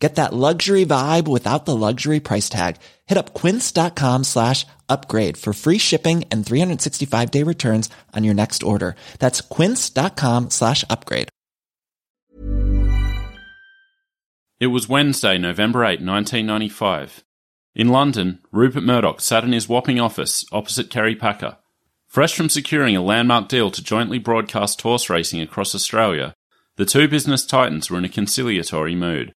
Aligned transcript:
Get 0.00 0.14
that 0.14 0.32
luxury 0.32 0.86
vibe 0.86 1.28
without 1.28 1.66
the 1.66 1.76
luxury 1.76 2.20
price 2.20 2.48
tag. 2.48 2.76
Hit 3.06 3.18
up 3.18 3.34
quince.com 3.34 4.24
slash 4.24 4.66
upgrade 4.88 5.36
for 5.36 5.52
free 5.52 5.76
shipping 5.76 6.24
and 6.30 6.44
365 6.44 7.30
day 7.30 7.42
returns 7.42 7.90
on 8.16 8.24
your 8.24 8.34
next 8.34 8.62
order. 8.62 8.96
That's 9.18 9.42
quince.com 9.42 10.50
slash 10.50 10.84
upgrade. 10.88 11.28
It 14.58 14.66
was 14.66 14.88
Wednesday, 14.88 15.38
November 15.38 15.84
8, 15.84 16.02
1995. 16.02 17.24
In 17.74 17.88
London, 17.88 18.40
Rupert 18.52 18.82
Murdoch 18.82 19.20
sat 19.20 19.44
in 19.44 19.52
his 19.52 19.68
whopping 19.68 20.00
office 20.00 20.44
opposite 20.50 20.90
Kerry 20.90 21.14
Packer. 21.14 21.56
Fresh 22.08 22.34
from 22.34 22.48
securing 22.48 22.96
a 22.96 23.02
landmark 23.02 23.48
deal 23.48 23.70
to 23.70 23.82
jointly 23.82 24.18
broadcast 24.18 24.82
horse 24.82 25.08
racing 25.08 25.40
across 25.40 25.74
Australia, 25.74 26.34
the 26.76 26.84
two 26.84 27.06
business 27.06 27.46
titans 27.46 27.90
were 27.90 27.98
in 27.98 28.04
a 28.04 28.08
conciliatory 28.08 28.94
mood. 28.94 29.32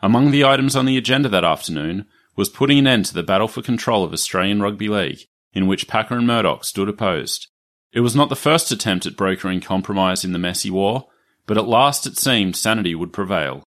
Among 0.00 0.30
the 0.30 0.44
items 0.44 0.76
on 0.76 0.86
the 0.86 0.96
agenda 0.96 1.28
that 1.28 1.44
afternoon 1.44 2.06
was 2.36 2.48
putting 2.48 2.78
an 2.78 2.86
end 2.86 3.06
to 3.06 3.14
the 3.14 3.24
battle 3.24 3.48
for 3.48 3.62
control 3.62 4.04
of 4.04 4.12
Australian 4.12 4.62
Rugby 4.62 4.88
League, 4.88 5.22
in 5.52 5.66
which 5.66 5.88
Packer 5.88 6.16
and 6.16 6.26
Murdoch 6.26 6.64
stood 6.64 6.88
opposed. 6.88 7.48
It 7.92 8.00
was 8.00 8.14
not 8.14 8.28
the 8.28 8.36
first 8.36 8.70
attempt 8.70 9.06
at 9.06 9.16
brokering 9.16 9.60
compromise 9.60 10.24
in 10.24 10.32
the 10.32 10.38
messy 10.38 10.70
war, 10.70 11.08
but 11.46 11.58
at 11.58 11.66
last 11.66 12.06
it 12.06 12.16
seemed 12.16 12.54
sanity 12.54 12.94
would 12.94 13.12
prevail. 13.12 13.64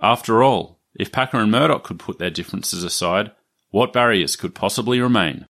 After 0.00 0.42
all, 0.42 0.80
if 0.94 1.12
Packer 1.12 1.38
and 1.38 1.50
Murdoch 1.50 1.84
could 1.84 1.98
put 1.98 2.18
their 2.18 2.30
differences 2.30 2.82
aside, 2.82 3.32
what 3.70 3.92
barriers 3.92 4.34
could 4.34 4.54
possibly 4.54 4.98
remain? 4.98 5.44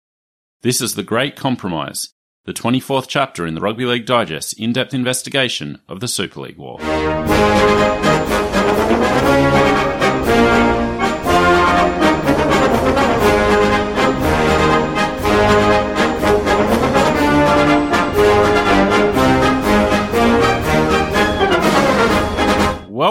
This 0.60 0.80
is 0.80 0.94
The 0.94 1.02
Great 1.02 1.34
Compromise, 1.34 2.10
the 2.44 2.52
24th 2.52 3.06
chapter 3.08 3.44
in 3.44 3.54
the 3.54 3.60
Rugby 3.60 3.86
League 3.86 4.06
Digest 4.06 4.56
in 4.60 4.72
depth 4.72 4.94
investigation 4.94 5.80
of 5.88 5.98
the 5.98 6.06
Super 6.06 6.42
League 6.42 6.58
War. 6.58 6.78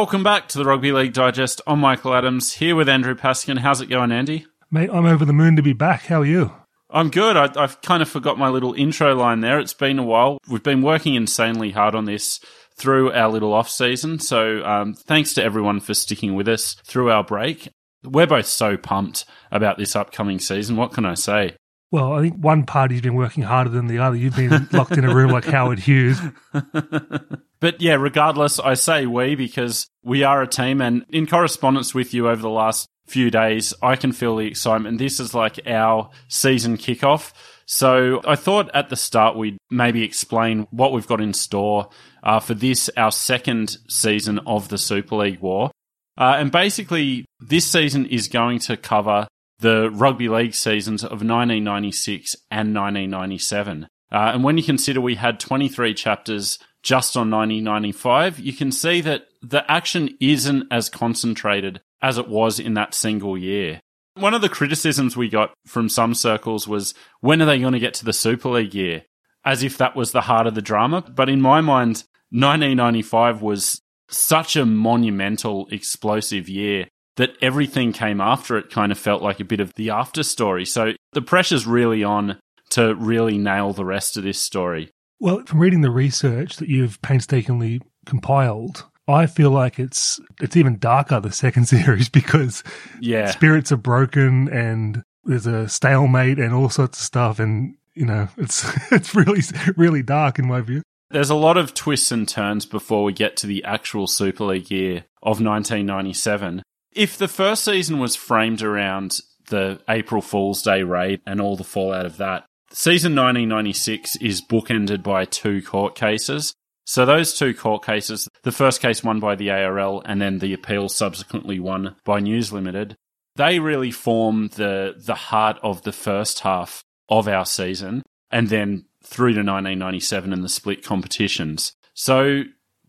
Welcome 0.01 0.23
back 0.23 0.47
to 0.47 0.57
the 0.57 0.65
Rugby 0.65 0.91
League 0.91 1.13
Digest. 1.13 1.61
I'm 1.67 1.79
Michael 1.79 2.15
Adams, 2.15 2.53
here 2.53 2.75
with 2.75 2.89
Andrew 2.89 3.13
Paskin. 3.13 3.59
How's 3.59 3.81
it 3.81 3.85
going, 3.85 4.11
Andy? 4.11 4.47
Mate, 4.71 4.89
I'm 4.91 5.05
over 5.05 5.25
the 5.25 5.31
moon 5.31 5.55
to 5.57 5.61
be 5.61 5.73
back. 5.73 6.07
How 6.07 6.21
are 6.21 6.25
you? 6.25 6.51
I'm 6.89 7.11
good. 7.11 7.37
I, 7.37 7.51
have 7.61 7.83
kind 7.83 8.01
of 8.01 8.09
forgot 8.09 8.39
my 8.39 8.49
little 8.49 8.73
intro 8.73 9.13
line 9.15 9.41
there. 9.41 9.59
It's 9.59 9.75
been 9.75 9.99
a 9.99 10.03
while. 10.03 10.39
We've 10.49 10.63
been 10.63 10.81
working 10.81 11.13
insanely 11.13 11.69
hard 11.69 11.93
on 11.93 12.05
this 12.05 12.39
through 12.75 13.11
our 13.11 13.29
little 13.29 13.53
off 13.53 13.69
season. 13.69 14.17
So 14.17 14.65
um, 14.65 14.95
thanks 14.95 15.35
to 15.35 15.43
everyone 15.43 15.79
for 15.79 15.93
sticking 15.93 16.33
with 16.33 16.47
us 16.47 16.73
through 16.83 17.11
our 17.11 17.23
break. 17.23 17.69
We're 18.03 18.25
both 18.25 18.47
so 18.47 18.77
pumped 18.77 19.25
about 19.51 19.77
this 19.77 19.95
upcoming 19.95 20.39
season. 20.39 20.77
What 20.77 20.93
can 20.93 21.05
I 21.05 21.13
say? 21.13 21.55
Well, 21.91 22.13
I 22.13 22.21
think 22.21 22.37
one 22.37 22.65
party's 22.65 23.01
been 23.01 23.13
working 23.13 23.43
harder 23.43 23.69
than 23.69 23.85
the 23.85 23.99
other. 23.99 24.15
You've 24.15 24.35
been 24.35 24.67
locked 24.71 24.97
in 24.97 25.05
a 25.05 25.13
room 25.13 25.29
like 25.29 25.45
Howard 25.45 25.77
Hughes. 25.77 26.19
but 27.61 27.79
yeah, 27.79 27.93
regardless, 27.93 28.59
I 28.59 28.73
say 28.73 29.05
we 29.05 29.35
because 29.35 29.87
we 30.03 30.23
are 30.23 30.41
a 30.41 30.47
team 30.47 30.81
and 30.81 31.05
in 31.09 31.27
correspondence 31.27 31.93
with 31.93 32.13
you 32.13 32.27
over 32.27 32.41
the 32.41 32.49
last 32.49 32.89
few 33.07 33.29
days, 33.29 33.73
I 33.81 33.95
can 33.95 34.11
feel 34.11 34.35
the 34.35 34.47
excitement. 34.47 34.97
This 34.97 35.19
is 35.19 35.33
like 35.35 35.59
our 35.67 36.09
season 36.27 36.77
kickoff. 36.77 37.31
So 37.67 38.19
I 38.25 38.35
thought 38.35 38.71
at 38.73 38.89
the 38.89 38.95
start 38.95 39.37
we'd 39.37 39.57
maybe 39.69 40.03
explain 40.03 40.67
what 40.71 40.91
we've 40.91 41.07
got 41.07 41.21
in 41.21 41.33
store 41.33 41.89
uh, 42.23 42.39
for 42.39 42.55
this, 42.55 42.89
our 42.97 43.11
second 43.11 43.77
season 43.87 44.39
of 44.39 44.69
the 44.69 44.77
Super 44.77 45.15
League 45.15 45.39
War. 45.39 45.71
Uh, 46.17 46.35
and 46.37 46.51
basically, 46.51 47.25
this 47.39 47.71
season 47.71 48.05
is 48.07 48.27
going 48.27 48.59
to 48.59 48.75
cover 48.75 49.27
the 49.59 49.89
rugby 49.91 50.27
league 50.27 50.55
seasons 50.55 51.03
of 51.03 51.21
1996 51.21 52.35
and 52.49 52.75
1997. 52.75 53.87
Uh, 54.11 54.31
and 54.33 54.43
when 54.43 54.57
you 54.57 54.63
consider 54.63 54.99
we 54.99 55.15
had 55.15 55.39
23 55.39 55.93
chapters 55.93 56.57
just 56.83 57.15
on 57.15 57.29
1995, 57.29 58.39
you 58.39 58.53
can 58.53 58.71
see 58.71 59.01
that 59.01 59.27
the 59.41 59.69
action 59.69 60.17
isn't 60.19 60.67
as 60.71 60.89
concentrated 60.89 61.81
as 62.01 62.17
it 62.17 62.27
was 62.27 62.59
in 62.59 62.73
that 62.75 62.93
single 62.93 63.37
year. 63.37 63.79
One 64.15 64.33
of 64.33 64.41
the 64.41 64.49
criticisms 64.49 65.15
we 65.15 65.29
got 65.29 65.53
from 65.65 65.89
some 65.89 66.13
circles 66.13 66.67
was 66.67 66.93
when 67.21 67.41
are 67.41 67.45
they 67.45 67.59
going 67.59 67.73
to 67.73 67.79
get 67.79 67.93
to 67.95 68.05
the 68.05 68.13
Super 68.13 68.49
League 68.49 68.73
year? 68.73 69.03
As 69.43 69.63
if 69.63 69.77
that 69.77 69.95
was 69.95 70.11
the 70.11 70.21
heart 70.21 70.47
of 70.47 70.55
the 70.55 70.61
drama. 70.61 71.01
But 71.01 71.29
in 71.29 71.41
my 71.41 71.61
mind, 71.61 72.03
1995 72.31 73.41
was 73.41 73.81
such 74.09 74.55
a 74.55 74.65
monumental, 74.65 75.67
explosive 75.71 76.49
year 76.49 76.87
that 77.17 77.35
everything 77.41 77.91
came 77.91 78.21
after 78.21 78.57
it 78.57 78.69
kind 78.69 78.91
of 78.91 78.97
felt 78.97 79.21
like 79.21 79.39
a 79.39 79.45
bit 79.45 79.59
of 79.59 79.73
the 79.75 79.89
after 79.89 80.23
story. 80.23 80.65
So 80.65 80.93
the 81.13 81.21
pressure's 81.21 81.65
really 81.65 82.03
on 82.03 82.39
to 82.71 82.95
really 82.95 83.37
nail 83.37 83.73
the 83.73 83.85
rest 83.85 84.17
of 84.17 84.23
this 84.23 84.39
story. 84.39 84.89
Well, 85.21 85.43
from 85.45 85.59
reading 85.59 85.81
the 85.81 85.91
research 85.91 86.57
that 86.57 86.67
you've 86.67 86.99
painstakingly 87.03 87.79
compiled, 88.07 88.85
I 89.07 89.27
feel 89.27 89.51
like 89.51 89.77
it's 89.77 90.19
it's 90.41 90.57
even 90.57 90.79
darker 90.79 91.19
the 91.19 91.31
second 91.31 91.65
series 91.67 92.09
because 92.09 92.63
yeah, 92.99 93.29
spirits 93.29 93.71
are 93.71 93.77
broken 93.77 94.49
and 94.49 95.03
there's 95.23 95.45
a 95.45 95.69
stalemate 95.69 96.39
and 96.39 96.55
all 96.55 96.69
sorts 96.69 96.99
of 96.99 97.05
stuff 97.05 97.37
and 97.37 97.75
you 97.93 98.07
know 98.07 98.29
it's 98.37 98.65
it's 98.91 99.13
really 99.13 99.41
really 99.77 100.01
dark 100.01 100.39
in 100.39 100.47
my 100.47 100.59
view. 100.59 100.81
There's 101.11 101.29
a 101.29 101.35
lot 101.35 101.55
of 101.55 101.75
twists 101.75 102.11
and 102.11 102.27
turns 102.27 102.65
before 102.65 103.03
we 103.03 103.13
get 103.13 103.37
to 103.37 103.47
the 103.47 103.63
actual 103.63 104.07
Super 104.07 104.45
League 104.45 104.71
year 104.71 105.05
of 105.21 105.39
1997. 105.39 106.63
If 106.93 107.15
the 107.15 107.27
first 107.27 107.63
season 107.63 107.99
was 107.99 108.15
framed 108.15 108.63
around 108.63 109.19
the 109.49 109.81
April 109.87 110.23
Fool's 110.23 110.63
Day 110.63 110.81
raid 110.81 111.21
and 111.27 111.39
all 111.39 111.55
the 111.55 111.63
fallout 111.63 112.07
of 112.07 112.17
that, 112.17 112.45
season 112.71 113.15
1996 113.15 114.15
is 114.17 114.41
bookended 114.41 115.03
by 115.03 115.25
two 115.25 115.61
court 115.61 115.95
cases. 115.95 116.53
So 116.85 117.05
those 117.05 117.37
two 117.37 117.53
court 117.53 117.85
cases, 117.85 118.27
the 118.43 118.51
first 118.51 118.81
case 118.81 119.03
won 119.03 119.19
by 119.19 119.35
the 119.35 119.49
ARL 119.51 120.01
and 120.05 120.21
then 120.21 120.39
the 120.39 120.53
appeal 120.53 120.89
subsequently 120.89 121.59
won 121.59 121.95
by 122.03 122.19
News 122.19 122.51
Limited, 122.51 122.95
they 123.35 123.59
really 123.59 123.91
form 123.91 124.49
the 124.49 124.95
the 124.97 125.15
heart 125.15 125.57
of 125.63 125.83
the 125.83 125.93
first 125.93 126.39
half 126.39 126.83
of 127.07 127.27
our 127.27 127.45
season 127.45 128.03
and 128.29 128.49
then 128.49 128.85
through 129.03 129.33
to 129.33 129.39
1997 129.39 130.33
and 130.33 130.43
the 130.43 130.49
split 130.49 130.83
competitions. 130.83 131.73
So 131.93 132.43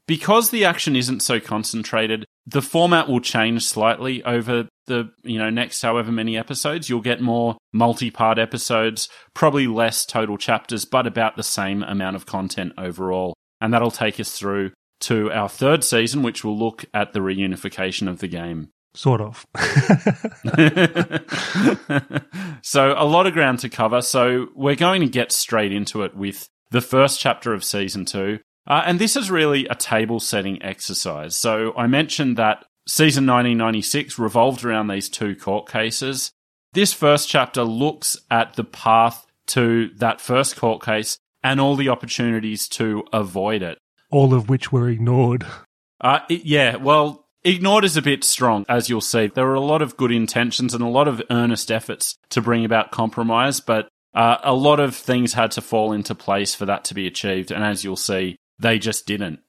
because 0.07 0.51
the 0.51 0.65
action 0.65 0.97
isn't 0.97 1.21
so 1.21 1.41
concentrated, 1.41 2.25
the 2.47 2.63
format 2.63 3.09
will 3.09 3.21
change 3.21 3.65
slightly 3.65 4.23
over 4.25 4.69
the 4.87 5.11
you 5.23 5.39
know 5.39 5.51
next 5.51 5.83
however 5.83 6.11
many 6.11 6.37
episodes 6.37 6.89
you'll 6.89 7.01
get 7.01 7.21
more 7.21 7.57
multi-part 7.73 8.39
episodes 8.39 9.09
probably 9.35 9.67
less 9.67 10.05
total 10.05 10.37
chapters 10.37 10.85
but 10.85 11.07
about 11.07 11.37
the 11.37 11.43
same 11.43 11.83
amount 11.83 12.17
of 12.17 12.27
content 12.27 12.73
overall. 12.77 13.35
And 13.61 13.73
that'll 13.73 13.93
take 13.93 14.19
us 14.19 14.37
through 14.37 14.73
to 15.01 15.31
our 15.31 15.49
third 15.49 15.85
season 15.85 16.23
which 16.23 16.45
will 16.45 16.59
look 16.59 16.85
at 16.93 17.13
the 17.13 17.21
reunification 17.21 18.09
of 18.09 18.19
the 18.19 18.29
game. 18.29 18.71
Sort 18.95 19.21
of. 19.21 19.47
So 22.65 22.95
a 22.97 23.05
lot 23.05 23.27
of 23.27 23.33
ground 23.33 23.59
to 23.61 23.69
cover. 23.69 24.01
So 24.01 24.49
we're 24.55 24.77
going 24.77 25.03
to 25.03 25.09
get 25.09 25.33
straight 25.33 25.73
into 25.73 26.03
it 26.03 26.17
with 26.17 26.49
the 26.71 26.81
first 26.81 27.21
chapter 27.21 27.53
of 27.53 27.65
season 27.65 28.05
2 28.05 28.39
uh, 28.67 28.83
and 28.87 28.99
this 28.99 29.17
is 29.17 29.31
really 29.31 29.67
a 29.67 29.75
table 29.75 30.21
setting 30.21 30.63
exercise. 30.63 31.37
So 31.37 31.73
I 31.77 31.87
mentioned 31.87 32.37
that 32.37 32.65
season 32.87 33.27
1996 33.27 34.19
revolved 34.19 34.65
around 34.65 34.89
these 34.89 35.09
two 35.09 35.37
court 35.37 35.69
cases. 35.69 36.33
This 36.73 36.93
first 36.93 37.29
chapter 37.29 37.65
looks 37.65 38.17
at 38.31 38.55
the 38.55 38.65
path 38.65 39.27
to 39.49 39.91
that 39.97 40.21
first 40.21 40.57
court 40.57 40.83
case 40.83 41.19
and 41.43 41.61
all 41.61 41.77
the 41.77 41.89
opportunities 41.89 42.69
to 42.69 43.05
avoid 43.13 43.63
it. 43.63 43.79
All 44.11 44.35
of 44.35 44.49
which 44.49 44.73
were 44.73 44.89
ignored. 44.89 45.47
Uh, 46.01 46.21
it, 46.29 46.45
yeah, 46.45 46.77
well, 46.77 47.27
ignored 47.45 47.85
is 47.85 47.97
a 47.97 48.03
bit 48.03 48.25
strong, 48.25 48.65
as 48.69 48.89
you'll 48.89 49.01
see. 49.01 49.27
There 49.27 49.47
were 49.47 49.55
a 49.55 49.61
lot 49.61 49.83
of 49.83 49.97
good 49.97 50.13
intentions 50.13 50.75
and 50.75 50.83
a 50.83 50.89
lot 50.89 51.09
of 51.09 51.23
earnest 51.31 51.71
efforts 51.71 52.17
to 52.31 52.41
bring 52.41 52.65
about 52.65 52.91
compromise, 52.91 53.61
but 53.61 53.89
uh, 54.15 54.39
a 54.43 54.55
lot 54.55 54.81
of 54.81 54.95
things 54.95 55.35
had 55.35 55.51
to 55.53 55.61
fall 55.61 55.93
into 55.93 56.15
place 56.15 56.55
for 56.55 56.67
that 56.67 56.85
to 56.85 56.95
be 56.95 57.07
achieved. 57.07 57.51
And 57.51 57.65
as 57.65 57.85
you'll 57.85 57.97
see, 57.97 58.37
they 58.59 58.79
just 58.79 59.07
didn't. 59.07 59.41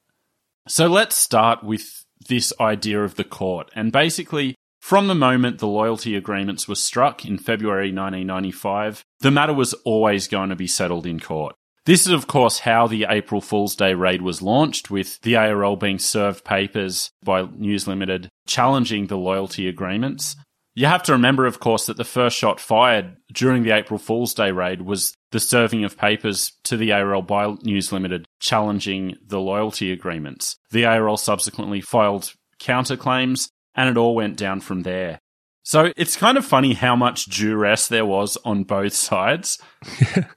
So 0.66 0.86
let's 0.86 1.16
start 1.16 1.62
with 1.62 2.03
this 2.28 2.52
idea 2.60 3.02
of 3.02 3.16
the 3.16 3.24
court. 3.24 3.70
And 3.74 3.92
basically, 3.92 4.54
from 4.80 5.06
the 5.06 5.14
moment 5.14 5.58
the 5.58 5.66
loyalty 5.66 6.14
agreements 6.14 6.68
were 6.68 6.74
struck 6.74 7.24
in 7.24 7.38
February 7.38 7.92
1995, 7.92 9.02
the 9.20 9.30
matter 9.30 9.54
was 9.54 9.72
always 9.84 10.28
going 10.28 10.50
to 10.50 10.56
be 10.56 10.66
settled 10.66 11.06
in 11.06 11.20
court. 11.20 11.54
This 11.86 12.06
is, 12.06 12.12
of 12.12 12.26
course, 12.26 12.60
how 12.60 12.86
the 12.86 13.06
April 13.08 13.42
Fool's 13.42 13.76
Day 13.76 13.92
raid 13.92 14.22
was 14.22 14.40
launched, 14.40 14.90
with 14.90 15.20
the 15.20 15.36
ARL 15.36 15.76
being 15.76 15.98
served 15.98 16.44
papers 16.44 17.10
by 17.22 17.42
News 17.42 17.86
Limited 17.86 18.30
challenging 18.46 19.06
the 19.06 19.18
loyalty 19.18 19.68
agreements. 19.68 20.36
You 20.74 20.86
have 20.86 21.02
to 21.04 21.12
remember, 21.12 21.46
of 21.46 21.60
course, 21.60 21.86
that 21.86 21.96
the 21.96 22.04
first 22.04 22.36
shot 22.36 22.58
fired 22.58 23.16
during 23.32 23.62
the 23.62 23.70
April 23.70 23.98
Fool's 23.98 24.34
Day 24.34 24.50
raid 24.50 24.82
was 24.82 25.14
the 25.34 25.40
serving 25.40 25.82
of 25.82 25.98
papers 25.98 26.52
to 26.62 26.76
the 26.76 26.92
ARL 26.92 27.20
by 27.20 27.56
News 27.64 27.90
Limited 27.90 28.24
challenging 28.38 29.16
the 29.20 29.40
loyalty 29.40 29.90
agreements. 29.90 30.56
The 30.70 30.84
ARL 30.84 31.16
subsequently 31.16 31.80
filed 31.80 32.34
counterclaims 32.60 33.48
and 33.74 33.90
it 33.90 33.96
all 33.96 34.14
went 34.14 34.36
down 34.36 34.60
from 34.60 34.84
there. 34.84 35.18
So 35.64 35.92
it's 35.96 36.14
kind 36.14 36.38
of 36.38 36.44
funny 36.44 36.74
how 36.74 36.94
much 36.94 37.24
duress 37.24 37.88
there 37.88 38.06
was 38.06 38.38
on 38.44 38.62
both 38.62 38.92
sides. 39.10 39.58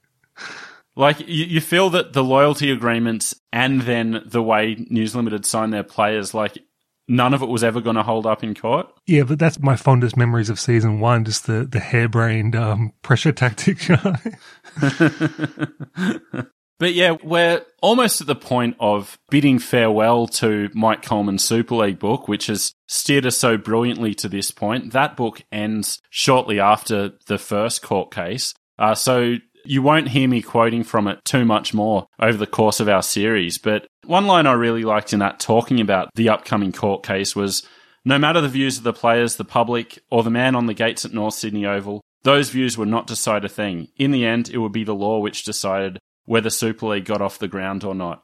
like 0.95 1.19
you, 1.19 1.45
you 1.45 1.61
feel 1.61 1.91
that 1.91 2.13
the 2.13 2.23
loyalty 2.23 2.71
agreements 2.71 3.35
and 3.53 3.83
then 3.83 4.23
the 4.25 4.41
way 4.41 4.83
News 4.89 5.15
Limited 5.15 5.45
signed 5.45 5.73
their 5.73 5.83
players, 5.83 6.33
like 6.33 6.57
none 7.07 7.33
of 7.33 7.41
it 7.41 7.49
was 7.49 7.63
ever 7.63 7.81
going 7.81 7.95
to 7.95 8.03
hold 8.03 8.25
up 8.25 8.43
in 8.43 8.55
court. 8.55 8.87
Yeah, 9.05 9.23
but 9.23 9.39
that's 9.39 9.59
my 9.59 9.75
fondest 9.75 10.17
memories 10.17 10.49
of 10.49 10.59
season 10.59 10.99
one, 10.99 11.25
just 11.25 11.47
the, 11.47 11.65
the 11.65 11.79
harebrained 11.79 12.55
um, 12.55 12.93
pressure 13.01 13.31
tactic. 13.31 13.79
But 16.79 16.93
yeah, 16.93 17.15
we're 17.23 17.65
almost 17.81 18.21
at 18.21 18.27
the 18.27 18.35
point 18.35 18.75
of 18.79 19.17
bidding 19.29 19.59
farewell 19.59 20.27
to 20.27 20.69
Mike 20.73 21.01
Colman's 21.01 21.43
Super 21.43 21.75
League 21.75 21.99
book, 21.99 22.27
which 22.27 22.47
has 22.47 22.73
steered 22.87 23.25
us 23.25 23.37
so 23.37 23.57
brilliantly 23.57 24.13
to 24.15 24.29
this 24.29 24.51
point. 24.51 24.93
That 24.93 25.17
book 25.17 25.43
ends 25.51 25.99
shortly 26.09 26.59
after 26.59 27.13
the 27.25 27.39
first 27.39 27.81
court 27.81 28.11
case. 28.11 28.53
Uh, 28.77 28.93
so 28.93 29.37
you 29.65 29.81
won't 29.81 30.09
hear 30.09 30.27
me 30.27 30.41
quoting 30.41 30.83
from 30.83 31.07
it 31.07 31.25
too 31.25 31.45
much 31.45 31.73
more 31.73 32.05
over 32.21 32.37
the 32.37 32.45
course 32.45 32.79
of 32.79 32.87
our 32.87 33.01
series. 33.01 33.57
But 33.57 33.87
one 34.07 34.27
line 34.27 34.47
I 34.47 34.53
really 34.53 34.83
liked 34.83 35.13
in 35.13 35.19
that 35.19 35.39
talking 35.39 35.81
about 35.81 36.09
the 36.15 36.29
upcoming 36.29 36.71
court 36.71 37.03
case 37.03 37.35
was 37.35 37.67
no 38.05 38.17
matter 38.17 38.39
the 38.39 38.47
views 38.47 38.77
of 38.77 38.83
the 38.83 38.93
players, 38.93 39.35
the 39.35 39.43
public, 39.43 39.99
or 40.09 40.23
the 40.23 40.29
man 40.29 40.55
on 40.55 40.65
the 40.65 40.73
gates 40.73 41.03
at 41.03 41.13
North 41.13 41.33
Sydney 41.33 41.65
Oval, 41.65 42.01
those 42.23 42.49
views 42.49 42.77
would 42.77 42.87
not 42.87 43.07
decide 43.07 43.43
a 43.43 43.49
thing. 43.49 43.89
In 43.97 44.11
the 44.11 44.25
end, 44.25 44.49
it 44.49 44.59
would 44.59 44.71
be 44.71 44.83
the 44.83 44.95
law 44.95 45.19
which 45.19 45.43
decided 45.43 45.99
whether 46.25 46.49
Super 46.49 46.87
League 46.87 47.05
got 47.05 47.21
off 47.21 47.39
the 47.39 47.47
ground 47.47 47.83
or 47.83 47.93
not. 47.93 48.23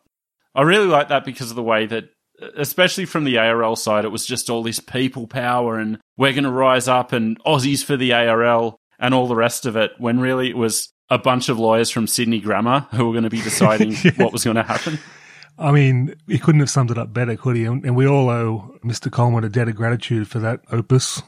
I 0.55 0.61
really 0.61 0.87
like 0.87 1.09
that 1.09 1.25
because 1.25 1.49
of 1.49 1.55
the 1.55 1.63
way 1.63 1.85
that, 1.87 2.05
especially 2.55 3.05
from 3.05 3.23
the 3.23 3.37
ARL 3.37 3.75
side, 3.75 4.05
it 4.05 4.11
was 4.11 4.25
just 4.25 4.49
all 4.49 4.63
this 4.63 4.79
people 4.79 5.27
power 5.27 5.77
and 5.77 5.99
we're 6.17 6.33
going 6.33 6.43
to 6.43 6.51
rise 6.51 6.87
up 6.87 7.11
and 7.11 7.41
Aussies 7.43 7.83
for 7.83 7.97
the 7.97 8.13
ARL 8.13 8.77
and 8.99 9.13
all 9.13 9.27
the 9.27 9.35
rest 9.35 9.65
of 9.65 9.75
it, 9.75 9.91
when 9.97 10.19
really 10.19 10.49
it 10.49 10.57
was 10.57 10.93
a 11.09 11.17
bunch 11.17 11.49
of 11.49 11.59
lawyers 11.59 11.89
from 11.89 12.07
Sydney 12.07 12.39
Grammar 12.39 12.87
who 12.91 13.07
were 13.07 13.13
going 13.13 13.23
to 13.23 13.29
be 13.29 13.41
deciding 13.43 13.95
what 14.15 14.31
was 14.31 14.43
going 14.43 14.55
to 14.55 14.63
happen. 14.63 14.99
I 15.63 15.71
mean, 15.71 16.13
he 16.27 16.37
couldn't 16.37 16.59
have 16.59 16.69
summed 16.69 16.91
it 16.91 16.97
up 16.97 17.13
better, 17.13 17.37
could 17.37 17.55
he? 17.55 17.63
And 17.63 17.95
we 17.95 18.05
all 18.05 18.29
owe 18.29 18.75
Mr. 18.83 19.09
Colman 19.09 19.45
a 19.45 19.49
debt 19.49 19.69
of 19.69 19.75
gratitude 19.75 20.27
for 20.27 20.39
that 20.39 20.59
opus. 20.71 21.21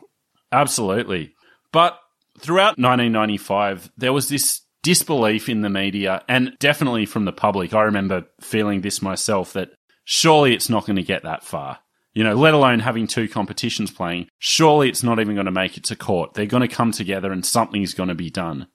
Absolutely. 0.52 1.34
But 1.72 1.98
throughout 2.40 2.78
1995, 2.78 3.92
there 3.98 4.12
was 4.14 4.28
this 4.28 4.62
disbelief 4.84 5.48
in 5.50 5.62
the 5.62 5.70
media 5.70 6.22
and 6.28 6.56
definitely 6.60 7.06
from 7.06 7.26
the 7.26 7.32
public. 7.32 7.74
I 7.74 7.84
remember 7.84 8.26
feeling 8.42 8.82
this 8.82 9.02
myself 9.02 9.54
that 9.54 9.70
surely 10.04 10.54
it's 10.54 10.70
not 10.70 10.86
going 10.86 10.98
to 10.98 11.04
get 11.04 11.24
that 11.24 11.44
far. 11.44 11.80
You 12.14 12.24
know, 12.24 12.36
let 12.36 12.54
alone 12.54 12.80
having 12.80 13.08
two 13.08 13.28
competitions 13.28 13.90
playing, 13.90 14.28
surely 14.40 14.90
it's 14.90 15.04
not 15.04 15.20
even 15.20 15.36
going 15.36 15.46
to 15.46 15.52
make 15.52 15.78
it 15.78 15.86
to 15.86 15.96
court. 15.96 16.34
They're 16.34 16.46
going 16.46 16.68
to 16.68 16.74
come 16.74 16.92
together 16.92 17.32
and 17.32 17.46
something's 17.46 17.94
going 17.94 18.10
to 18.10 18.16
be 18.16 18.30
done. 18.30 18.68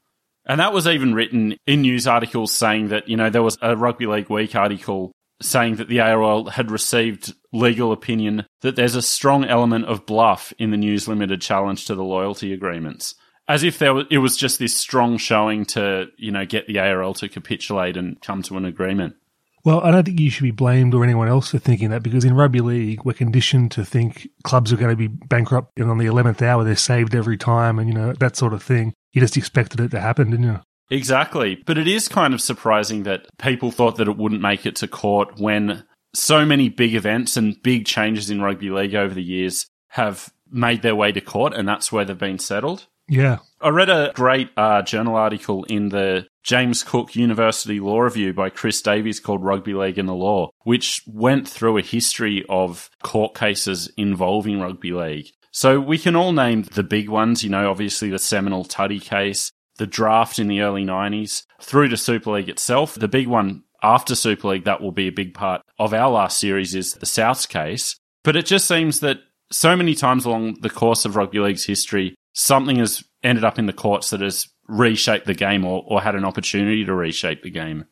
And 0.47 0.61
that 0.61 0.73
was 0.73 0.87
even 0.87 1.15
written 1.15 1.57
in 1.67 1.83
news 1.83 2.07
articles 2.07 2.53
saying 2.53 2.89
that, 2.89 3.09
you 3.09 3.17
know, 3.17 3.31
there 3.31 3.43
was 3.43 3.57
a 3.63 3.77
Rugby 3.77 4.07
League 4.07 4.31
Week 4.31 4.55
article 4.57 5.13
saying 5.43 5.77
that 5.77 5.89
the 5.89 6.01
ARL 6.01 6.51
had 6.51 6.71
received 6.71 7.35
legal 7.53 7.93
opinion 7.93 8.47
that 8.61 8.77
there's 8.77 8.95
a 8.95 9.03
strong 9.03 9.45
element 9.45 9.87
of 9.87 10.07
bluff 10.07 10.53
in 10.59 10.71
the 10.71 10.77
News 10.77 11.09
Limited 11.09 11.41
challenge 11.41 11.87
to 11.87 11.95
the 11.95 12.05
loyalty 12.05 12.53
agreements 12.53 13.15
as 13.51 13.65
if 13.65 13.79
there 13.79 13.93
was, 13.93 14.07
it 14.11 14.19
was 14.19 14.37
just 14.37 14.61
this 14.61 14.77
strong 14.77 15.19
showing 15.19 15.65
to 15.65 16.07
you 16.17 16.31
know 16.31 16.47
get 16.47 16.67
the 16.69 16.79
ARL 16.79 17.13
to 17.15 17.29
capitulate 17.29 17.97
and 17.97 18.21
come 18.23 18.43
to 18.43 18.57
an 18.57 18.65
agreement. 18.65 19.17
Well, 19.63 19.81
I 19.81 19.91
don't 19.91 20.05
think 20.05 20.21
you 20.21 20.31
should 20.31 20.45
be 20.45 20.53
blamed 20.53 20.95
or 20.95 21.05
anyone 21.05 21.29
else 21.29 21.51
for 21.51 21.59
thinking 21.59 21.91
that 21.91 22.03
because 22.03 22.25
in 22.25 22.35
rugby 22.35 22.61
league 22.61 23.05
we're 23.05 23.13
conditioned 23.13 23.73
to 23.73 23.85
think 23.85 24.29
clubs 24.45 24.73
are 24.73 24.77
going 24.77 24.91
to 24.91 24.97
be 24.97 25.09
bankrupt 25.09 25.79
and 25.79 25.91
on 25.91 25.99
the 25.99 26.07
eleventh 26.07 26.41
hour 26.41 26.65
they're 26.65 26.77
saved 26.77 27.15
every 27.15 27.37
time 27.37 27.79
and 27.79 27.89
you 27.89 27.95
know 27.95 28.13
that 28.15 28.37
sort 28.37 28.55
of 28.55 28.63
thing. 28.63 28.95
You 29.13 29.21
just 29.21 29.37
expected 29.37 29.81
it 29.81 29.91
to 29.91 30.01
happen, 30.01 30.31
didn't 30.31 30.47
you? 30.47 30.61
Exactly, 30.91 31.63
but 31.67 31.79
it 31.79 31.87
is 31.87 32.09
kind 32.09 32.35
of 32.35 32.41
surprising 32.41 33.05
that 33.05 33.27
people 33.39 33.71
thought 33.71 33.97
that 33.97 34.09
it 34.09 34.17
wouldn't 34.17 34.43
make 34.43 34.67
it 34.67 34.77
to 34.77 34.89
court 34.89 35.39
when 35.39 35.85
so 36.13 36.45
many 36.45 36.69
big 36.69 36.95
events 36.95 37.37
and 37.37 37.63
big 37.63 37.87
changes 37.87 38.31
in 38.31 38.43
rugby 38.43 38.71
league 38.71 38.95
over 38.95 39.15
the 39.15 39.23
years 39.23 39.67
have 39.89 40.33
made 40.51 40.83
their 40.83 40.97
way 40.97 41.13
to 41.13 41.21
court, 41.21 41.55
and 41.55 41.69
that's 41.69 41.93
where 41.93 42.05
they've 42.05 42.19
been 42.19 42.39
settled. 42.39 42.87
Yeah. 43.09 43.39
I 43.61 43.69
read 43.71 43.91
a 43.91 44.13
great 44.15 44.51
uh, 44.57 44.83
journal 44.83 45.17
article 45.17 45.65
in 45.65 45.89
the 45.89 46.29
James 46.43 46.83
Cook 46.83 47.17
University 47.17 47.81
Law 47.81 48.01
Review 48.01 48.33
by 48.33 48.51
Chris 48.51 48.81
Davies 48.81 49.21
called 49.21 49.45
Rugby 49.45 49.75
League 49.75 49.99
and 49.99 50.09
the 50.09 50.15
Law, 50.15 50.51
which 50.63 51.03
went 51.07 51.49
through 51.49 51.79
a 51.79 51.83
history 51.83 52.45
of 52.49 52.89
court 53.03 53.35
cases 53.35 53.91
involving 53.97 54.61
rugby 54.61 54.93
league. 54.93 55.27
So 55.51 55.81
we 55.81 55.99
can 55.99 56.15
all 56.15 56.33
name 56.33 56.63
the 56.63 56.85
big 56.85 57.09
ones, 57.09 57.43
you 57.43 57.51
know, 57.51 57.69
obviously 57.69 58.11
the 58.11 58.19
seminal 58.21 58.65
Tutty 58.65 59.03
case, 59.03 59.51
the 59.81 59.87
draft 59.87 60.39
in 60.39 60.47
the 60.47 60.61
early 60.61 60.85
90s, 60.85 61.45
through 61.61 61.89
to 61.89 61.97
Super 61.97 62.33
League 62.33 62.51
itself. 62.51 62.95
The 62.95 63.09
big 63.09 63.27
one 63.27 63.65
after 63.83 64.15
Super 64.15 64.49
League 64.49 64.65
that 64.65 64.83
will 64.83 64.93
be 64.93 65.09
a 65.09 65.13
big 65.13 65.33
part 65.33 65.63
of 65.79 65.95
our 65.95 66.11
last 66.11 66.39
series 66.39 66.75
is 66.75 66.93
the 66.93 67.07
Souths 67.07 67.49
case. 67.49 67.97
But 68.23 68.37
it 68.37 68.45
just 68.45 68.69
seems 68.69 69.01
that 69.01 69.21
so 69.51 69.75
many 69.75 69.95
times 69.95 70.27
along 70.27 70.61
the 70.61 70.69
course 70.69 71.07
of 71.07 71.17
rugby 71.17 71.39
league's 71.39 71.65
history, 71.65 72.15
something 72.35 72.77
has 72.77 73.03
ended 73.23 73.43
up 73.43 73.59
in 73.59 73.65
the 73.65 73.73
courts 73.73 74.11
that 74.11 74.21
has 74.21 74.49
reshaped 74.69 75.25
the 75.25 75.35
game 75.35 75.65
or, 75.65 75.83
or 75.87 76.03
had 76.03 76.15
an 76.15 76.27
opportunity 76.27 76.85
to 76.85 76.95
reshape 76.95 77.43
the 77.43 77.51
game. 77.51 77.87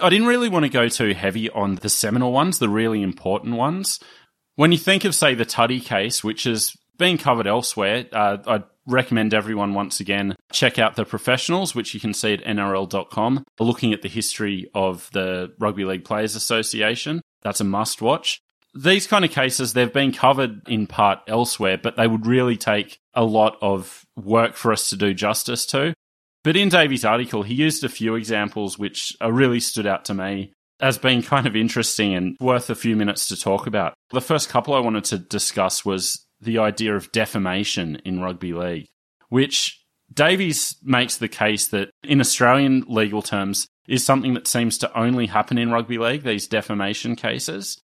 I 0.00 0.08
didn't 0.08 0.28
really 0.28 0.48
want 0.48 0.64
to 0.64 0.70
go 0.70 0.88
too 0.88 1.12
heavy 1.12 1.50
on 1.50 1.74
the 1.74 1.90
seminal 1.90 2.32
ones, 2.32 2.58
the 2.58 2.70
really 2.70 3.02
important 3.02 3.56
ones. 3.56 4.00
When 4.56 4.72
you 4.72 4.78
think 4.78 5.04
of, 5.04 5.14
say, 5.14 5.34
the 5.34 5.44
Tutty 5.44 5.84
case, 5.84 6.24
which 6.24 6.44
has 6.44 6.74
been 6.98 7.18
covered 7.18 7.46
elsewhere, 7.46 8.06
uh, 8.12 8.38
I'd 8.46 8.64
recommend 8.86 9.34
everyone 9.34 9.74
once 9.74 10.00
again 10.00 10.34
check 10.52 10.78
out 10.78 10.96
the 10.96 11.04
professionals, 11.04 11.74
which 11.74 11.94
you 11.94 12.00
can 12.00 12.14
see 12.14 12.34
at 12.34 12.44
NRL.com, 12.44 13.44
looking 13.60 13.92
at 13.92 14.02
the 14.02 14.08
history 14.08 14.70
of 14.74 15.08
the 15.12 15.52
Rugby 15.58 15.84
League 15.84 16.04
Players 16.04 16.34
Association. 16.34 17.20
That's 17.42 17.60
a 17.60 17.64
must 17.64 18.02
watch 18.02 18.40
these 18.74 19.06
kind 19.06 19.24
of 19.24 19.30
cases, 19.30 19.72
they've 19.72 19.92
been 19.92 20.12
covered 20.12 20.68
in 20.68 20.86
part 20.86 21.20
elsewhere, 21.26 21.78
but 21.78 21.96
they 21.96 22.06
would 22.06 22.26
really 22.26 22.56
take 22.56 22.98
a 23.14 23.24
lot 23.24 23.56
of 23.60 24.04
work 24.16 24.54
for 24.54 24.72
us 24.72 24.88
to 24.90 24.96
do 24.96 25.14
justice 25.14 25.66
to. 25.66 25.94
But 26.44 26.56
in 26.56 26.68
Davies' 26.68 27.04
article, 27.04 27.42
he 27.42 27.54
used 27.54 27.82
a 27.82 27.88
few 27.88 28.14
examples 28.14 28.78
which 28.78 29.16
really 29.20 29.60
stood 29.60 29.86
out 29.86 30.04
to 30.06 30.14
me 30.14 30.52
as 30.80 30.96
being 30.96 31.22
kind 31.22 31.46
of 31.46 31.56
interesting 31.56 32.14
and 32.14 32.36
worth 32.40 32.70
a 32.70 32.74
few 32.74 32.94
minutes 32.94 33.26
to 33.28 33.36
talk 33.36 33.66
about. 33.66 33.94
The 34.10 34.20
first 34.20 34.48
couple 34.48 34.74
I 34.74 34.80
wanted 34.80 35.04
to 35.06 35.18
discuss 35.18 35.84
was 35.84 36.24
the 36.40 36.58
idea 36.58 36.94
of 36.94 37.12
defamation 37.12 37.96
in 38.04 38.20
rugby 38.20 38.52
league, 38.52 38.86
which 39.28 39.84
Davies 40.12 40.76
makes 40.82 41.16
the 41.16 41.28
case 41.28 41.68
that 41.68 41.90
in 42.02 42.20
Australian 42.20 42.84
legal 42.88 43.22
terms 43.22 43.68
is 43.86 44.04
something 44.04 44.34
that 44.34 44.46
seems 44.46 44.78
to 44.78 44.98
only 44.98 45.26
happen 45.26 45.58
in 45.58 45.70
rugby 45.70 45.98
league, 45.98 46.22
these 46.22 46.46
defamation 46.46 47.16
cases. 47.16 47.80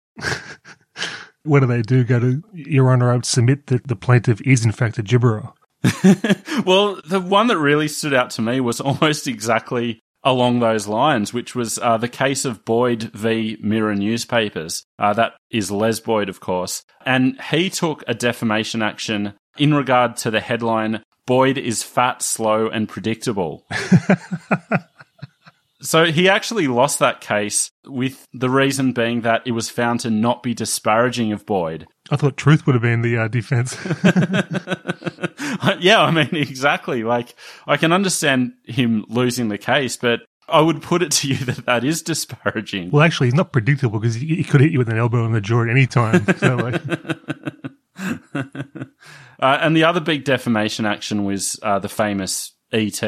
what 1.42 1.60
do 1.60 1.66
they 1.66 1.82
do? 1.82 2.04
Go 2.04 2.20
to 2.20 2.42
Your 2.52 2.90
Honour, 2.90 3.10
I 3.10 3.14
would 3.14 3.26
submit 3.26 3.66
that 3.66 3.88
the 3.88 3.96
plaintiff 3.96 4.40
is 4.42 4.64
in 4.64 4.72
fact 4.72 4.98
a 4.98 5.02
gibberer. 5.02 5.52
well, 6.64 6.98
the 7.04 7.20
one 7.20 7.48
that 7.48 7.58
really 7.58 7.88
stood 7.88 8.14
out 8.14 8.30
to 8.30 8.42
me 8.42 8.60
was 8.60 8.80
almost 8.80 9.26
exactly 9.26 10.00
along 10.24 10.58
those 10.58 10.88
lines, 10.88 11.32
which 11.32 11.54
was 11.54 11.78
uh, 11.78 11.96
the 11.96 12.08
case 12.08 12.44
of 12.44 12.64
Boyd 12.64 13.04
v. 13.14 13.56
Mirror 13.60 13.96
Newspapers. 13.96 14.84
Uh, 14.98 15.12
that 15.12 15.34
is 15.50 15.70
Les 15.70 16.00
Boyd, 16.00 16.28
of 16.28 16.40
course. 16.40 16.82
And 17.04 17.40
he 17.50 17.70
took 17.70 18.02
a 18.08 18.14
defamation 18.14 18.82
action 18.82 19.34
in 19.58 19.74
regard 19.74 20.16
to 20.18 20.30
the 20.30 20.40
headline, 20.40 21.02
Boyd 21.26 21.56
is 21.56 21.82
fat, 21.82 22.22
slow, 22.22 22.68
and 22.68 22.88
predictable. 22.88 23.64
So 25.84 26.06
he 26.06 26.30
actually 26.30 26.66
lost 26.66 26.98
that 27.00 27.20
case 27.20 27.70
with 27.84 28.26
the 28.32 28.48
reason 28.48 28.92
being 28.92 29.20
that 29.20 29.42
it 29.46 29.50
was 29.50 29.68
found 29.68 30.00
to 30.00 30.10
not 30.10 30.42
be 30.42 30.54
disparaging 30.54 31.30
of 31.32 31.44
Boyd. 31.44 31.86
I 32.10 32.16
thought 32.16 32.36
truth 32.36 32.66
would 32.66 32.74
have 32.74 32.82
been 32.82 33.02
the 33.02 33.16
uh, 33.16 33.28
defense. 33.28 33.76
yeah, 35.80 36.02
I 36.02 36.10
mean, 36.10 36.28
exactly. 36.32 37.04
Like, 37.04 37.34
I 37.66 37.76
can 37.76 37.92
understand 37.92 38.54
him 38.64 39.04
losing 39.08 39.48
the 39.48 39.58
case, 39.58 39.96
but 39.96 40.20
I 40.48 40.60
would 40.60 40.82
put 40.82 41.02
it 41.02 41.10
to 41.12 41.28
you 41.28 41.36
that 41.36 41.66
that 41.66 41.84
is 41.84 42.02
disparaging. 42.02 42.90
Well, 42.90 43.02
actually, 43.02 43.28
he's 43.28 43.34
not 43.34 43.52
predictable 43.52 43.98
because 43.98 44.16
he, 44.16 44.36
he 44.36 44.44
could 44.44 44.60
hit 44.60 44.72
you 44.72 44.78
with 44.78 44.88
an 44.88 44.98
elbow 44.98 45.24
in 45.24 45.32
the 45.32 45.40
jaw 45.40 45.62
at 45.62 45.70
any 45.70 45.86
time. 45.86 46.26
So, 46.38 46.56
like. 46.56 46.82
uh, 49.40 49.58
and 49.60 49.76
the 49.76 49.84
other 49.84 50.00
big 50.00 50.24
defamation 50.24 50.84
action 50.84 51.24
was 51.24 51.58
uh, 51.62 51.78
the 51.78 51.88
famous 51.88 52.52
ET 52.72 53.02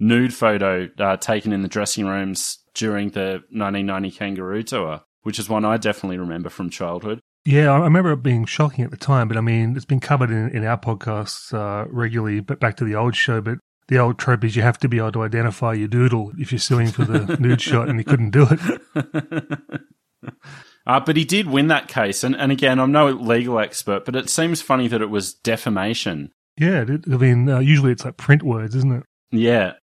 nude 0.00 0.34
photo 0.34 0.88
uh, 0.98 1.16
taken 1.16 1.52
in 1.52 1.62
the 1.62 1.68
dressing 1.68 2.06
rooms 2.06 2.58
during 2.74 3.10
the 3.10 3.42
1990 3.50 4.10
Kangaroo 4.10 4.62
Tour, 4.62 5.02
which 5.22 5.38
is 5.38 5.48
one 5.48 5.64
I 5.64 5.76
definitely 5.76 6.18
remember 6.18 6.48
from 6.48 6.70
childhood. 6.70 7.20
Yeah, 7.44 7.72
I 7.72 7.78
remember 7.80 8.12
it 8.12 8.22
being 8.22 8.44
shocking 8.44 8.84
at 8.84 8.90
the 8.90 8.96
time, 8.96 9.26
but 9.26 9.36
I 9.36 9.40
mean, 9.40 9.74
it's 9.74 9.84
been 9.84 10.00
covered 10.00 10.30
in, 10.30 10.50
in 10.50 10.64
our 10.64 10.78
podcasts 10.78 11.52
uh, 11.52 11.86
regularly, 11.90 12.40
but 12.40 12.60
back 12.60 12.76
to 12.76 12.84
the 12.84 12.94
old 12.94 13.16
show. 13.16 13.40
But 13.40 13.58
the 13.88 13.98
old 13.98 14.18
trope 14.18 14.44
is 14.44 14.54
you 14.54 14.62
have 14.62 14.78
to 14.78 14.88
be 14.88 14.98
able 14.98 15.12
to 15.12 15.22
identify 15.22 15.72
your 15.72 15.88
doodle 15.88 16.32
if 16.38 16.52
you're 16.52 16.58
suing 16.60 16.88
for 16.88 17.04
the 17.04 17.36
nude 17.40 17.60
shot, 17.60 17.88
and 17.88 17.98
he 17.98 18.04
couldn't 18.04 18.30
do 18.30 18.46
it. 18.50 19.82
Uh, 20.86 20.98
but 20.98 21.16
he 21.16 21.24
did 21.24 21.46
win 21.46 21.68
that 21.68 21.88
case. 21.88 22.24
And, 22.24 22.34
and 22.34 22.50
again, 22.50 22.80
I'm 22.80 22.92
no 22.92 23.06
legal 23.06 23.58
expert, 23.58 24.04
but 24.04 24.16
it 24.16 24.28
seems 24.28 24.60
funny 24.60 24.88
that 24.88 25.00
it 25.00 25.10
was 25.10 25.34
defamation. 25.34 26.32
Yeah, 26.58 26.84
it, 26.88 27.04
I 27.06 27.16
mean, 27.16 27.48
uh, 27.48 27.60
usually 27.60 27.92
it's 27.92 28.04
like 28.04 28.16
print 28.16 28.42
words, 28.42 28.74
isn't 28.74 28.92
it? 28.92 29.04
Yeah. 29.30 29.74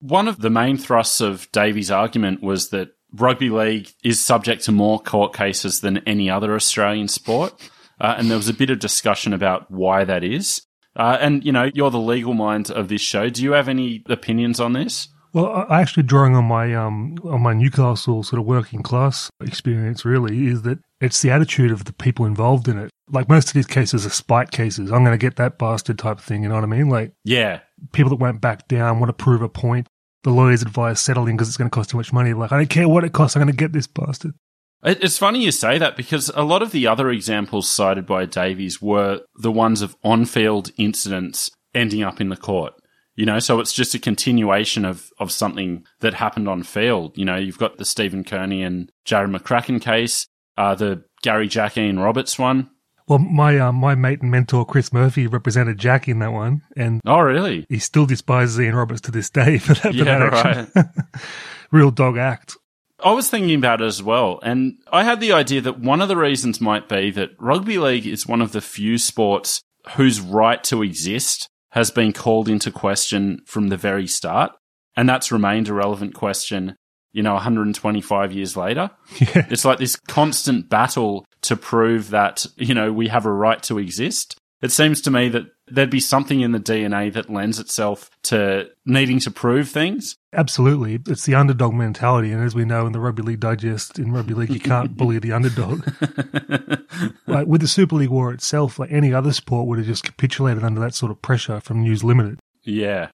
One 0.00 0.28
of 0.28 0.40
the 0.40 0.50
main 0.50 0.76
thrusts 0.76 1.20
of 1.20 1.50
Davies' 1.52 1.90
argument 1.90 2.42
was 2.42 2.68
that 2.70 2.90
rugby 3.14 3.50
league 3.50 3.88
is 4.02 4.20
subject 4.20 4.64
to 4.64 4.72
more 4.72 4.98
court 5.00 5.34
cases 5.34 5.80
than 5.80 5.98
any 5.98 6.28
other 6.28 6.54
Australian 6.54 7.08
sport. 7.08 7.52
Uh, 8.00 8.14
and 8.18 8.28
there 8.30 8.36
was 8.36 8.48
a 8.48 8.54
bit 8.54 8.70
of 8.70 8.78
discussion 8.80 9.32
about 9.32 9.70
why 9.70 10.04
that 10.04 10.24
is. 10.24 10.62
Uh, 10.96 11.16
and, 11.20 11.44
you 11.44 11.52
know, 11.52 11.70
you're 11.74 11.90
the 11.90 11.98
legal 11.98 12.34
mind 12.34 12.70
of 12.70 12.88
this 12.88 13.00
show. 13.00 13.28
Do 13.28 13.42
you 13.42 13.52
have 13.52 13.68
any 13.68 14.02
opinions 14.08 14.60
on 14.60 14.72
this? 14.72 15.08
Well, 15.32 15.66
I 15.68 15.80
actually 15.80 16.04
drawing 16.04 16.36
on 16.36 16.44
my 16.44 16.72
um 16.76 17.16
on 17.24 17.42
my 17.42 17.54
Newcastle 17.54 18.22
sort 18.22 18.38
of 18.38 18.46
working 18.46 18.84
class 18.84 19.30
experience 19.40 20.04
really 20.04 20.46
is 20.46 20.62
that 20.62 20.78
it's 21.00 21.22
the 21.22 21.32
attitude 21.32 21.72
of 21.72 21.86
the 21.86 21.92
people 21.92 22.24
involved 22.24 22.68
in 22.68 22.78
it. 22.78 22.90
Like 23.10 23.28
most 23.28 23.48
of 23.48 23.54
these 23.54 23.66
cases 23.66 24.06
are 24.06 24.10
spite 24.10 24.52
cases. 24.52 24.92
I'm 24.92 25.02
going 25.04 25.18
to 25.18 25.18
get 25.26 25.34
that 25.36 25.58
bastard 25.58 25.98
type 25.98 26.20
thing. 26.20 26.44
You 26.44 26.50
know 26.50 26.54
what 26.54 26.62
I 26.62 26.68
mean? 26.68 26.88
Like 26.88 27.14
Yeah. 27.24 27.60
people 27.92 28.10
that 28.10 28.20
won't 28.20 28.40
back 28.40 28.68
down 28.68 29.00
want 29.00 29.08
to 29.08 29.24
prove 29.24 29.42
a 29.42 29.48
point. 29.48 29.88
The 30.24 30.30
lawyers 30.30 30.62
advise 30.62 31.00
settling 31.00 31.36
because 31.36 31.48
it's 31.48 31.56
going 31.56 31.70
to 31.70 31.74
cost 31.74 31.90
too 31.90 31.96
much 31.96 32.12
money. 32.12 32.32
Like 32.34 32.50
I 32.52 32.56
don't 32.56 32.70
care 32.70 32.88
what 32.88 33.04
it 33.04 33.12
costs. 33.12 33.36
I'm 33.36 33.42
going 33.42 33.52
to 33.52 33.56
get 33.56 33.72
this 33.72 33.86
bastard. 33.86 34.34
It's 34.82 35.16
funny 35.16 35.42
you 35.42 35.50
say 35.50 35.78
that 35.78 35.96
because 35.96 36.30
a 36.34 36.42
lot 36.42 36.60
of 36.60 36.70
the 36.70 36.86
other 36.86 37.10
examples 37.10 37.70
cited 37.70 38.04
by 38.04 38.26
Davies 38.26 38.82
were 38.82 39.22
the 39.34 39.50
ones 39.50 39.80
of 39.80 39.96
on 40.04 40.26
field 40.26 40.70
incidents 40.76 41.50
ending 41.74 42.02
up 42.02 42.20
in 42.20 42.28
the 42.28 42.36
court. 42.36 42.74
You 43.16 43.24
know, 43.24 43.38
so 43.38 43.60
it's 43.60 43.72
just 43.72 43.94
a 43.94 43.98
continuation 43.98 44.84
of, 44.84 45.08
of 45.18 45.30
something 45.30 45.84
that 46.00 46.14
happened 46.14 46.48
on 46.48 46.64
field. 46.64 47.16
You 47.16 47.24
know, 47.24 47.36
you've 47.36 47.58
got 47.58 47.78
the 47.78 47.84
Stephen 47.84 48.24
Kearney 48.24 48.62
and 48.62 48.90
Jarrod 49.06 49.34
McCracken 49.34 49.80
case, 49.80 50.26
uh, 50.58 50.74
the 50.74 51.04
Gary 51.22 51.48
Jack 51.48 51.78
Ian 51.78 52.00
Roberts 52.00 52.38
one. 52.38 52.70
Well, 53.06 53.18
my 53.18 53.58
uh, 53.58 53.72
my 53.72 53.94
mate 53.94 54.22
and 54.22 54.30
mentor 54.30 54.64
Chris 54.64 54.92
Murphy 54.92 55.26
represented 55.26 55.78
Jack 55.78 56.08
in 56.08 56.20
that 56.20 56.32
one, 56.32 56.62
and 56.76 57.00
Oh, 57.04 57.20
really? 57.20 57.66
he 57.68 57.78
still 57.78 58.06
despises 58.06 58.58
Ian 58.58 58.74
Roberts 58.76 59.02
to 59.02 59.10
this 59.10 59.28
day 59.30 59.58
for 59.58 59.74
that. 59.74 59.82
for 59.82 59.90
Yeah, 59.92 60.18
that 60.18 60.32
action. 60.74 60.90
Real 61.70 61.90
dog 61.90 62.16
act. 62.16 62.56
I 63.02 63.12
was 63.12 63.28
thinking 63.28 63.56
about 63.56 63.82
it 63.82 63.84
as 63.84 64.02
well, 64.02 64.38
and 64.42 64.76
I 64.90 65.04
had 65.04 65.20
the 65.20 65.32
idea 65.32 65.60
that 65.60 65.80
one 65.80 66.00
of 66.00 66.08
the 66.08 66.16
reasons 66.16 66.60
might 66.60 66.88
be 66.88 67.10
that 67.10 67.30
rugby 67.38 67.76
league 67.78 68.06
is 68.06 68.26
one 68.26 68.40
of 68.40 68.52
the 68.52 68.60
few 68.62 68.96
sports 68.96 69.60
whose 69.96 70.20
right 70.20 70.62
to 70.64 70.82
exist 70.82 71.48
has 71.72 71.90
been 71.90 72.12
called 72.14 72.48
into 72.48 72.70
question 72.70 73.40
from 73.46 73.68
the 73.68 73.76
very 73.76 74.06
start, 74.06 74.52
and 74.96 75.06
that's 75.08 75.30
remained 75.32 75.68
a 75.68 75.74
relevant 75.74 76.14
question, 76.14 76.76
you 77.12 77.22
know, 77.22 77.34
125 77.34 78.32
years 78.32 78.56
later. 78.56 78.90
Yeah. 79.20 79.46
It's 79.50 79.64
like 79.66 79.78
this 79.78 79.96
constant 80.08 80.70
battle 80.70 81.26
to 81.44 81.56
prove 81.56 82.10
that, 82.10 82.46
you 82.56 82.74
know, 82.74 82.92
we 82.92 83.08
have 83.08 83.26
a 83.26 83.32
right 83.32 83.62
to 83.64 83.78
exist. 83.78 84.36
It 84.62 84.72
seems 84.72 85.02
to 85.02 85.10
me 85.10 85.28
that 85.28 85.44
there'd 85.66 85.90
be 85.90 86.00
something 86.00 86.40
in 86.40 86.52
the 86.52 86.60
DNA 86.60 87.12
that 87.12 87.28
lends 87.30 87.58
itself 87.58 88.10
to 88.24 88.70
needing 88.86 89.18
to 89.20 89.30
prove 89.30 89.68
things. 89.68 90.16
Absolutely. 90.32 90.98
It's 91.06 91.26
the 91.26 91.34
underdog 91.34 91.74
mentality. 91.74 92.32
And 92.32 92.42
as 92.42 92.54
we 92.54 92.64
know 92.64 92.86
in 92.86 92.92
the 92.92 93.00
Rugby 93.00 93.22
League 93.22 93.40
Digest, 93.40 93.98
in 93.98 94.12
Rugby 94.12 94.34
League, 94.34 94.50
you 94.50 94.60
can't 94.60 94.96
bully 94.96 95.18
the 95.18 95.32
underdog. 95.32 95.86
like 97.26 97.46
with 97.46 97.60
the 97.60 97.68
Super 97.68 97.96
League 97.96 98.08
war 98.08 98.32
itself, 98.32 98.78
like 98.78 98.90
any 98.90 99.12
other 99.12 99.32
sport 99.32 99.66
would 99.68 99.78
have 99.78 99.86
just 99.86 100.04
capitulated 100.04 100.64
under 100.64 100.80
that 100.80 100.94
sort 100.94 101.12
of 101.12 101.20
pressure 101.20 101.60
from 101.60 101.82
News 101.82 102.02
Limited. 102.02 102.38
Yeah. 102.62 103.10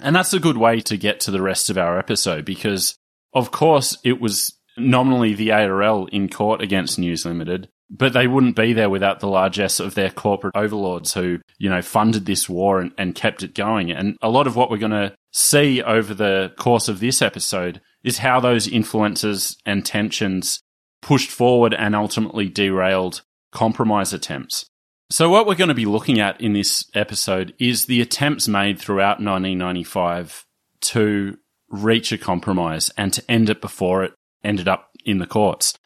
And 0.00 0.16
that's 0.16 0.34
a 0.34 0.40
good 0.40 0.56
way 0.56 0.80
to 0.80 0.96
get 0.96 1.20
to 1.20 1.30
the 1.30 1.42
rest 1.42 1.70
of 1.70 1.78
our 1.78 1.98
episode 1.98 2.44
because, 2.44 2.96
of 3.32 3.50
course, 3.52 3.96
it 4.02 4.20
was 4.20 4.57
nominally 4.80 5.34
the 5.34 5.52
ARL 5.52 6.06
in 6.06 6.28
court 6.28 6.62
against 6.62 6.98
News 6.98 7.24
Limited, 7.24 7.68
but 7.90 8.12
they 8.12 8.26
wouldn't 8.26 8.56
be 8.56 8.72
there 8.72 8.90
without 8.90 9.20
the 9.20 9.28
largesse 9.28 9.80
of 9.80 9.94
their 9.94 10.10
corporate 10.10 10.56
overlords 10.56 11.14
who, 11.14 11.38
you 11.58 11.70
know, 11.70 11.82
funded 11.82 12.26
this 12.26 12.48
war 12.48 12.80
and, 12.80 12.92
and 12.98 13.14
kept 13.14 13.42
it 13.42 13.54
going. 13.54 13.90
And 13.90 14.16
a 14.20 14.28
lot 14.28 14.46
of 14.46 14.56
what 14.56 14.70
we're 14.70 14.76
going 14.76 14.90
to 14.92 15.14
see 15.32 15.82
over 15.82 16.14
the 16.14 16.52
course 16.58 16.88
of 16.88 17.00
this 17.00 17.22
episode 17.22 17.80
is 18.04 18.18
how 18.18 18.40
those 18.40 18.68
influences 18.68 19.56
and 19.64 19.84
tensions 19.84 20.60
pushed 21.00 21.30
forward 21.30 21.74
and 21.74 21.94
ultimately 21.94 22.48
derailed 22.48 23.22
compromise 23.52 24.12
attempts. 24.12 24.66
So, 25.10 25.30
what 25.30 25.46
we're 25.46 25.54
going 25.54 25.68
to 25.68 25.74
be 25.74 25.86
looking 25.86 26.20
at 26.20 26.40
in 26.40 26.52
this 26.52 26.84
episode 26.94 27.54
is 27.58 27.86
the 27.86 28.02
attempts 28.02 28.46
made 28.46 28.78
throughout 28.78 29.22
1995 29.22 30.44
to 30.80 31.38
reach 31.70 32.12
a 32.12 32.18
compromise 32.18 32.90
and 32.96 33.12
to 33.14 33.30
end 33.30 33.48
it 33.48 33.60
before 33.60 34.04
it 34.04 34.12
ended 34.44 34.68
up 34.68 34.90
in 35.04 35.18
the 35.18 35.26
courts. 35.26 35.78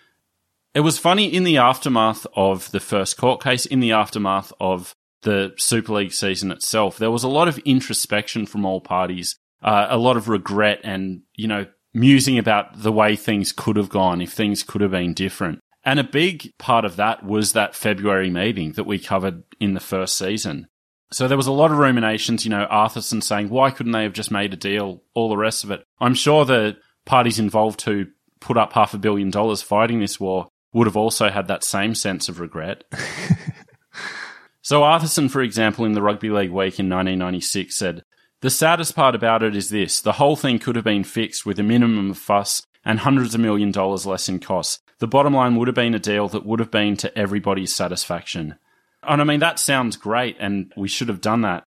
It 0.75 0.80
was 0.80 0.99
funny 0.99 1.26
in 1.26 1.44
the 1.44 1.59
aftermath 1.59 2.26
of 2.35 2.71
the 2.71 2.80
first 2.80 3.16
court 3.16 3.42
case, 3.42 3.66
in 3.66 3.80
the 3.80 3.92
aftermath 3.92 4.52
of 4.59 4.94
the 5.23 5.52
Super 5.56 5.92
League 5.94 6.12
season 6.12 6.50
itself, 6.50 6.99
there 6.99 7.11
was 7.11 7.25
a 7.25 7.28
lot 7.28 7.49
of 7.49 7.59
introspection 7.59 8.47
from 8.47 8.64
all 8.64 8.80
parties, 8.80 9.37
uh, 9.62 9.87
a 9.88 9.99
lot 9.99 10.16
of 10.16 10.28
regret 10.28 10.80
and, 10.82 11.23
you 11.35 11.49
know, 11.49 11.66
musing 11.94 12.38
about 12.38 12.82
the 12.82 12.92
way 12.92 13.16
things 13.16 13.52
could 13.52 13.76
have 13.76 13.88
gone 13.88 14.21
if 14.21 14.32
things 14.32 14.62
could 14.62 14.80
have 14.80 14.90
been 14.90 15.14
different. 15.14 15.61
And 15.85 15.99
a 15.99 16.04
big 16.04 16.52
part 16.59 16.85
of 16.85 16.97
that 16.97 17.25
was 17.25 17.52
that 17.52 17.75
February 17.75 18.30
meeting 18.30 18.73
that 18.73 18.85
we 18.85 18.99
covered 18.99 19.42
in 19.61 19.75
the 19.75 19.80
first 19.80 20.16
season. 20.16 20.68
So 21.11 21.28
there 21.28 21.37
was 21.37 21.49
a 21.49 21.52
lot 21.52 21.71
of 21.71 21.78
ruminations, 21.78 22.44
you 22.44 22.50
know, 22.50 22.66
Arthurson 22.71 23.23
saying, 23.23 23.50
why 23.50 23.71
couldn't 23.71 23.92
they 23.92 24.04
have 24.04 24.14
just 24.14 24.30
made 24.30 24.54
a 24.54 24.56
deal? 24.56 25.02
All 25.14 25.28
the 25.28 25.37
rest 25.37 25.64
of 25.64 25.71
it. 25.71 25.85
I'm 26.00 26.14
sure 26.14 26.44
the 26.44 26.76
parties 27.04 27.38
involved 27.38 27.82
who 27.82 28.06
put 28.42 28.56
up 28.56 28.72
half 28.72 28.94
a 28.94 28.99
billion 28.99 29.30
dollars 29.30 29.62
fighting 29.62 30.00
this 30.00 30.20
war 30.20 30.49
would 30.72 30.87
have 30.87 30.96
also 30.96 31.30
had 31.30 31.49
that 31.49 31.64
same 31.64 31.94
sense 31.94 32.28
of 32.28 32.40
regret. 32.40 32.84
so 34.62 34.82
Arthurson, 34.82 35.30
for 35.30 35.42
example, 35.42 35.84
in 35.84 35.92
the 35.92 36.02
Rugby 36.02 36.30
League 36.30 36.50
Week 36.50 36.78
in 36.78 36.88
1996 36.88 37.75
said, 37.75 38.02
the 38.42 38.50
saddest 38.50 38.96
part 38.96 39.14
about 39.14 39.44
it 39.44 39.54
is 39.54 39.68
this. 39.68 40.00
The 40.00 40.12
whole 40.12 40.34
thing 40.34 40.58
could 40.58 40.75
have 40.75 40.84
been 40.84 41.04
fixed 41.04 41.46
with 41.46 41.61
a 41.61 41.62
minimum 41.62 42.11
of 42.11 42.18
fuss 42.18 42.62
and 42.84 42.99
hundreds 42.99 43.34
of 43.37 43.40
million 43.40 43.70
dollars 43.70 44.04
less 44.04 44.28
in 44.28 44.40
costs. 44.40 44.80
The 44.99 45.06
bottom 45.06 45.34
line 45.34 45.54
would 45.56 45.68
have 45.68 45.76
been 45.76 45.94
a 45.94 46.00
deal 46.00 46.28
that 46.28 46.44
would 46.44 46.58
have 46.58 46.70
been 46.70 46.96
to 46.99 47.16
everybody's 47.16 47.72
satisfaction. 47.75 48.56
And 49.04 49.20
I 49.20 49.25
mean, 49.25 49.40
that 49.40 49.61
sounds 49.61 49.96
great, 49.96 50.37
and 50.40 50.72
we 50.76 50.88
should 50.88 51.08
have 51.08 51.20
done 51.20 51.42
that. 51.42 51.62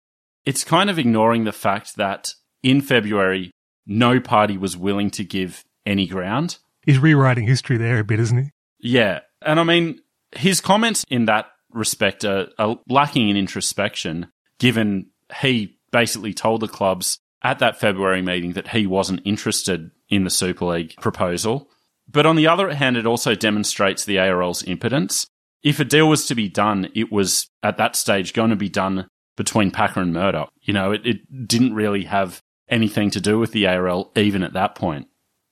It's 0.45 0.63
kind 0.63 0.89
of 0.89 0.97
ignoring 0.97 1.43
the 1.43 1.51
fact 1.51 1.97
that 1.97 2.33
in 2.63 2.81
February, 2.81 3.51
no 3.85 4.21
party 4.21 4.57
was 4.57 4.77
willing 4.77 5.11
to 5.11 5.23
give 5.25 5.63
any 5.85 6.07
ground. 6.07 6.57
He's 6.85 6.99
rewriting 6.99 7.47
history 7.47 7.77
there 7.77 7.99
a 7.99 8.03
bit, 8.03 8.19
isn't 8.19 8.37
he? 8.37 8.49
Yeah. 8.79 9.19
And 9.41 9.59
I 9.59 9.63
mean, 9.63 9.99
his 10.35 10.61
comments 10.61 11.05
in 11.09 11.25
that 11.25 11.47
respect 11.71 12.25
are, 12.25 12.47
are 12.57 12.79
lacking 12.87 13.29
in 13.29 13.37
introspection, 13.37 14.31
given 14.59 15.07
he 15.41 15.77
basically 15.91 16.33
told 16.33 16.61
the 16.61 16.67
clubs 16.67 17.19
at 17.43 17.59
that 17.59 17.79
February 17.79 18.21
meeting 18.21 18.53
that 18.53 18.69
he 18.69 18.85
wasn't 18.85 19.21
interested 19.25 19.91
in 20.09 20.23
the 20.23 20.29
Super 20.29 20.65
League 20.65 20.95
proposal. 20.99 21.69
But 22.07 22.25
on 22.25 22.35
the 22.35 22.47
other 22.47 22.73
hand, 22.73 22.97
it 22.97 23.05
also 23.05 23.35
demonstrates 23.35 24.05
the 24.05 24.19
ARL's 24.19 24.63
impotence. 24.63 25.27
If 25.63 25.79
a 25.79 25.85
deal 25.85 26.09
was 26.09 26.25
to 26.27 26.35
be 26.35 26.49
done, 26.49 26.89
it 26.93 27.11
was 27.11 27.49
at 27.63 27.77
that 27.77 27.95
stage 27.95 28.33
going 28.33 28.49
to 28.49 28.55
be 28.55 28.69
done 28.69 29.07
between 29.37 29.71
Packer 29.71 30.01
and 30.01 30.13
Murdoch. 30.13 30.51
You 30.61 30.73
know, 30.73 30.91
it, 30.91 31.05
it 31.05 31.47
didn't 31.47 31.73
really 31.73 32.03
have 32.03 32.41
anything 32.67 33.11
to 33.11 33.21
do 33.21 33.39
with 33.39 33.51
the 33.51 33.67
ARL 33.67 34.11
even 34.15 34.43
at 34.43 34.53
that 34.53 34.75
point. 34.75 35.07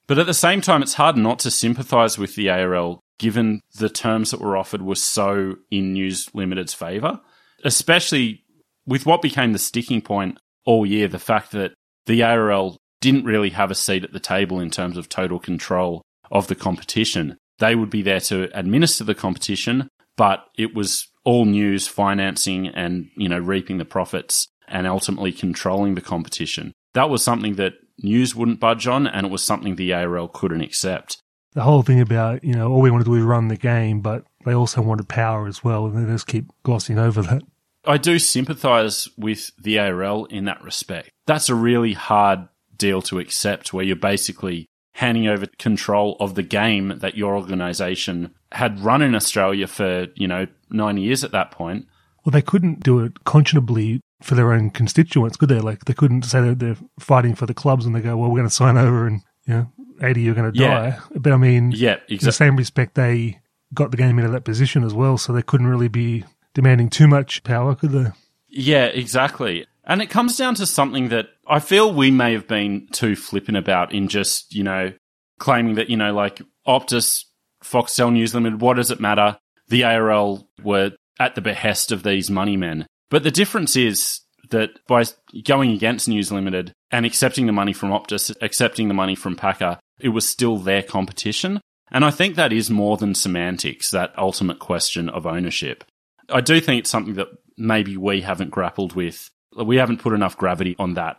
But 0.10 0.18
at 0.18 0.26
the 0.26 0.34
same 0.34 0.60
time, 0.60 0.82
it's 0.82 0.96
hard 0.96 1.18
not 1.18 1.38
to 1.40 1.52
sympathise 1.52 2.18
with 2.18 2.34
the 2.34 2.50
ARL 2.50 3.00
given 3.20 3.62
the 3.76 3.90
terms 3.90 4.32
that 4.32 4.42
were 4.42 4.58
offered 4.58 4.82
were 4.82 4.96
so 4.96 5.58
in 5.70 5.94
News 5.94 6.28
Limited's 6.34 6.74
favour, 6.74 7.22
especially 7.64 8.44
with 8.88 9.06
what 9.06 9.22
became 9.22 9.54
the 9.54 9.60
sticking 9.60 10.02
point 10.02 10.40
all 10.66 10.84
year 10.84 11.08
the 11.08 11.20
fact 11.20 11.52
that 11.52 11.74
the 12.08 12.24
ARL 12.24 12.76
didn't 13.02 13.26
really 13.26 13.52
have 13.52 13.70
a 13.70 13.76
seat 13.76 14.04
at 14.04 14.12
the 14.12 14.20
table 14.20 14.60
in 14.60 14.72
terms 14.72 14.98
of 14.98 15.10
total 15.10 15.38
control 15.38 16.02
of 16.32 16.48
the 16.48 16.56
competition. 16.56 17.38
They 17.60 17.76
would 17.76 17.92
be 17.92 18.02
there 18.02 18.22
to 18.22 18.50
administer 18.58 19.04
the 19.04 19.14
competition, 19.14 19.90
but 20.18 20.44
it 20.58 20.74
was 20.74 21.08
all 21.24 21.46
news 21.46 21.88
financing 21.88 22.68
and, 22.68 23.10
you 23.16 23.30
know, 23.30 23.38
reaping 23.38 23.78
the 23.78 23.86
profits 23.86 24.48
and 24.68 24.88
ultimately 24.88 25.32
controlling 25.32 25.94
the 25.94 26.02
competition. 26.02 26.74
That 26.96 27.12
was 27.12 27.24
something 27.24 27.58
that 27.58 27.74
news 28.04 28.36
wouldn't 28.36 28.60
budge 28.60 28.88
on 28.88 29.08
and 29.08 29.26
it 29.26 29.32
was 29.32 29.44
something 29.44 29.76
the 29.76 29.94
ARL 29.94 30.28
couldn't 30.28 30.62
accept. 30.62 31.22
The 31.54 31.64
whole 31.64 31.82
thing 31.82 32.00
about, 32.00 32.44
you 32.44 32.54
know, 32.54 32.72
all 32.72 32.82
we 32.82 32.92
want 32.92 33.04
to 33.04 33.10
do 33.10 33.16
is 33.16 33.24
run 33.24 33.48
the 33.48 33.58
game, 33.58 34.02
but 34.02 34.24
they 34.46 34.54
also 34.54 34.82
wanted 34.82 35.10
power 35.10 35.48
as 35.48 35.64
well, 35.64 35.86
and 35.86 36.08
they 36.08 36.12
just 36.12 36.28
keep 36.28 36.46
glossing 36.64 37.00
over 37.00 37.22
that. 37.24 37.42
I 37.86 37.98
do 37.98 38.20
sympathise 38.20 39.08
with 39.18 39.52
the 39.58 39.80
ARL 39.80 40.26
in 40.26 40.46
that 40.46 40.62
respect. 40.64 41.10
That's 41.26 41.50
a 41.50 41.56
really 41.56 41.94
hard 41.94 42.48
deal 42.78 43.02
to 43.04 43.20
accept 43.20 43.74
where 43.74 43.84
you're 43.84 43.96
basically 43.96 44.68
handing 44.94 45.28
over 45.28 45.48
control 45.58 46.18
of 46.20 46.36
the 46.36 46.44
game 46.44 47.00
that 47.00 47.18
your 47.18 47.36
organisation 47.36 48.34
had 48.52 48.80
run 48.80 49.02
in 49.02 49.16
Australia 49.16 49.66
for, 49.66 50.08
you 50.16 50.28
know, 50.28 50.46
nine 50.70 50.98
years 50.98 51.24
at 51.24 51.32
that 51.32 51.52
point. 51.52 51.88
Well, 52.24 52.32
they 52.32 52.42
couldn't 52.42 52.84
do 52.84 53.00
it 53.00 53.24
conscionably 53.24 54.02
for 54.22 54.36
their 54.36 54.52
own 54.54 54.70
constituents, 54.70 55.38
could 55.38 55.50
they? 55.50 55.60
Like, 55.60 55.86
they 55.86 55.94
couldn't 55.94 56.24
say 56.24 56.42
that 56.42 56.60
they're 56.60 56.78
fighting 57.00 57.36
for 57.36 57.46
the 57.46 57.54
clubs 57.54 57.86
and 57.86 57.96
they 57.96 58.02
go, 58.02 58.18
well, 58.18 58.30
we're 58.30 58.38
going 58.38 58.50
to 58.50 58.54
sign 58.54 58.78
over 58.78 59.08
and, 59.08 59.22
you 59.46 59.54
know, 59.54 59.68
80 60.02 60.22
you're 60.22 60.36
going 60.36 60.52
to 60.52 60.60
Yeah. 60.60 60.68
die. 60.92 61.00
But 61.16 61.34
I 61.34 61.38
mean, 61.38 61.72
Yeah, 61.76 61.98
in 62.08 62.18
the 62.22 62.32
same 62.32 62.56
respect, 62.56 62.96
they 62.96 63.40
got 63.74 63.92
the 63.92 63.98
game 63.98 64.18
into 64.20 64.32
that 64.32 64.44
position 64.46 64.84
as 64.84 64.94
well, 64.94 65.18
so 65.18 65.32
they 65.34 65.42
couldn't 65.42 65.68
really 65.68 65.88
be 65.88 66.26
demanding 66.54 66.90
too 66.90 67.08
much 67.08 67.44
power, 67.44 67.76
could 67.76 67.92
they? 67.92 68.08
Yeah, 68.50 68.86
exactly. 68.86 69.66
And 69.86 70.02
it 70.02 70.10
comes 70.10 70.38
down 70.38 70.56
to 70.56 70.66
something 70.66 71.10
that 71.10 71.28
I 71.48 71.60
feel 71.60 71.94
we 71.94 72.12
may 72.12 72.34
have 72.34 72.48
been 72.48 72.88
too 72.92 73.16
flippant 73.16 73.58
about 73.58 73.94
in 73.94 74.08
just, 74.08 74.54
you 74.54 74.64
know, 74.64 74.94
claiming 75.40 75.76
that, 75.76 75.90
you 75.90 75.98
know, 75.98 76.14
like 76.14 76.42
Optus, 76.68 77.26
Foxtel 77.64 78.12
News 78.14 78.34
Limited, 78.34 78.62
what 78.62 78.76
does 78.78 78.92
it 78.92 79.00
matter? 79.00 79.38
The 79.70 79.84
ARL 79.84 80.48
were 80.64 80.92
at 81.20 81.36
the 81.36 81.42
behest 81.42 81.92
of 81.92 82.04
these 82.04 82.30
money 82.30 82.58
men. 82.58 82.86
But 83.10 83.24
the 83.24 83.32
difference 83.32 83.76
is 83.76 84.22
that 84.50 84.72
by 84.88 85.04
going 85.44 85.72
against 85.72 86.08
News 86.08 86.32
Limited 86.32 86.74
and 86.92 87.06
accepting 87.06 87.46
the 87.46 87.52
money 87.52 87.74
from 87.74 87.90
Optus, 87.90 88.36
accepting 88.42 88.88
the 88.88 88.94
money 88.94 89.16
from 89.16 89.36
Packer, 89.36 89.80
it 90.00 90.10
was 90.10 90.28
still 90.28 90.58
their 90.58 90.84
competition. 90.84 91.62
And 91.92 92.06
I 92.06 92.12
think 92.12 92.36
that 92.36 92.54
is 92.54 92.70
more 92.70 92.98
than 92.98 93.16
semantics, 93.16 93.92
that 93.92 94.18
ultimate 94.18 94.60
question 94.60 95.10
of 95.10 95.26
ownership. 95.26 95.84
I 96.30 96.42
do 96.42 96.60
think 96.62 96.80
it's 96.80 96.90
something 96.90 97.16
that 97.16 97.30
maybe 97.58 97.98
we 97.98 98.22
haven't 98.22 98.52
grappled 98.52 98.94
with. 98.94 99.30
We 99.56 99.78
haven't 99.78 100.02
put 100.02 100.14
enough 100.14 100.38
gravity 100.38 100.76
on 100.78 100.94
that. 100.94 101.18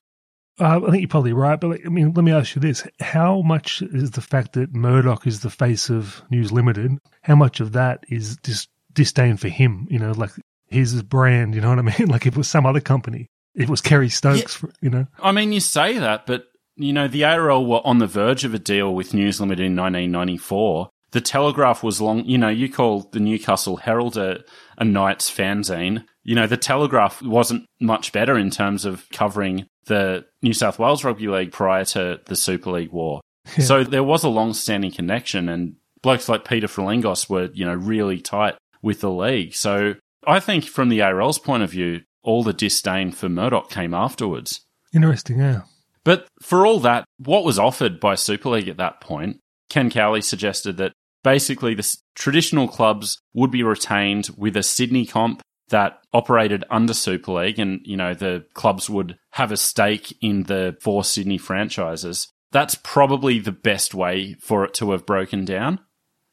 Uh, 0.59 0.81
I 0.87 0.91
think 0.91 1.01
you're 1.01 1.09
probably 1.09 1.33
right, 1.33 1.59
but 1.59 1.69
like, 1.71 1.87
I 1.87 1.89
mean, 1.89 2.13
let 2.13 2.23
me 2.23 2.33
ask 2.33 2.55
you 2.55 2.61
this: 2.61 2.87
How 3.01 3.41
much 3.41 3.83
is 3.83 4.11
the 4.11 4.21
fact 4.21 4.53
that 4.53 4.75
Murdoch 4.75 5.27
is 5.27 5.41
the 5.41 5.51
face 5.51 5.89
of 5.89 6.23
News 6.31 6.53
Limited? 6.53 6.99
How 7.23 7.35
much 7.35 7.61
of 7.61 7.73
that 7.73 8.05
is 8.09 8.37
dis- 8.37 8.69
disdain 8.93 9.39
for 9.39 9.49
him? 9.49 9.89
You 9.91 9.99
know, 9.99 10.13
like 10.13 10.33
his 10.71 11.03
brand. 11.03 11.55
You 11.55 11.61
know 11.61 11.71
what 11.71 11.79
I 11.79 11.83
mean? 11.83 12.09
Like 12.09 12.27
if 12.27 12.35
it 12.35 12.39
was 12.39 12.49
some 12.49 12.67
other 12.67 12.81
company, 12.81 13.29
it 13.55 13.69
was 13.69 13.81
Kerry 13.81 14.09
Stokes, 14.09 14.55
for, 14.55 14.71
you 14.81 14.91
know, 14.91 15.07
I 15.23 15.33
mean, 15.33 15.53
you 15.53 15.61
say 15.61 15.99
that, 15.99 16.27
but 16.27 16.47
you 16.77 16.93
know, 16.93 17.09
the 17.09 17.25
ARL 17.25 17.67
were 17.67 17.85
on 17.85 17.99
the 17.99 18.07
verge 18.07 18.45
of 18.45 18.55
a 18.55 18.59
deal 18.59 18.95
with 18.95 19.12
News 19.12 19.41
Limited 19.41 19.67
in 19.67 19.77
1994. 19.77 20.89
The 21.11 21.21
Telegraph 21.21 21.83
was 21.83 22.00
long. 22.00 22.25
You 22.25 22.39
know, 22.39 22.49
you 22.49 22.71
call 22.71 23.09
the 23.12 23.21
Newcastle 23.21 23.77
Herald 23.77 24.17
a, 24.17 24.45
a 24.79 24.85
Knights 24.85 25.31
fanzine. 25.31 26.05
You 26.23 26.37
know, 26.37 26.47
the 26.47 26.57
Telegraph 26.57 27.21
wasn't 27.21 27.67
much 27.81 28.12
better 28.12 28.39
in 28.39 28.50
terms 28.50 28.85
of 28.85 29.05
covering 29.11 29.67
the 29.87 30.25
New 30.43 30.53
South 30.55 30.79
Wales 30.79 31.05
Rugby 31.05 31.27
League 31.27 31.53
prior 31.53 31.85
to 31.87 32.21
the 32.27 32.37
Super 32.37 32.71
League 32.71 32.93
war. 32.93 33.21
Yeah. 33.59 33.65
So 33.65 33.85
there 33.85 34.05
was 34.05 34.23
a 34.23 34.29
long-standing 34.29 34.93
connection, 34.93 35.49
and 35.49 35.77
blokes 36.03 36.29
like 36.29 36.49
Peter 36.49 36.69
Frilingos 36.69 37.29
were, 37.29 37.50
you 37.53 37.65
know, 37.65 37.75
really 37.75 38.21
tight 38.21 38.55
with 38.83 39.00
the 39.00 39.11
league. 39.11 39.55
So 39.55 39.95
I 40.27 40.41
think 40.41 40.65
from 40.65 40.89
the 40.89 41.00
ARL's 41.00 41.39
point 41.39 41.62
of 41.62 41.71
view, 41.71 42.03
all 42.23 42.43
the 42.43 42.53
disdain 42.53 43.12
for 43.12 43.29
Murdoch 43.29 43.71
came 43.71 43.95
afterwards. 43.95 44.61
interesting. 44.93 45.39
Yeah, 45.39 45.62
But 46.05 46.27
for 46.43 46.67
all 46.67 46.81
that, 46.81 47.05
what 47.19 47.45
was 47.45 47.59
offered 47.59 48.00
by 48.00 48.15
Super 48.15 48.50
League 48.50 48.69
at 48.69 48.77
that 48.79 49.00
point, 49.00 49.39
Ken 49.71 49.89
Cowley 49.91 50.21
suggested 50.21 50.77
that 50.79 50.93
basically 51.23 51.75
the 51.75 51.81
s- 51.81 51.99
traditional 52.15 52.69
clubs 52.69 53.19
would 53.35 53.50
be 53.50 53.62
retained 53.62 54.29
with 54.37 54.57
a 54.57 54.62
Sydney 54.62 55.07
comp 55.07 55.41
that 55.69 56.00
operated 56.12 56.65
under 56.71 56.93
Super 56.93 57.33
League 57.33 57.59
and, 57.59 57.81
you 57.85 57.97
know, 57.97 58.12
the 58.12 58.45
clubs 58.55 58.91
would 58.91 59.17
have 59.33 59.53
a 59.53 59.57
stake 59.57 60.17
in 60.21 60.43
the 60.45 60.77
four 60.81 61.05
Sydney 61.05 61.39
franchises. 61.39 62.27
That's 62.53 62.75
probably 62.75 63.39
the 63.39 63.53
best 63.53 63.95
way 63.95 64.35
for 64.41 64.65
it 64.65 64.75
to 64.75 64.91
have 64.91 65.07
broken 65.07 65.45
down. 65.45 65.79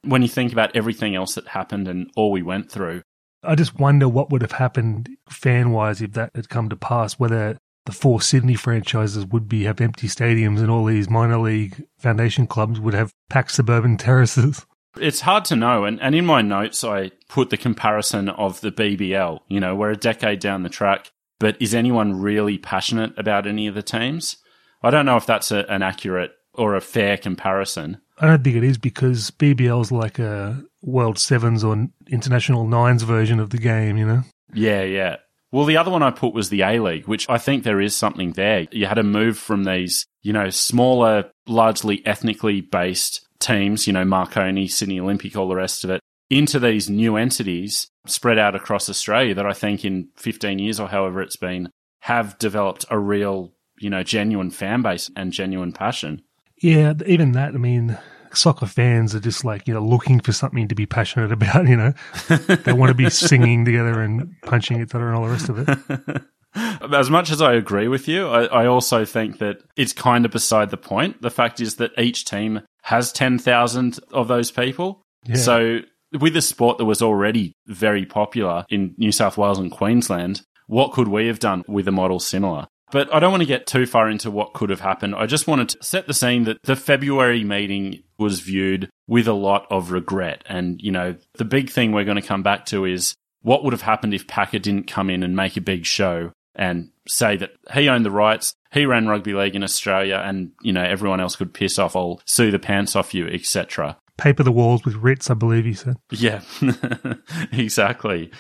When 0.03 0.24
you 0.24 0.27
think 0.27 0.51
about 0.51 0.75
everything 0.75 1.15
else 1.15 1.36
that 1.36 1.50
happened 1.50 1.88
and 1.88 2.10
all 2.15 2.32
we 2.32 2.41
went 2.41 2.72
through, 2.72 3.03
I 3.48 3.56
just 3.56 3.80
wonder 3.80 4.10
what 4.10 4.30
would 4.30 4.42
have 4.42 4.54
happened 4.54 5.10
fan 5.30 5.71
wise 5.71 6.02
if 6.02 6.13
that 6.13 6.32
had 6.36 6.50
come 6.50 6.69
to 6.69 6.76
pass. 6.76 7.17
Whether 7.17 7.58
the 7.86 7.93
four 7.93 8.21
Sydney 8.21 8.56
franchises 8.56 9.26
would 9.26 9.48
be 9.48 9.63
have 9.63 9.80
empty 9.80 10.08
stadiums 10.08 10.60
and 10.60 10.69
all 10.69 10.86
these 10.86 11.10
minor 11.10 11.39
league 11.39 11.86
foundation 11.98 12.45
clubs 12.45 12.80
would 12.80 12.93
have 12.93 13.13
packed 13.30 13.52
suburban 13.52 13.98
terraces. 13.98 14.65
It's 15.00 15.21
hard 15.21 15.45
to 15.45 15.56
know. 15.56 15.86
And, 15.86 16.02
and 16.02 16.15
in 16.15 16.26
my 16.26 16.41
notes, 16.41 16.84
I 16.84 17.12
put 17.30 17.52
the 17.52 17.58
comparison 17.58 18.30
of 18.30 18.62
the 18.62 18.71
BBL. 18.71 19.41
You 19.48 19.60
know, 19.60 19.76
we're 19.76 19.91
a 19.91 19.95
decade 19.95 20.39
down 20.39 20.63
the 20.63 20.69
track, 20.69 21.12
but 21.38 21.56
is 21.62 21.76
anyone 21.76 22.19
really 22.19 22.58
passionate 22.58 23.13
about 23.15 23.45
any 23.45 23.67
of 23.67 23.76
the 23.76 23.84
teams? 23.84 24.38
I 24.82 24.89
don't 24.89 25.06
know 25.06 25.15
if 25.15 25.28
that's 25.28 25.52
a, 25.52 25.71
an 25.71 25.84
accurate 25.84 26.32
or 26.56 26.74
a 26.74 26.82
fair 26.82 27.15
comparison. 27.15 28.02
I 28.17 28.26
don't 28.26 28.43
think 28.43 28.56
it 28.56 28.63
is 28.63 28.80
because 28.80 29.30
BBL's 29.30 29.91
like 29.91 30.17
a 30.17 30.63
World 30.88 31.19
Sevens 31.19 31.63
or 31.63 31.88
International 32.08 32.65
Nines 32.65 33.04
version 33.04 33.39
of 33.39 33.52
the 33.52 33.58
game, 33.58 33.97
you 33.97 34.08
know? 34.08 34.23
Yeah, 34.54 34.84
yeah. 34.84 35.17
Well, 35.52 35.65
the 35.65 35.78
other 35.78 35.91
one 35.91 36.02
I 36.02 36.12
put 36.12 36.34
was 36.34 36.50
the 36.50 36.62
A 36.62 36.80
League, 36.80 37.08
which 37.08 37.30
I 37.30 37.38
think 37.38 37.63
there 37.63 37.82
is 37.82 37.95
something 37.95 38.32
there. 38.32 38.67
You 38.71 38.86
had 38.86 38.95
to 38.95 39.04
move 39.04 39.38
from 39.38 39.65
these, 39.65 40.06
you 40.21 40.34
know, 40.34 40.50
smaller, 40.50 41.30
largely 41.45 42.06
ethnically 42.06 42.62
based 42.62 43.28
teams, 43.39 43.86
you 43.86 43.93
know, 43.93 44.06
Marconi, 44.06 44.67
Sydney 44.67 45.00
Olympic, 45.00 45.36
all 45.36 45.47
the 45.47 45.56
rest 45.56 45.84
of 45.84 45.89
it, 45.89 46.02
into 46.30 46.60
these 46.60 46.89
new 46.89 47.17
entities 47.17 47.88
spread 48.06 48.38
out 48.38 48.56
across 48.56 48.89
Australia 48.89 49.36
that 49.36 49.45
I 49.45 49.54
think 49.54 49.86
in 49.86 50.10
15 50.15 50.60
years 50.60 50.80
or 50.80 50.88
however 50.88 51.21
it's 51.21 51.38
been 51.38 51.69
have 52.02 52.38
developed 52.38 52.86
a 52.89 52.97
real, 52.97 53.54
you 53.80 53.89
know, 53.89 54.04
genuine 54.04 54.52
fan 54.52 54.82
base 54.82 55.12
and 55.15 55.34
genuine 55.34 55.73
passion. 55.73 56.21
Yeah, 56.62 56.93
even 57.06 57.34
that, 57.34 57.54
I 57.54 57.58
mean, 57.58 57.97
soccer 58.36 58.66
fans 58.66 59.16
are 59.16 59.20
just 59.20 59.46
like, 59.46 59.68
you 59.68 59.74
know, 59.74 59.84
looking 59.84 60.20
for 60.20 60.32
something 60.32 60.68
to 60.68 60.76
be 60.76 60.86
passionate 60.86 61.32
about, 61.32 61.68
you 61.68 61.78
know? 61.78 61.94
they 62.28 62.74
want 62.74 62.90
to 62.90 62.96
be 62.96 63.10
singing 63.10 63.66
together 63.66 64.02
and 64.02 64.34
punching 64.44 64.82
each 64.82 64.94
other 64.94 65.08
and 65.08 65.18
all 65.18 65.26
the 65.26 65.32
rest 65.32 65.50
of 65.50 65.60
it. 65.60 66.24
As 66.94 67.10
much 67.10 67.30
as 67.30 67.42
I 67.42 67.54
agree 67.54 67.88
with 67.88 68.08
you, 68.08 68.28
I, 68.28 68.46
I 68.46 68.66
also 68.66 69.06
think 69.06 69.38
that 69.40 69.62
it's 69.76 69.94
kind 69.94 70.26
of 70.26 70.32
beside 70.32 70.72
the 70.72 70.78
point. 70.78 71.22
The 71.22 71.30
fact 71.30 71.60
is 71.60 71.76
that 71.76 71.92
each 71.98 72.26
team 72.26 72.62
has 72.84 73.12
10,000 73.12 74.00
of 74.12 74.28
those 74.28 74.50
people. 74.50 75.02
Yeah. 75.26 75.36
So, 75.36 75.80
with 76.20 76.36
a 76.38 76.42
sport 76.42 76.78
that 76.78 76.86
was 76.86 77.02
already 77.02 77.54
very 77.68 78.06
popular 78.06 78.66
in 78.70 78.96
New 78.98 79.12
South 79.12 79.38
Wales 79.38 79.60
and 79.60 79.70
Queensland, 79.70 80.42
what 80.68 80.94
could 80.94 81.10
we 81.10 81.28
have 81.28 81.40
done 81.40 81.63
with 81.68 81.88
a 81.88 81.92
model 81.92 82.20
similar? 82.20 82.68
But 82.91 83.13
I 83.13 83.19
don't 83.19 83.32
want 83.32 83.41
to 83.41 83.47
get 83.47 83.67
too 83.67 83.86
far 83.86 84.10
into 84.10 84.32
what 84.32 84.54
could 84.54 84.69
have 84.69 84.80
happened. 84.80 85.15
I 85.15 85.26
just 85.26 85.47
wanted 85.47 85.69
to 85.69 85.84
set 85.84 86.08
the 86.08 86.13
scene 86.13 86.45
that 86.45 86.62
the 86.63 86.76
February 86.76 87.43
meeting 87.43 88.04
was 88.17 88.39
viewed 88.39 88.89
with 89.08 89.28
a 89.28 89.34
lot 89.34 89.67
of 89.69 89.91
regret. 89.91 90.43
And, 90.47 90.82
you 90.82 90.91
know, 90.91 91.15
the 91.34 91.45
big 91.45 91.69
thing 91.69 91.91
we're 91.91 92.06
going 92.06 92.21
to 92.21 92.28
come 92.28 92.43
back 92.43 92.65
to 92.67 92.86
is 92.86 93.13
what 93.41 93.63
would 93.63 93.73
have 93.73 93.82
happened 93.82 94.13
if 94.13 94.28
Packer 94.28 94.60
didn't 94.60 94.88
come 94.88 95.10
in 95.10 95.23
and 95.23 95.36
make 95.36 95.58
a 95.58 95.62
big 95.62 95.86
show 95.86 96.32
and 96.56 96.89
say 97.08 97.38
that 97.38 97.52
he 97.73 97.88
owned 97.88 98.06
the 98.06 98.12
rights, 98.12 98.54
he 98.71 98.86
ran 98.86 99.08
rugby 99.08 99.34
league 99.34 99.56
in 99.56 99.63
Australia, 99.63 100.21
and, 100.26 100.52
you 100.62 100.73
know, 100.73 100.84
everyone 100.84 101.19
else 101.19 101.36
could 101.36 101.54
piss 101.54 101.78
off, 101.78 101.95
I'll 101.95 102.21
sue 102.26 102.52
the 102.52 102.60
pants 102.60 102.95
off 102.95 103.13
you, 103.13 103.28
etc. 103.28 103.97
Paper 104.17 104.43
the 104.43 104.52
walls 104.52 104.84
with 104.84 104.95
writs, 104.95 105.30
I 105.30 105.36
believe 105.36 105.65
he 105.65 105.73
said. 105.73 105.97
Yeah, 106.12 106.41
exactly. 107.52 108.32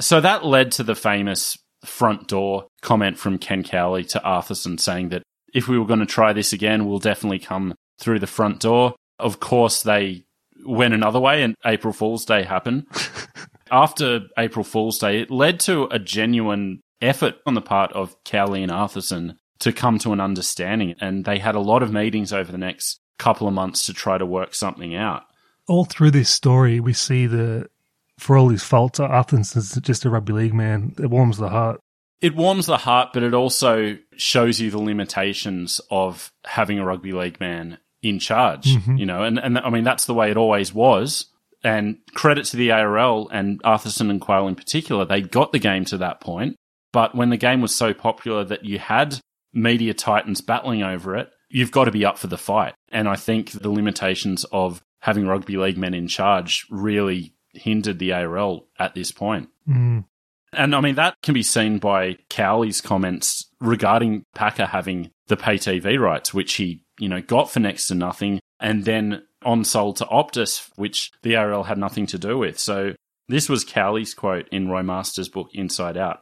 So 0.00 0.20
that 0.20 0.44
led 0.44 0.72
to 0.72 0.82
the 0.82 0.96
famous 0.96 1.56
front 1.84 2.28
door 2.28 2.66
comment 2.82 3.18
from 3.18 3.38
Ken 3.38 3.62
Cowley 3.62 4.04
to 4.04 4.20
Arthurson 4.20 4.78
saying 4.78 5.10
that 5.10 5.22
if 5.54 5.68
we 5.68 5.78
were 5.78 5.86
going 5.86 6.00
to 6.00 6.06
try 6.06 6.32
this 6.32 6.52
again, 6.52 6.86
we'll 6.86 6.98
definitely 6.98 7.38
come 7.38 7.74
through 7.98 8.18
the 8.18 8.26
front 8.26 8.60
door. 8.60 8.94
Of 9.18 9.40
course, 9.40 9.82
they 9.82 10.24
went 10.64 10.94
another 10.94 11.20
way 11.20 11.42
and 11.42 11.54
April 11.64 11.92
Fool's 11.92 12.24
Day 12.24 12.42
happened. 12.42 12.86
After 13.70 14.20
April 14.38 14.64
Fool's 14.64 14.98
Day, 14.98 15.20
it 15.20 15.30
led 15.30 15.60
to 15.60 15.84
a 15.90 15.98
genuine 15.98 16.80
effort 17.00 17.36
on 17.46 17.54
the 17.54 17.62
part 17.62 17.92
of 17.92 18.16
Cowley 18.24 18.62
and 18.62 18.72
Arthurson 18.72 19.36
to 19.60 19.72
come 19.72 19.98
to 20.00 20.12
an 20.12 20.20
understanding. 20.20 20.94
And 21.00 21.24
they 21.24 21.38
had 21.38 21.54
a 21.54 21.60
lot 21.60 21.82
of 21.82 21.92
meetings 21.92 22.32
over 22.32 22.50
the 22.50 22.58
next 22.58 23.00
couple 23.18 23.46
of 23.46 23.54
months 23.54 23.86
to 23.86 23.94
try 23.94 24.18
to 24.18 24.26
work 24.26 24.54
something 24.54 24.94
out. 24.94 25.22
All 25.68 25.84
through 25.84 26.10
this 26.10 26.30
story, 26.30 26.80
we 26.80 26.92
see 26.92 27.26
the, 27.26 27.68
for 28.20 28.36
all 28.36 28.50
his 28.50 28.62
faults, 28.62 29.00
Arthur's 29.00 29.74
just 29.80 30.04
a 30.04 30.10
rugby 30.10 30.32
league 30.32 30.54
man. 30.54 30.94
It 30.98 31.10
warms 31.10 31.38
the 31.38 31.48
heart. 31.48 31.80
it 32.20 32.36
warms 32.36 32.66
the 32.66 32.76
heart, 32.76 33.10
but 33.14 33.22
it 33.22 33.32
also 33.34 33.96
shows 34.16 34.60
you 34.60 34.70
the 34.70 34.78
limitations 34.78 35.80
of 35.90 36.30
having 36.44 36.78
a 36.78 36.84
rugby 36.84 37.12
league 37.12 37.40
man 37.40 37.78
in 38.02 38.18
charge. 38.18 38.66
Mm-hmm. 38.76 38.96
You 38.96 39.06
know, 39.06 39.22
and, 39.24 39.38
and 39.38 39.58
I 39.58 39.70
mean 39.70 39.84
that's 39.84 40.04
the 40.04 40.14
way 40.14 40.30
it 40.30 40.36
always 40.36 40.72
was. 40.74 41.26
And 41.62 41.98
credit 42.14 42.46
to 42.46 42.56
the 42.56 42.72
ARL 42.72 43.28
and 43.30 43.62
Arthurson 43.62 44.10
and 44.10 44.20
Quayle 44.20 44.48
in 44.48 44.54
particular, 44.54 45.04
they 45.04 45.20
got 45.20 45.52
the 45.52 45.58
game 45.58 45.84
to 45.86 45.98
that 45.98 46.20
point. 46.20 46.56
But 46.92 47.14
when 47.14 47.30
the 47.30 47.36
game 47.36 47.60
was 47.60 47.74
so 47.74 47.92
popular 47.94 48.44
that 48.44 48.64
you 48.64 48.78
had 48.78 49.18
media 49.52 49.94
titans 49.94 50.40
battling 50.40 50.82
over 50.82 51.16
it, 51.16 51.30
you've 51.50 51.70
got 51.70 51.84
to 51.84 51.90
be 51.90 52.04
up 52.04 52.18
for 52.18 52.28
the 52.28 52.38
fight. 52.38 52.74
And 52.90 53.08
I 53.08 53.16
think 53.16 53.52
the 53.52 53.70
limitations 53.70 54.44
of 54.52 54.80
having 55.00 55.26
rugby 55.26 55.56
league 55.56 55.78
men 55.78 55.94
in 55.94 56.08
charge 56.08 56.66
really 56.70 57.34
hindered 57.52 57.98
the 57.98 58.12
ARL 58.12 58.66
at 58.78 58.94
this 58.94 59.12
point. 59.12 59.48
Mm. 59.68 60.04
And 60.52 60.74
I 60.74 60.80
mean, 60.80 60.96
that 60.96 61.14
can 61.22 61.34
be 61.34 61.42
seen 61.42 61.78
by 61.78 62.16
Cowley's 62.28 62.80
comments 62.80 63.48
regarding 63.60 64.24
Packer 64.34 64.66
having 64.66 65.10
the 65.28 65.36
pay 65.36 65.56
TV 65.56 65.98
rights, 65.98 66.34
which 66.34 66.54
he 66.54 66.84
you 67.00 67.08
know, 67.08 67.22
got 67.22 67.50
for 67.50 67.58
next 67.58 67.88
to 67.88 67.94
nothing 67.94 68.38
and 68.60 68.84
then 68.84 69.22
on 69.42 69.64
sold 69.64 69.96
to 69.96 70.04
Optus, 70.04 70.68
which 70.76 71.10
the 71.22 71.34
ARL 71.34 71.64
had 71.64 71.78
nothing 71.78 72.06
to 72.06 72.18
do 72.18 72.38
with. 72.38 72.58
So 72.58 72.94
this 73.26 73.48
was 73.48 73.64
Cowley's 73.64 74.14
quote 74.14 74.46
in 74.52 74.68
Roy 74.68 74.82
Masters' 74.82 75.30
book 75.30 75.48
Inside 75.54 75.96
Out. 75.96 76.20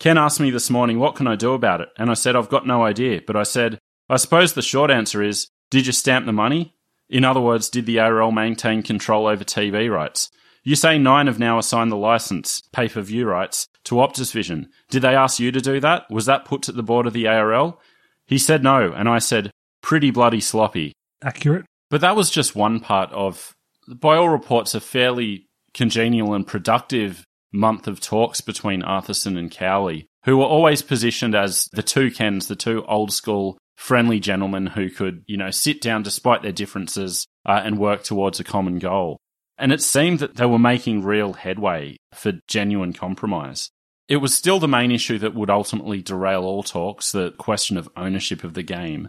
Ken 0.00 0.18
asked 0.18 0.40
me 0.40 0.50
this 0.50 0.70
morning, 0.70 0.98
what 0.98 1.14
can 1.14 1.26
I 1.26 1.36
do 1.36 1.52
about 1.52 1.82
it? 1.82 1.90
And 1.98 2.10
I 2.10 2.14
said, 2.14 2.34
I've 2.34 2.48
got 2.48 2.66
no 2.66 2.82
idea. 2.82 3.20
But 3.24 3.36
I 3.36 3.42
said, 3.42 3.78
I 4.08 4.16
suppose 4.16 4.54
the 4.54 4.62
short 4.62 4.90
answer 4.90 5.22
is, 5.22 5.48
did 5.70 5.86
you 5.86 5.92
stamp 5.92 6.26
the 6.26 6.32
money? 6.32 6.74
In 7.10 7.24
other 7.24 7.40
words, 7.40 7.68
did 7.68 7.84
the 7.84 8.00
ARL 8.00 8.32
maintain 8.32 8.82
control 8.82 9.26
over 9.26 9.44
TV 9.44 9.92
rights? 9.92 10.30
You 10.66 10.76
say 10.76 10.96
Nine 10.96 11.26
have 11.26 11.38
now 11.38 11.58
assigned 11.58 11.92
the 11.92 11.96
license, 11.96 12.62
pay 12.72 12.88
per 12.88 13.02
view 13.02 13.26
rights, 13.26 13.68
to 13.84 13.96
Optus 13.96 14.32
Vision. 14.32 14.70
Did 14.88 15.02
they 15.02 15.14
ask 15.14 15.38
you 15.38 15.52
to 15.52 15.60
do 15.60 15.78
that? 15.80 16.10
Was 16.10 16.24
that 16.24 16.46
put 16.46 16.62
to 16.62 16.72
the 16.72 16.82
board 16.82 17.06
of 17.06 17.12
the 17.12 17.26
ARL? 17.28 17.78
He 18.26 18.38
said 18.38 18.62
no, 18.62 18.90
and 18.92 19.06
I 19.06 19.18
said, 19.18 19.50
pretty 19.82 20.10
bloody 20.10 20.40
sloppy. 20.40 20.94
Accurate. 21.22 21.66
But 21.90 22.00
that 22.00 22.16
was 22.16 22.30
just 22.30 22.56
one 22.56 22.80
part 22.80 23.12
of, 23.12 23.52
by 23.86 24.16
all 24.16 24.30
reports, 24.30 24.74
a 24.74 24.80
fairly 24.80 25.46
congenial 25.74 26.32
and 26.32 26.46
productive 26.46 27.24
month 27.52 27.86
of 27.86 28.00
talks 28.00 28.40
between 28.40 28.82
Arthurson 28.82 29.38
and 29.38 29.50
Cowley, 29.50 30.06
who 30.24 30.38
were 30.38 30.46
always 30.46 30.80
positioned 30.80 31.34
as 31.34 31.68
the 31.72 31.82
two 31.82 32.10
Kens, 32.10 32.48
the 32.48 32.56
two 32.56 32.84
old 32.86 33.12
school 33.12 33.58
friendly 33.76 34.20
gentlemen 34.20 34.66
who 34.66 34.88
could, 34.88 35.24
you 35.26 35.36
know, 35.36 35.50
sit 35.50 35.82
down 35.82 36.02
despite 36.02 36.42
their 36.42 36.52
differences 36.52 37.26
uh, 37.44 37.60
and 37.62 37.78
work 37.78 38.02
towards 38.02 38.40
a 38.40 38.44
common 38.44 38.78
goal. 38.78 39.18
And 39.58 39.72
it 39.72 39.82
seemed 39.82 40.18
that 40.18 40.36
they 40.36 40.46
were 40.46 40.58
making 40.58 41.04
real 41.04 41.34
headway 41.34 41.96
for 42.12 42.32
genuine 42.48 42.92
compromise. 42.92 43.70
It 44.08 44.16
was 44.16 44.36
still 44.36 44.58
the 44.58 44.68
main 44.68 44.90
issue 44.90 45.18
that 45.18 45.34
would 45.34 45.50
ultimately 45.50 46.02
derail 46.02 46.44
all 46.44 46.62
talks, 46.62 47.12
the 47.12 47.30
question 47.32 47.76
of 47.76 47.88
ownership 47.96 48.44
of 48.44 48.54
the 48.54 48.62
game. 48.62 49.08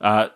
Uh, 0.00 0.28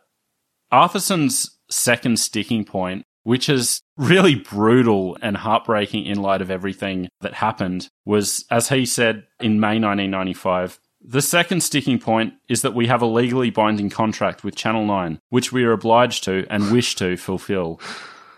Arthurson's 0.72 1.58
second 1.70 2.18
sticking 2.18 2.64
point, 2.64 3.04
which 3.22 3.48
is 3.48 3.80
really 3.96 4.34
brutal 4.34 5.16
and 5.22 5.36
heartbreaking 5.36 6.04
in 6.06 6.20
light 6.20 6.42
of 6.42 6.50
everything 6.50 7.08
that 7.20 7.34
happened, 7.34 7.88
was, 8.04 8.44
as 8.50 8.68
he 8.68 8.84
said 8.84 9.24
in 9.40 9.60
May 9.60 9.78
1995, 9.78 10.78
the 11.00 11.22
second 11.22 11.62
sticking 11.62 11.98
point 11.98 12.34
is 12.48 12.62
that 12.62 12.74
we 12.74 12.88
have 12.88 13.00
a 13.00 13.06
legally 13.06 13.50
binding 13.50 13.90
contract 13.90 14.42
with 14.42 14.56
Channel 14.56 14.86
9, 14.86 15.20
which 15.28 15.52
we 15.52 15.64
are 15.64 15.72
obliged 15.72 16.24
to 16.24 16.46
and 16.50 16.72
wish 16.72 16.96
to 16.96 17.16
fulfill. 17.16 17.80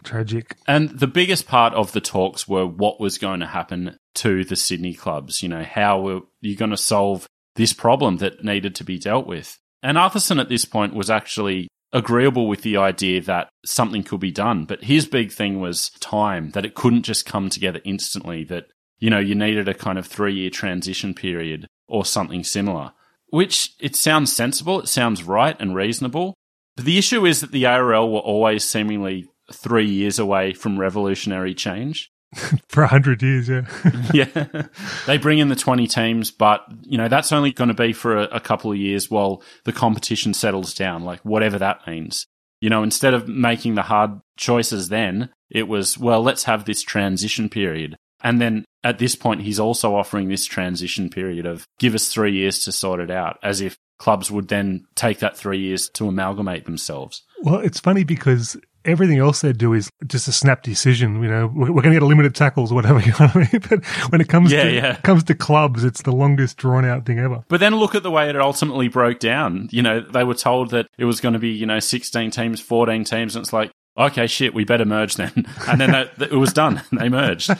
Tragic. 0.05 0.57
And 0.67 0.91
the 0.91 1.07
biggest 1.07 1.47
part 1.47 1.75
of 1.75 1.93
the 1.93 2.01
talks 2.01 2.49
were 2.49 2.67
what 2.67 3.01
was 3.01 3.19
going 3.19 3.41
to 3.41 3.47
happen 3.47 3.99
to 4.17 4.45
the 4.45 4.57
Sydney 4.57 4.95
clubs. 4.95 5.43
You 5.43 5.49
know, 5.49 5.63
how 5.63 6.01
were 6.01 6.21
you 6.41 6.57
going 6.57 6.71
to 6.71 6.77
solve 6.77 7.27
this 7.57 7.73
problem 7.73 8.19
that 8.19 8.45
needed 8.45 8.75
to 8.77 8.85
be 8.85 8.99
dealt 8.99 9.27
with? 9.27 9.59
And 9.83 9.97
Arthurson 9.97 10.41
at 10.41 10.49
this 10.49 10.65
point 10.65 10.95
was 10.95 11.11
actually 11.11 11.69
agreeable 11.93 12.49
with 12.49 12.63
the 12.63 12.77
idea 12.77 13.21
that 13.23 13.49
something 13.65 14.03
could 14.03 14.21
be 14.21 14.31
done. 14.31 14.65
But 14.65 14.85
his 14.85 15.07
big 15.07 15.33
thing 15.33 15.61
was 15.61 15.91
time, 16.01 16.51
that 16.51 16.65
it 16.65 16.75
couldn't 16.75 17.03
just 17.03 17.27
come 17.27 17.49
together 17.49 17.81
instantly, 17.85 18.45
that, 18.45 18.67
you 18.99 19.11
know, 19.11 19.19
you 19.19 19.35
needed 19.35 19.69
a 19.69 19.75
kind 19.75 19.99
of 19.99 20.07
three 20.07 20.35
year 20.35 20.51
transition 20.51 21.15
period 21.15 21.67
or 21.87 22.05
something 22.05 22.45
similar. 22.45 22.93
Which 23.31 23.75
it 23.79 23.95
sounds 23.95 24.33
sensible, 24.33 24.81
it 24.81 24.89
sounds 24.89 25.23
right 25.23 25.57
and 25.61 25.75
reasonable. 25.75 26.35
But 26.77 26.87
the 26.87 26.99
issue 26.99 27.27
is 27.27 27.41
that 27.41 27.53
the 27.53 27.67
ARL 27.67 28.11
were 28.11 28.21
always 28.21 28.65
seemingly 28.65 29.27
three 29.53 29.89
years 29.89 30.19
away 30.19 30.53
from 30.53 30.79
revolutionary 30.79 31.55
change. 31.55 32.11
For 32.69 32.83
a 32.83 32.89
hundred 32.89 33.23
years, 33.23 33.49
yeah. 33.49 33.63
yeah. 34.13 34.67
They 35.07 35.17
bring 35.17 35.39
in 35.39 35.49
the 35.49 35.57
20 35.57 35.87
teams, 35.87 36.31
but, 36.31 36.63
you 36.83 36.99
know, 36.99 37.09
that's 37.09 37.33
only 37.33 37.53
going 37.53 37.69
to 37.69 37.75
be 37.75 37.95
for 37.95 38.19
a, 38.19 38.25
a, 38.25 38.41
couple 38.41 38.71
of 38.71 38.77
years 38.77 39.11
while 39.11 39.43
the 39.65 39.73
competition 39.73 40.35
settles 40.35 40.75
down, 40.75 41.05
like 41.05 41.21
whatever 41.21 41.59
that 41.59 41.87
means. 41.87 42.27
You 42.61 42.69
know, 42.69 42.83
instead 42.83 43.15
of 43.15 43.29
making 43.29 43.77
the 43.77 43.83
hard 43.83 44.21
choices 44.37 44.91
then, 44.91 45.31
it 45.49 45.69
was, 45.69 45.97
well, 45.97 46.21
let's 46.21 46.45
have 46.45 46.67
this 46.67 46.83
transition 46.83 47.49
period. 47.49 47.97
And 48.21 48.41
then 48.41 48.67
at 48.85 48.99
this 48.99 49.15
point, 49.15 49.43
he's 49.43 49.61
also 49.61 49.95
offering 49.95 50.29
this 50.29 50.45
transition 50.45 51.09
period 51.09 51.47
of 51.47 51.67
give 51.79 51.95
us 51.95 52.13
three 52.13 52.33
years 52.33 52.59
to 52.65 52.73
sort 52.73 53.01
it 53.01 53.11
out, 53.11 53.39
as 53.43 53.61
if 53.61 53.79
clubs 53.99 54.31
would 54.31 54.49
then 54.49 54.87
take 54.95 55.21
that 55.21 55.37
three 55.37 55.59
years 55.59 55.89
to 55.91 56.09
amalgamate 56.09 56.65
themselves. 56.65 57.23
Well, 57.43 57.61
it's 57.61 57.81
funny 57.81 58.05
because 58.05 58.57
everything 58.89 59.19
else 59.19 59.41
they 59.41 59.53
do 59.53 59.73
is 59.75 59.91
just 60.07 60.29
a 60.29 60.33
snap 60.33 60.63
decision. 60.63 61.23
You 61.23 61.29
know, 61.29 61.47
we're, 61.47 61.73
we're 61.73 61.83
going 61.83 61.95
to 61.95 62.01
get 62.01 62.03
a 62.03 62.07
limited 62.07 62.35
tackles, 62.35 62.73
whatever. 62.73 62.99
You 63.09 63.13
know 63.13 63.29
what 63.29 63.37
I 63.37 63.49
mean? 63.53 63.63
But 63.69 63.85
when 64.11 64.21
it 64.21 64.29
comes 64.29 64.53
yeah, 64.53 64.65
to 64.65 64.75
yeah. 64.75 64.95
comes 64.97 65.25
to 65.25 65.35
clubs, 65.35 65.83
it's 65.83 66.03
the 66.03 66.13
longest 66.13 66.59
drawn 66.59 66.85
out 66.85 67.07
thing 67.07 67.19
ever. 67.19 67.43
But 67.49 67.61
then 67.61 67.77
look 67.77 67.95
at 67.95 68.03
the 68.03 68.11
way 68.11 68.29
it 68.29 68.37
ultimately 68.37 68.89
broke 68.89 69.19
down. 69.19 69.69
You 69.71 69.83
know, 69.83 70.01
they 70.01 70.25
were 70.25 70.35
told 70.35 70.71
that 70.71 70.89
it 70.99 71.05
was 71.07 71.21
going 71.21 71.33
to 71.33 71.39
be 71.39 71.51
you 71.51 71.65
know 71.65 71.79
sixteen 71.79 72.31
teams, 72.31 72.61
fourteen 72.61 73.05
teams, 73.05 73.35
and 73.35 73.45
it's 73.45 73.53
like 73.53 73.71
okay, 73.97 74.27
shit, 74.27 74.55
we 74.55 74.65
better 74.65 74.85
merge 74.85 75.17
then. 75.17 75.47
And 75.69 75.81
then 75.81 75.91
that, 75.93 76.21
it 76.21 76.33
was 76.33 76.53
done. 76.53 76.83
They 76.93 77.09
merged. 77.09 77.51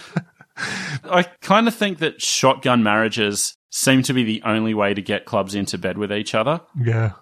I 1.05 1.23
kind 1.41 1.69
of 1.69 1.75
think 1.75 1.99
that 1.99 2.21
shotgun 2.21 2.83
marriages 2.83 3.57
seem 3.71 4.03
to 4.05 4.13
be 4.13 4.25
the 4.25 4.43
only 4.45 4.75
way 4.75 4.95
to 4.95 5.03
get 5.03 5.25
clubs 5.25 5.55
into 5.55 5.79
bed 5.79 5.99
with 5.99 6.13
each 6.13 6.35
other. 6.35 6.61
Yeah 6.81 7.13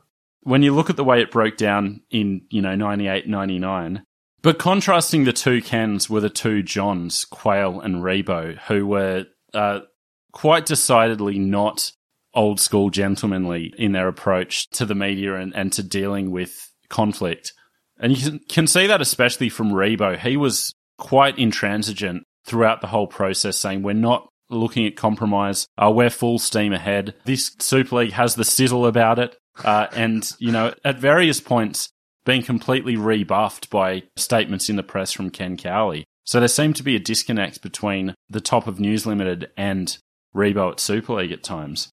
when 0.47 0.63
you 0.63 0.73
look 0.73 0.89
at 0.89 0.97
the 0.97 1.03
way 1.03 1.21
it 1.21 1.33
broke 1.33 1.57
down 1.57 2.03
in, 2.09 2.43
you 2.51 2.63
know, 2.63 2.77
98, 2.77 3.27
99, 3.27 4.05
but 4.43 4.61
contrasting 4.61 5.25
the 5.25 5.33
two 5.33 5.61
Kens 5.61 6.09
were 6.09 6.21
the 6.21 6.31
two 6.31 6.63
Johns, 6.63 7.25
Quayle 7.25 7.81
and 7.81 7.97
Ribot, 7.97 8.59
who 8.69 8.87
were 8.87 9.25
uh, 9.53 9.81
quite 10.31 10.65
decidedly 10.65 11.41
not 11.41 11.91
old 12.33 12.61
school 12.61 12.91
gentlemanly 12.91 13.75
in 13.77 13.91
their 13.91 14.07
approach 14.07 14.71
to 14.71 14.87
the 14.87 14.95
media 14.95 15.35
and, 15.35 15.53
and 15.57 15.73
to 15.73 15.83
dealing 15.83 16.31
with 16.31 16.71
conflict. 16.89 17.53
And 17.99 18.17
you 18.17 18.31
can, 18.31 18.41
can 18.49 18.67
see 18.69 18.87
that 18.87 19.01
especially 19.01 19.49
from 19.49 19.73
Ribot. 19.73 20.21
He 20.21 20.37
was 20.37 20.73
quite 20.97 21.37
intransigent 21.41 22.23
throughout 22.45 22.81
the 22.81 22.87
whole 22.87 23.09
process, 23.09 23.59
saying, 23.59 23.83
We're 23.83 23.95
not 23.95 24.29
looking 24.49 24.87
at 24.87 24.95
compromise. 24.95 25.67
Uh, 25.77 25.91
we're 25.93 26.09
full 26.09 26.39
steam 26.39 26.73
ahead. 26.73 27.15
This 27.25 27.51
Super 27.59 27.97
League 27.97 28.13
has 28.13 28.37
the 28.37 28.45
sizzle 28.45 28.87
about 28.87 29.19
it. 29.19 29.35
Uh, 29.65 29.87
and, 29.93 30.31
you 30.39 30.53
know, 30.53 30.75
at 30.85 30.99
various 30.99 31.41
points 31.41 31.89
being 32.25 32.43
completely 32.43 32.97
rebuffed 32.97 33.71
by 33.71 34.03
statements 34.17 34.69
in 34.69 34.77
the 34.77 34.83
press 34.83 35.13
from 35.13 35.31
Ken 35.31 35.57
Cowley. 35.57 36.05
So 36.25 36.41
there 36.41 36.49
seemed 36.49 36.77
to 36.77 36.83
be 36.83 36.97
a 36.97 37.01
disconnect 37.01 37.63
between 37.63 38.15
the 38.29 38.41
top 38.41 38.67
of 38.67 38.81
News 38.81 39.07
Limited 39.07 39.51
and 39.57 39.97
Ribot 40.35 40.73
at 40.73 40.81
Super 40.81 41.15
League 41.15 41.33
at 41.33 41.45
times. 41.45 41.89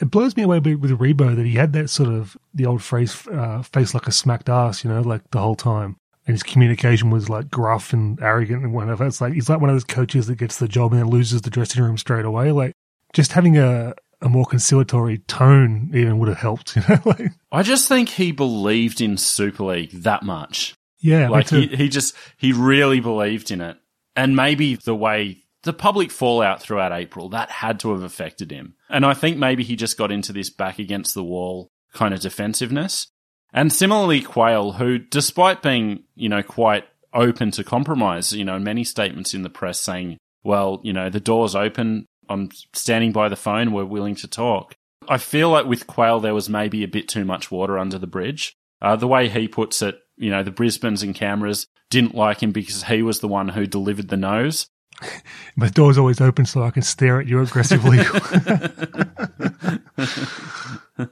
It 0.00 0.10
blows 0.10 0.36
me 0.36 0.44
away 0.44 0.60
with 0.60 0.98
Ribot 0.98 1.36
that 1.36 1.46
he 1.46 1.54
had 1.54 1.72
that 1.72 1.88
sort 1.88 2.10
of 2.10 2.36
the 2.54 2.66
old 2.66 2.82
phrase 2.82 3.26
uh, 3.26 3.62
"face 3.62 3.94
like 3.94 4.06
a 4.06 4.12
smacked 4.12 4.48
ass," 4.48 4.84
you 4.84 4.90
know, 4.90 5.00
like 5.00 5.22
the 5.30 5.40
whole 5.40 5.56
time, 5.56 5.96
and 6.26 6.34
his 6.34 6.44
communication 6.44 7.10
was 7.10 7.28
like 7.28 7.50
gruff 7.50 7.92
and 7.92 8.20
arrogant 8.22 8.62
and 8.62 8.72
whatever. 8.72 9.06
It's 9.06 9.20
like 9.20 9.32
he's 9.32 9.48
like 9.48 9.60
one 9.60 9.70
of 9.70 9.74
those 9.74 9.82
coaches 9.82 10.28
that 10.28 10.38
gets 10.38 10.58
the 10.58 10.68
job 10.68 10.92
and 10.92 11.00
then 11.00 11.08
loses 11.08 11.42
the 11.42 11.50
dressing 11.50 11.82
room 11.82 11.98
straight 11.98 12.26
away. 12.26 12.52
Like 12.52 12.74
just 13.12 13.32
having 13.32 13.58
a 13.58 13.94
a 14.20 14.28
more 14.28 14.44
conciliatory 14.44 15.18
tone 15.18 15.90
even 15.94 16.18
would 16.18 16.28
have 16.28 16.38
helped. 16.38 16.76
You 16.76 16.82
know, 16.88 17.02
like, 17.04 17.32
I 17.52 17.62
just 17.62 17.88
think 17.88 18.08
he 18.08 18.32
believed 18.32 19.00
in 19.00 19.16
Super 19.16 19.64
League 19.64 19.90
that 20.02 20.22
much. 20.22 20.74
Yeah, 21.00 21.28
like 21.28 21.48
he 21.50 21.68
he 21.68 21.88
just 21.88 22.14
he 22.36 22.52
really 22.52 22.98
believed 22.98 23.50
in 23.52 23.60
it, 23.60 23.76
and 24.16 24.34
maybe 24.34 24.74
the 24.74 24.96
way 24.96 25.44
the 25.62 25.72
public 25.72 26.10
fallout 26.10 26.60
throughout 26.60 26.92
April 26.92 27.28
that 27.28 27.50
had 27.50 27.78
to 27.80 27.92
have 27.92 28.02
affected 28.02 28.50
him, 28.50 28.74
and 28.88 29.06
I 29.06 29.14
think 29.14 29.36
maybe 29.36 29.62
he 29.62 29.76
just 29.76 29.96
got 29.96 30.10
into 30.10 30.32
this 30.32 30.50
back 30.50 30.80
against 30.80 31.14
the 31.14 31.22
wall 31.22 31.68
kind 31.92 32.12
of 32.12 32.20
defensiveness. 32.20 33.06
And 33.52 33.72
similarly, 33.72 34.20
Quayle, 34.20 34.72
who, 34.72 34.98
despite 34.98 35.62
being, 35.62 36.04
you 36.14 36.28
know, 36.28 36.42
quite 36.42 36.84
open 37.14 37.50
to 37.52 37.64
compromise, 37.64 38.32
you 38.32 38.44
know, 38.44 38.58
many 38.58 38.84
statements 38.84 39.34
in 39.34 39.42
the 39.42 39.50
press 39.50 39.80
saying, 39.80 40.18
well, 40.42 40.80
you 40.84 40.92
know, 40.92 41.08
the 41.08 41.20
door's 41.20 41.54
open. 41.54 42.06
I'm 42.28 42.50
standing 42.72 43.12
by 43.12 43.28
the 43.28 43.36
phone. 43.36 43.72
We're 43.72 43.84
willing 43.84 44.16
to 44.16 44.28
talk. 44.28 44.74
I 45.08 45.18
feel 45.18 45.50
like 45.50 45.66
with 45.66 45.86
Quayle, 45.86 46.20
there 46.20 46.34
was 46.34 46.48
maybe 46.48 46.84
a 46.84 46.88
bit 46.88 47.08
too 47.08 47.24
much 47.24 47.50
water 47.50 47.78
under 47.78 47.98
the 47.98 48.06
bridge. 48.06 48.54
Uh, 48.80 48.96
the 48.96 49.08
way 49.08 49.28
he 49.28 49.48
puts 49.48 49.82
it, 49.82 49.98
you 50.16 50.30
know, 50.30 50.42
the 50.42 50.50
Brisbanes 50.50 51.02
and 51.02 51.14
Canberras 51.14 51.66
didn't 51.90 52.14
like 52.14 52.42
him 52.42 52.52
because 52.52 52.84
he 52.84 53.02
was 53.02 53.20
the 53.20 53.28
one 53.28 53.48
who 53.48 53.66
delivered 53.66 54.08
the 54.08 54.16
nose. 54.16 54.68
My 55.56 55.68
door's 55.68 55.98
always 55.98 56.20
open 56.20 56.44
so 56.44 56.62
I 56.62 56.70
can 56.70 56.82
stare 56.82 57.20
at 57.20 57.26
you 57.26 57.40
aggressively. 57.40 57.98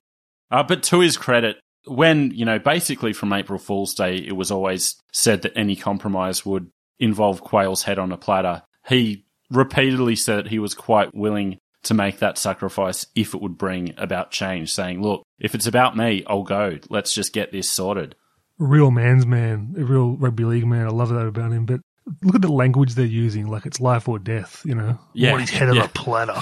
uh, 0.51 0.63
but 0.63 0.83
to 0.85 1.01
his 1.01 1.17
credit, 1.17 1.59
when, 1.87 2.31
you 2.33 2.45
know, 2.45 2.59
basically 2.59 3.13
from 3.13 3.33
April 3.33 3.59
Fool's 3.59 3.95
Day, 3.95 4.17
it 4.17 4.37
was 4.37 4.51
always 4.51 4.97
said 5.13 5.43
that 5.43 5.57
any 5.57 5.77
compromise 5.77 6.45
would 6.45 6.71
involve 6.99 7.43
Quayle's 7.43 7.83
head 7.83 7.99
on 7.99 8.13
a 8.13 8.17
platter. 8.17 8.63
He 8.89 9.26
repeatedly 9.51 10.17
said 10.17 10.45
that 10.45 10.49
he 10.49 10.59
was 10.59 10.75
quite 10.75 11.15
willing 11.15 11.59
to 11.85 11.95
make 11.95 12.19
that 12.19 12.37
sacrifice 12.37 13.07
if 13.15 13.35
it 13.35 13.41
would 13.41 13.57
bring 13.57 13.95
about 13.97 14.31
change, 14.31 14.73
saying, 14.73 15.03
look, 15.03 15.23
if 15.39 15.55
it's 15.55 15.67
about 15.67 15.97
me, 15.97 16.25
I'll 16.27 16.43
go. 16.43 16.79
Let's 16.91 17.15
just 17.15 17.33
get 17.33 17.53
this 17.53 17.71
sorted. 17.71 18.17
Real 18.59 18.91
man's 18.91 19.27
man, 19.27 19.75
a 19.79 19.85
real 19.85 20.17
rugby 20.17 20.45
league 20.45 20.67
man. 20.67 20.87
I 20.87 20.91
love 20.91 21.11
that 21.11 21.27
about 21.27 21.53
him. 21.53 21.67
But 21.67 21.81
look 22.23 22.35
at 22.35 22.43
the 22.43 22.49
language 22.49 22.95
they're 22.95 23.05
using, 23.05 23.47
like 23.47 23.67
it's 23.67 23.81
life 23.81 24.09
or 24.09 24.19
death, 24.19 24.63
you 24.65 24.75
know? 24.75 24.99
Yeah. 25.13 25.33
Want 25.33 25.43
his 25.43 25.51
head 25.51 25.75
yeah. 25.75 25.83
on 25.83 25.87
a 25.87 25.93
platter. 25.93 26.33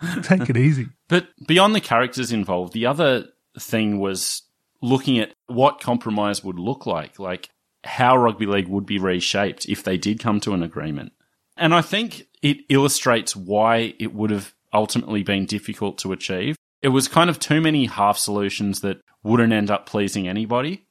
Take 0.22 0.50
it 0.50 0.56
easy. 0.56 0.88
But 1.08 1.28
beyond 1.46 1.74
the 1.74 1.80
characters 1.80 2.32
involved, 2.32 2.72
the 2.72 2.86
other 2.86 3.26
thing 3.58 4.00
was 4.00 4.42
looking 4.82 5.18
at 5.18 5.32
what 5.46 5.80
compromise 5.80 6.44
would 6.44 6.58
look 6.58 6.84
like, 6.84 7.18
like 7.18 7.48
how 7.84 8.16
rugby 8.16 8.44
league 8.46 8.68
would 8.68 8.84
be 8.84 8.98
reshaped 8.98 9.66
if 9.66 9.82
they 9.82 9.96
did 9.96 10.20
come 10.20 10.40
to 10.40 10.52
an 10.52 10.62
agreement. 10.62 11.12
And 11.56 11.74
I 11.74 11.82
think 11.82 12.26
it 12.42 12.58
illustrates 12.68 13.36
why 13.36 13.94
it 13.98 14.12
would 14.14 14.30
have 14.30 14.54
ultimately 14.72 15.22
been 15.22 15.46
difficult 15.46 15.98
to 15.98 16.12
achieve. 16.12 16.56
It 16.82 16.88
was 16.88 17.08
kind 17.08 17.30
of 17.30 17.38
too 17.38 17.60
many 17.60 17.86
half 17.86 18.18
solutions 18.18 18.80
that 18.80 19.00
wouldn't 19.22 19.52
end 19.52 19.70
up 19.70 19.86
pleasing 19.86 20.28
anybody. 20.28 20.84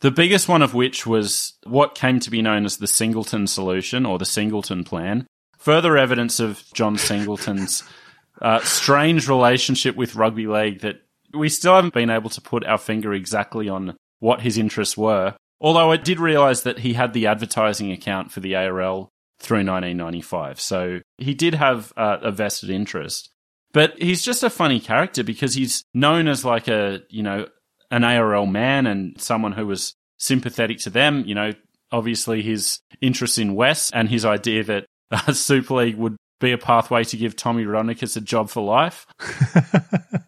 The 0.00 0.10
biggest 0.10 0.48
one 0.48 0.62
of 0.62 0.74
which 0.74 1.06
was 1.06 1.54
what 1.64 1.94
came 1.94 2.20
to 2.20 2.30
be 2.30 2.42
known 2.42 2.64
as 2.64 2.76
the 2.76 2.86
Singleton 2.86 3.46
solution 3.46 4.06
or 4.06 4.18
the 4.18 4.24
Singleton 4.24 4.84
plan. 4.84 5.26
Further 5.58 5.96
evidence 5.96 6.38
of 6.38 6.62
John 6.72 6.98
Singleton's 6.98 7.82
uh, 8.42 8.60
strange 8.60 9.28
relationship 9.28 9.96
with 9.96 10.14
rugby 10.14 10.46
league 10.46 10.80
that 10.80 11.02
we 11.34 11.48
still 11.48 11.74
haven't 11.74 11.94
been 11.94 12.10
able 12.10 12.30
to 12.30 12.40
put 12.40 12.64
our 12.64 12.78
finger 12.78 13.12
exactly 13.12 13.68
on 13.68 13.96
what 14.20 14.42
his 14.42 14.56
interests 14.56 14.96
were. 14.96 15.34
Although 15.60 15.90
I 15.90 15.96
did 15.96 16.20
realise 16.20 16.60
that 16.60 16.80
he 16.80 16.94
had 16.94 17.12
the 17.12 17.26
advertising 17.26 17.90
account 17.90 18.30
for 18.30 18.40
the 18.40 18.54
ARL 18.54 19.10
through 19.40 19.58
1995. 19.58 20.60
So 20.60 21.00
he 21.16 21.34
did 21.34 21.54
have 21.54 21.92
uh, 21.96 22.18
a 22.22 22.32
vested 22.32 22.70
interest. 22.70 23.30
But 23.72 24.00
he's 24.00 24.22
just 24.22 24.42
a 24.42 24.50
funny 24.50 24.80
character 24.80 25.22
because 25.22 25.54
he's 25.54 25.84
known 25.92 26.26
as 26.26 26.44
like 26.44 26.68
a, 26.68 27.00
you 27.10 27.22
know, 27.22 27.46
an 27.90 28.04
ARL 28.04 28.46
man 28.46 28.86
and 28.86 29.20
someone 29.20 29.52
who 29.52 29.66
was 29.66 29.94
sympathetic 30.18 30.78
to 30.80 30.90
them. 30.90 31.24
You 31.26 31.34
know, 31.34 31.52
obviously 31.92 32.42
his 32.42 32.80
interest 33.00 33.38
in 33.38 33.54
West 33.54 33.92
and 33.94 34.08
his 34.08 34.24
idea 34.24 34.64
that 34.64 34.86
uh, 35.10 35.32
Super 35.32 35.74
League 35.74 35.96
would 35.96 36.16
be 36.40 36.52
a 36.52 36.58
pathway 36.58 37.04
to 37.04 37.16
give 37.16 37.36
Tommy 37.36 37.64
Raudonikis 37.64 38.16
a 38.16 38.20
job 38.20 38.48
for 38.48 38.62
life. 38.62 39.06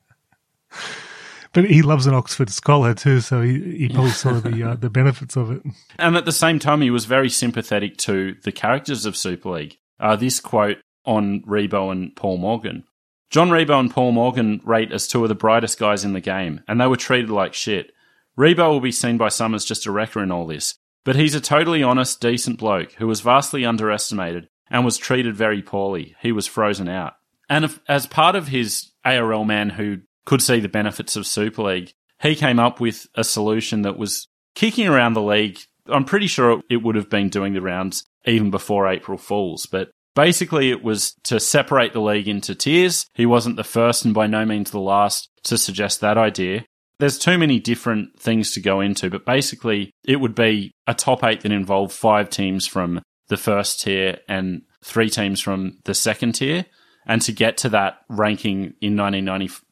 but 1.53 1.65
he 1.65 1.83
loves 1.83 2.07
an 2.07 2.15
Oxford 2.15 2.51
scholar 2.51 2.95
too, 2.95 3.21
so 3.21 3.43
he, 3.43 3.77
he 3.77 3.89
probably 3.89 4.11
saw 4.11 4.33
the 4.33 4.63
uh, 4.63 4.75
the 4.75 4.91
benefits 4.91 5.37
of 5.37 5.51
it. 5.51 5.63
And 5.99 6.17
at 6.17 6.25
the 6.25 6.33
same 6.33 6.59
time, 6.59 6.81
he 6.81 6.91
was 6.91 7.05
very 7.05 7.29
sympathetic 7.29 7.97
to 7.99 8.37
the 8.43 8.53
characters 8.53 9.07
of 9.07 9.17
Super 9.17 9.51
League. 9.51 9.79
Uh, 9.99 10.17
this 10.17 10.41
quote 10.41 10.79
on 11.05 11.43
Ribot 11.43 11.93
and 11.93 12.15
Paul 12.17 12.39
Morgan. 12.39 12.85
John 13.31 13.51
Ribot 13.51 13.79
and 13.79 13.91
Paul 13.91 14.13
Morgan 14.13 14.61
rate 14.65 14.93
as 14.93 15.07
two 15.07 15.23
of 15.23 15.29
the 15.29 15.35
brightest 15.35 15.79
guys 15.79 16.05
in 16.05 16.13
the 16.13 16.21
game, 16.21 16.63
and 16.67 16.81
they 16.81 16.87
were 16.87 16.97
treated 16.97 17.31
like 17.31 17.55
shit. 17.55 17.93
Ribot 18.37 18.71
will 18.71 18.81
be 18.81 18.93
seen 18.93 19.19
by 19.19 19.29
some 19.29 19.55
as 19.55 19.65
just 19.65 19.87
a 19.87 19.93
wrecker 19.93 20.23
in 20.23 20.33
all 20.33 20.47
this, 20.47 20.75
but 21.05 21.17
he's 21.17 21.35
a 21.35 21.41
totally 21.41 21.83
honest, 21.83 22.21
decent 22.21 22.59
bloke 22.59 22.93
who 22.95 23.07
was 23.07 23.21
vastly 23.21 23.65
underestimated 23.65 24.49
and 24.71 24.85
was 24.85 24.99
treated 24.99 25.37
very 25.37 25.63
poorly. 25.63 26.17
He 26.21 26.33
was 26.33 26.47
frozen 26.47 26.89
out. 26.89 27.15
And 27.49 27.65
if, 27.65 27.81
as 27.89 28.07
part 28.07 28.37
of 28.37 28.49
his 28.49 28.91
ARL 29.05 29.45
man 29.45 29.71
who 29.71 29.99
could 30.25 30.43
see 30.43 30.61
the 30.61 30.69
benefits 30.69 31.17
of 31.17 31.27
Super 31.27 31.63
League, 31.63 31.93
he 32.21 32.35
came 32.35 32.59
up 32.59 32.81
with 32.81 33.07
a 33.15 33.25
solution 33.25 33.83
that 33.83 33.99
was 33.99 34.29
kicking 34.55 34.87
around 34.87 35.15
the 35.15 35.23
league. 35.23 35.59
I'm 35.87 36.05
pretty 36.05 36.27
sure 36.27 36.61
it 36.71 36.83
would 36.83 36.97
have 36.97 37.11
been 37.11 37.29
doing 37.29 37.55
the 37.55 37.63
rounds 37.63 38.05
even 38.27 38.51
before 38.51 38.89
April 38.89 39.19
Fools, 39.19 39.67
but 39.67 39.91
basically 40.15 40.71
it 40.71 40.83
was 40.83 41.15
to 41.25 41.41
separate 41.41 41.93
the 41.93 42.01
league 42.01 42.29
into 42.29 42.55
tiers. 42.55 43.07
He 43.15 43.27
wasn't 43.27 43.57
the 43.57 43.65
first 43.65 44.05
and 44.05 44.15
by 44.15 44.27
no 44.27 44.45
means 44.45 44.71
the 44.71 44.81
last 44.81 45.31
to 45.45 45.57
suggest 45.57 46.01
that 46.01 46.19
idea. 46.19 46.65
There's 46.99 47.19
too 47.19 47.39
many 47.39 47.59
different 47.59 48.19
things 48.21 48.53
to 48.53 48.61
go 48.61 48.81
into, 48.81 49.09
but 49.09 49.25
basically 49.25 49.91
it 50.05 50.17
would 50.17 50.35
be 50.35 50.73
a 50.87 50.93
top 50.93 51.25
eight 51.25 51.41
that 51.41 51.53
involved 51.53 51.93
five 51.93 52.29
teams 52.29 52.67
from 52.67 53.01
the 53.29 53.39
first 53.39 53.81
tier 53.81 54.19
and 54.29 54.63
three 54.85 55.09
teams 55.09 55.41
from 55.41 55.79
the 55.85 55.95
second 55.95 56.33
tier. 56.33 56.67
And 57.07 57.23
to 57.23 57.33
get 57.33 57.57
to 57.59 57.71
that 57.71 58.01
ranking 58.11 58.75
in 58.83 58.97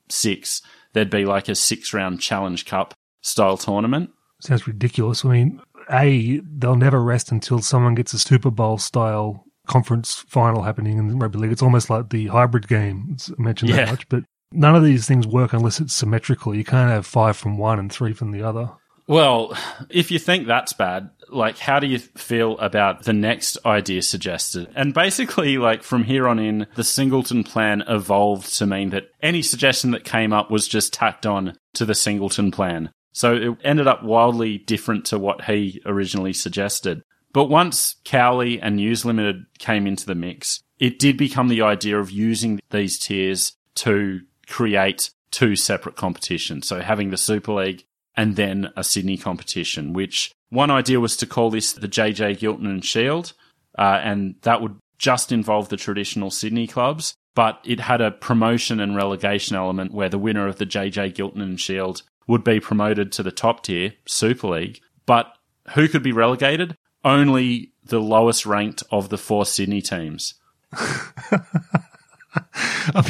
1996, 0.08 0.62
there'd 0.92 1.10
be 1.10 1.24
like 1.24 1.48
a 1.48 1.54
six 1.54 1.92
round 1.92 2.20
challenge 2.20 2.66
cup 2.66 2.94
style 3.22 3.56
tournament. 3.56 4.10
Sounds 4.40 4.66
ridiculous. 4.66 5.24
I 5.24 5.28
mean, 5.28 5.60
A, 5.90 6.40
they'll 6.44 6.76
never 6.76 7.02
rest 7.02 7.32
until 7.32 7.60
someone 7.60 7.94
gets 7.94 8.12
a 8.12 8.18
Super 8.18 8.50
Bowl 8.50 8.78
style 8.78 9.44
conference 9.66 10.24
final 10.28 10.62
happening 10.62 10.98
in 10.98 11.18
rugby 11.18 11.38
league. 11.38 11.52
It's 11.52 11.62
almost 11.62 11.90
like 11.90 12.10
the 12.10 12.28
hybrid 12.28 12.68
game. 12.68 13.08
It's 13.12 13.36
mentioned 13.38 13.70
Yeah. 13.70 13.76
that 13.84 13.90
much, 13.90 14.08
but 14.08 14.24
none 14.52 14.74
of 14.74 14.84
these 14.84 15.06
things 15.06 15.26
work 15.26 15.52
unless 15.52 15.80
it's 15.80 15.92
symmetrical. 15.94 16.54
You 16.54 16.64
can't 16.64 16.90
have 16.90 17.06
five 17.06 17.36
from 17.36 17.58
one 17.58 17.78
and 17.78 17.92
three 17.92 18.12
from 18.12 18.30
the 18.30 18.42
other. 18.42 18.70
Well, 19.08 19.56
if 19.88 20.10
you 20.10 20.18
think 20.18 20.46
that's 20.46 20.74
bad, 20.74 21.08
like, 21.30 21.56
how 21.56 21.80
do 21.80 21.86
you 21.86 21.98
feel 21.98 22.58
about 22.58 23.04
the 23.04 23.14
next 23.14 23.56
idea 23.64 24.02
suggested? 24.02 24.68
And 24.76 24.92
basically, 24.92 25.56
like, 25.56 25.82
from 25.82 26.04
here 26.04 26.28
on 26.28 26.38
in, 26.38 26.66
the 26.74 26.84
Singleton 26.84 27.42
plan 27.42 27.82
evolved 27.88 28.54
to 28.58 28.66
mean 28.66 28.90
that 28.90 29.08
any 29.22 29.40
suggestion 29.40 29.92
that 29.92 30.04
came 30.04 30.34
up 30.34 30.50
was 30.50 30.68
just 30.68 30.92
tacked 30.92 31.24
on 31.24 31.56
to 31.72 31.86
the 31.86 31.94
Singleton 31.94 32.50
plan. 32.50 32.90
So 33.12 33.34
it 33.34 33.58
ended 33.64 33.86
up 33.86 34.04
wildly 34.04 34.58
different 34.58 35.06
to 35.06 35.18
what 35.18 35.44
he 35.44 35.80
originally 35.86 36.34
suggested. 36.34 37.02
But 37.32 37.46
once 37.46 37.96
Cowley 38.04 38.60
and 38.60 38.76
News 38.76 39.06
Limited 39.06 39.46
came 39.58 39.86
into 39.86 40.04
the 40.04 40.14
mix, 40.14 40.62
it 40.78 40.98
did 40.98 41.16
become 41.16 41.48
the 41.48 41.62
idea 41.62 41.98
of 41.98 42.10
using 42.10 42.60
these 42.70 42.98
tiers 42.98 43.56
to 43.76 44.20
create 44.46 45.10
two 45.30 45.56
separate 45.56 45.96
competitions. 45.96 46.68
So 46.68 46.80
having 46.80 47.10
the 47.10 47.16
Super 47.16 47.52
League 47.52 47.84
and 48.18 48.34
then 48.34 48.70
a 48.76 48.82
Sydney 48.82 49.16
competition, 49.16 49.92
which 49.92 50.32
one 50.50 50.72
idea 50.72 50.98
was 50.98 51.16
to 51.18 51.26
call 51.26 51.50
this 51.50 51.72
the 51.72 51.86
JJ 51.86 52.38
Giltinan 52.38 52.82
Shield, 52.82 53.32
uh, 53.78 54.00
and 54.02 54.34
that 54.42 54.60
would 54.60 54.74
just 54.98 55.30
involve 55.30 55.68
the 55.68 55.76
traditional 55.76 56.32
Sydney 56.32 56.66
clubs, 56.66 57.14
but 57.36 57.60
it 57.64 57.78
had 57.78 58.00
a 58.00 58.10
promotion 58.10 58.80
and 58.80 58.96
relegation 58.96 59.54
element 59.54 59.94
where 59.94 60.08
the 60.08 60.18
winner 60.18 60.48
of 60.48 60.56
the 60.56 60.66
JJ 60.66 61.14
Giltinan 61.14 61.60
Shield 61.60 62.02
would 62.26 62.42
be 62.42 62.58
promoted 62.58 63.12
to 63.12 63.22
the 63.22 63.30
top 63.30 63.62
tier, 63.62 63.92
Super 64.04 64.48
League. 64.48 64.80
But 65.06 65.32
who 65.74 65.86
could 65.86 66.02
be 66.02 66.12
relegated? 66.12 66.76
Only 67.04 67.70
the 67.84 68.00
lowest 68.00 68.44
ranked 68.44 68.82
of 68.90 69.10
the 69.10 69.16
four 69.16 69.46
Sydney 69.46 69.80
teams. 69.80 70.34
I 70.72 71.02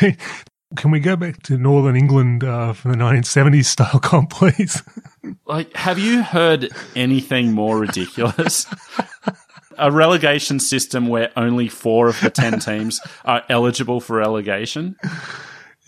mean, 0.03 0.19
can 0.77 0.91
we 0.91 1.01
go 1.01 1.17
back 1.17 1.43
to 1.45 1.57
Northern 1.57 1.97
England 1.97 2.45
uh, 2.45 2.73
from 2.73 2.93
the 2.93 2.99
1970s 2.99 3.65
style 3.67 3.99
comp, 4.03 4.31
please? 4.31 4.83
Like, 5.47 5.75
have 5.75 5.99
you 5.99 6.23
heard 6.23 6.69
anything 6.95 7.53
more 7.53 7.79
ridiculous? 7.79 8.67
a 9.79 9.91
relegation 9.93 10.59
system 10.59 11.07
where 11.09 11.31
only 11.37 11.69
four 11.69 12.09
of 12.09 12.21
the 12.21 12.31
10 12.31 12.59
teams 12.59 13.01
are 13.25 13.43
eligible 13.49 14.01
for 14.01 14.17
relegation. 14.17 14.97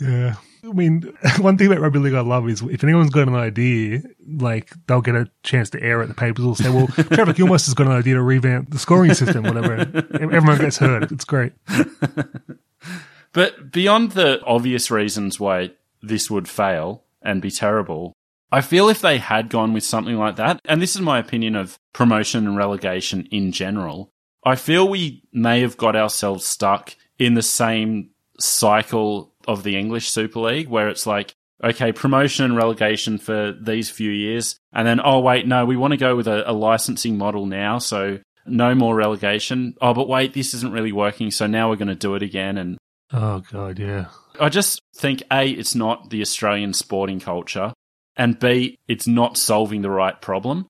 yeah. 0.01 0.37
I 0.62 0.73
mean, 0.73 1.03
one 1.38 1.57
thing 1.57 1.69
about 1.69 1.81
rugby 1.81 1.99
league 1.99 2.14
I 2.14 2.21
love 2.21 2.49
is 2.49 2.62
if 2.62 2.85
anyone's 2.85 3.11
got 3.11 3.29
an 3.29 3.35
idea, 3.35 4.03
like 4.27 4.71
they'll 4.87 5.01
get 5.01 5.14
a 5.14 5.31
chance 5.43 5.71
to 5.71 5.83
air 5.83 6.03
it. 6.03 6.09
The 6.09 6.14
papers 6.14 6.45
will 6.45 6.55
say, 6.55 6.69
"Well, 6.69 6.87
Trevor 6.88 7.33
Gillmeister's 7.33 7.73
got 7.73 7.87
an 7.87 7.95
idea 7.95 8.14
to 8.14 8.23
revamp 8.23 8.71
the 8.71 8.79
scoring 8.79 9.14
system, 9.14 9.45
whatever." 9.45 9.81
Everyone 10.21 10.59
gets 10.59 10.77
heard. 10.77 11.11
It's 11.11 11.25
great. 11.25 11.53
But 13.33 13.71
beyond 13.71 14.12
the 14.12 14.43
obvious 14.45 14.90
reasons 14.90 15.38
why 15.38 15.71
this 16.03 16.31
would 16.31 16.49
fail 16.49 17.05
and 17.23 17.43
be 17.43 17.51
terrible, 17.51 18.14
I 18.53 18.61
feel 18.61 18.88
if 18.88 19.01
they 19.01 19.19
had 19.19 19.49
gone 19.49 19.73
with 19.73 19.85
something 19.85 20.16
like 20.16 20.37
that, 20.37 20.61
and 20.64 20.83
this 20.83 20.97
is 20.97 21.01
my 21.01 21.19
opinion 21.19 21.55
of 21.55 21.79
promotion 21.93 22.47
and 22.47 22.57
relegation 22.57 23.29
in 23.31 23.53
general, 23.53 24.11
I 24.45 24.57
feel 24.57 24.88
we 24.88 25.23
may 25.33 25.61
have 25.61 25.77
got 25.77 25.95
ourselves 25.95 26.47
stuck 26.47 26.97
in 27.19 27.35
the 27.35 27.43
same 27.43 28.11
cycle 28.38 29.33
of 29.47 29.62
the 29.62 29.77
English 29.77 30.11
Super 30.11 30.40
League 30.40 30.69
where 30.69 30.88
it's 30.88 31.07
like, 31.07 31.35
okay, 31.62 31.93
promotion 31.93 32.47
and 32.47 32.57
relegation 32.57 33.19
for 33.19 33.53
these 33.53 33.90
few 33.90 34.11
years. 34.11 34.57
And 34.73 34.87
then, 34.87 35.01
oh, 35.05 35.21
wait, 35.21 35.47
no, 35.47 35.66
we 35.66 35.77
want 35.77 35.93
to 35.93 35.99
go 35.99 36.16
with 36.16 36.27
a, 36.27 36.51
a 36.51 36.53
licensing 36.53 37.19
model 37.19 37.47
now. 37.47 37.79
So 37.79 38.19
no 38.47 38.75
more 38.75 38.95
relegation. 38.95 39.77
Oh, 39.81 39.93
but 39.93 40.09
wait, 40.09 40.33
this 40.33 40.55
isn't 40.55 40.73
really 40.73 40.93
working. 40.93 41.31
So 41.31 41.47
now 41.47 41.69
we're 41.69 41.77
going 41.77 41.88
to 41.88 41.95
do 41.95 42.14
it 42.14 42.23
again. 42.23 42.57
And 42.57 42.79
Oh 43.12 43.40
god, 43.51 43.79
yeah. 43.79 44.07
I 44.40 44.49
just 44.49 44.81
think 44.96 45.23
A, 45.33 45.49
it's 45.51 45.75
not 45.75 46.11
the 46.11 46.20
Australian 46.23 46.73
sporting 46.73 47.20
culture. 47.20 47.73
And 48.16 48.38
B, 48.38 48.79
it's 48.88 49.07
not 49.07 49.37
solving 49.37 49.83
the 49.83 49.90
right 49.90 50.20
problem. 50.20 50.66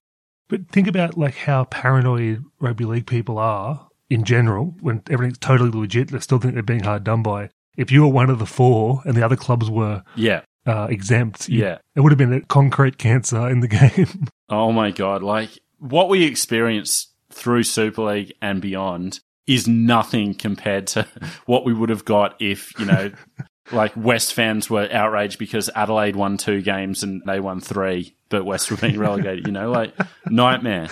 But 0.47 0.67
think 0.69 0.87
about 0.87 1.17
like 1.17 1.35
how 1.35 1.65
paranoid 1.65 2.43
rugby 2.59 2.85
league 2.85 3.07
people 3.07 3.37
are 3.37 3.87
in 4.09 4.23
general 4.23 4.75
when 4.81 5.01
everything's 5.09 5.37
totally 5.37 5.69
legit. 5.71 6.09
They 6.11 6.19
still 6.19 6.39
think 6.39 6.53
they're 6.53 6.63
being 6.63 6.83
hard 6.83 7.03
done 7.03 7.23
by. 7.23 7.49
If 7.77 7.91
you 7.91 8.01
were 8.01 8.07
one 8.09 8.29
of 8.29 8.39
the 8.39 8.45
four 8.45 9.01
and 9.05 9.15
the 9.15 9.23
other 9.23 9.35
clubs 9.37 9.69
were 9.69 10.03
Yeah. 10.15 10.41
uh, 10.65 10.87
exempt, 10.89 11.47
you- 11.49 11.61
Yeah. 11.63 11.77
it 11.95 12.01
would 12.01 12.11
have 12.11 12.17
been 12.19 12.33
a 12.33 12.41
concrete 12.41 12.97
cancer 12.97 13.47
in 13.49 13.61
the 13.61 13.67
game. 13.79 14.27
Oh 14.49 14.71
my 14.71 14.91
God. 14.91 15.23
Like 15.23 15.49
what 15.79 16.09
we 16.09 16.23
experienced 16.25 17.09
through 17.31 17.63
Super 17.63 18.03
League 18.03 18.33
and 18.41 18.61
beyond 18.61 19.19
is 19.53 19.67
nothing 19.67 20.33
compared 20.33 20.87
to 20.87 21.07
what 21.45 21.65
we 21.65 21.73
would 21.73 21.89
have 21.89 22.05
got 22.05 22.41
if, 22.41 22.77
you 22.79 22.85
know, 22.85 23.11
like 23.71 23.95
West 23.95 24.33
fans 24.33 24.69
were 24.69 24.87
outraged 24.91 25.39
because 25.39 25.69
Adelaide 25.75 26.15
won 26.15 26.37
two 26.37 26.61
games 26.61 27.03
and 27.03 27.21
they 27.25 27.39
won 27.39 27.61
three, 27.61 28.15
but 28.29 28.45
West 28.45 28.69
were 28.71 28.77
being 28.77 28.99
relegated, 28.99 29.47
you 29.47 29.53
know, 29.53 29.71
like 29.71 29.93
nightmare. 30.27 30.87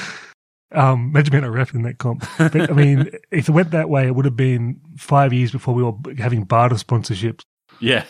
Um, 0.72 1.10
imagine 1.10 1.32
being 1.32 1.44
a 1.44 1.52
ref 1.52 1.74
in 1.74 1.82
that 1.84 1.98
comp. 1.98 2.26
But 2.38 2.70
I 2.70 2.74
mean, 2.74 3.10
if 3.32 3.50
it 3.50 3.52
went 3.52 3.72
that 3.72 3.90
way, 3.90 4.06
it 4.06 4.16
would 4.16 4.26
have 4.26 4.36
been 4.36 4.80
five 4.98 5.34
years 5.34 5.52
before 5.52 5.74
we 5.74 5.84
were 5.84 5.94
having 6.18 6.44
barter 6.44 6.76
sponsorships. 6.76 7.42
Yeah. 7.80 8.06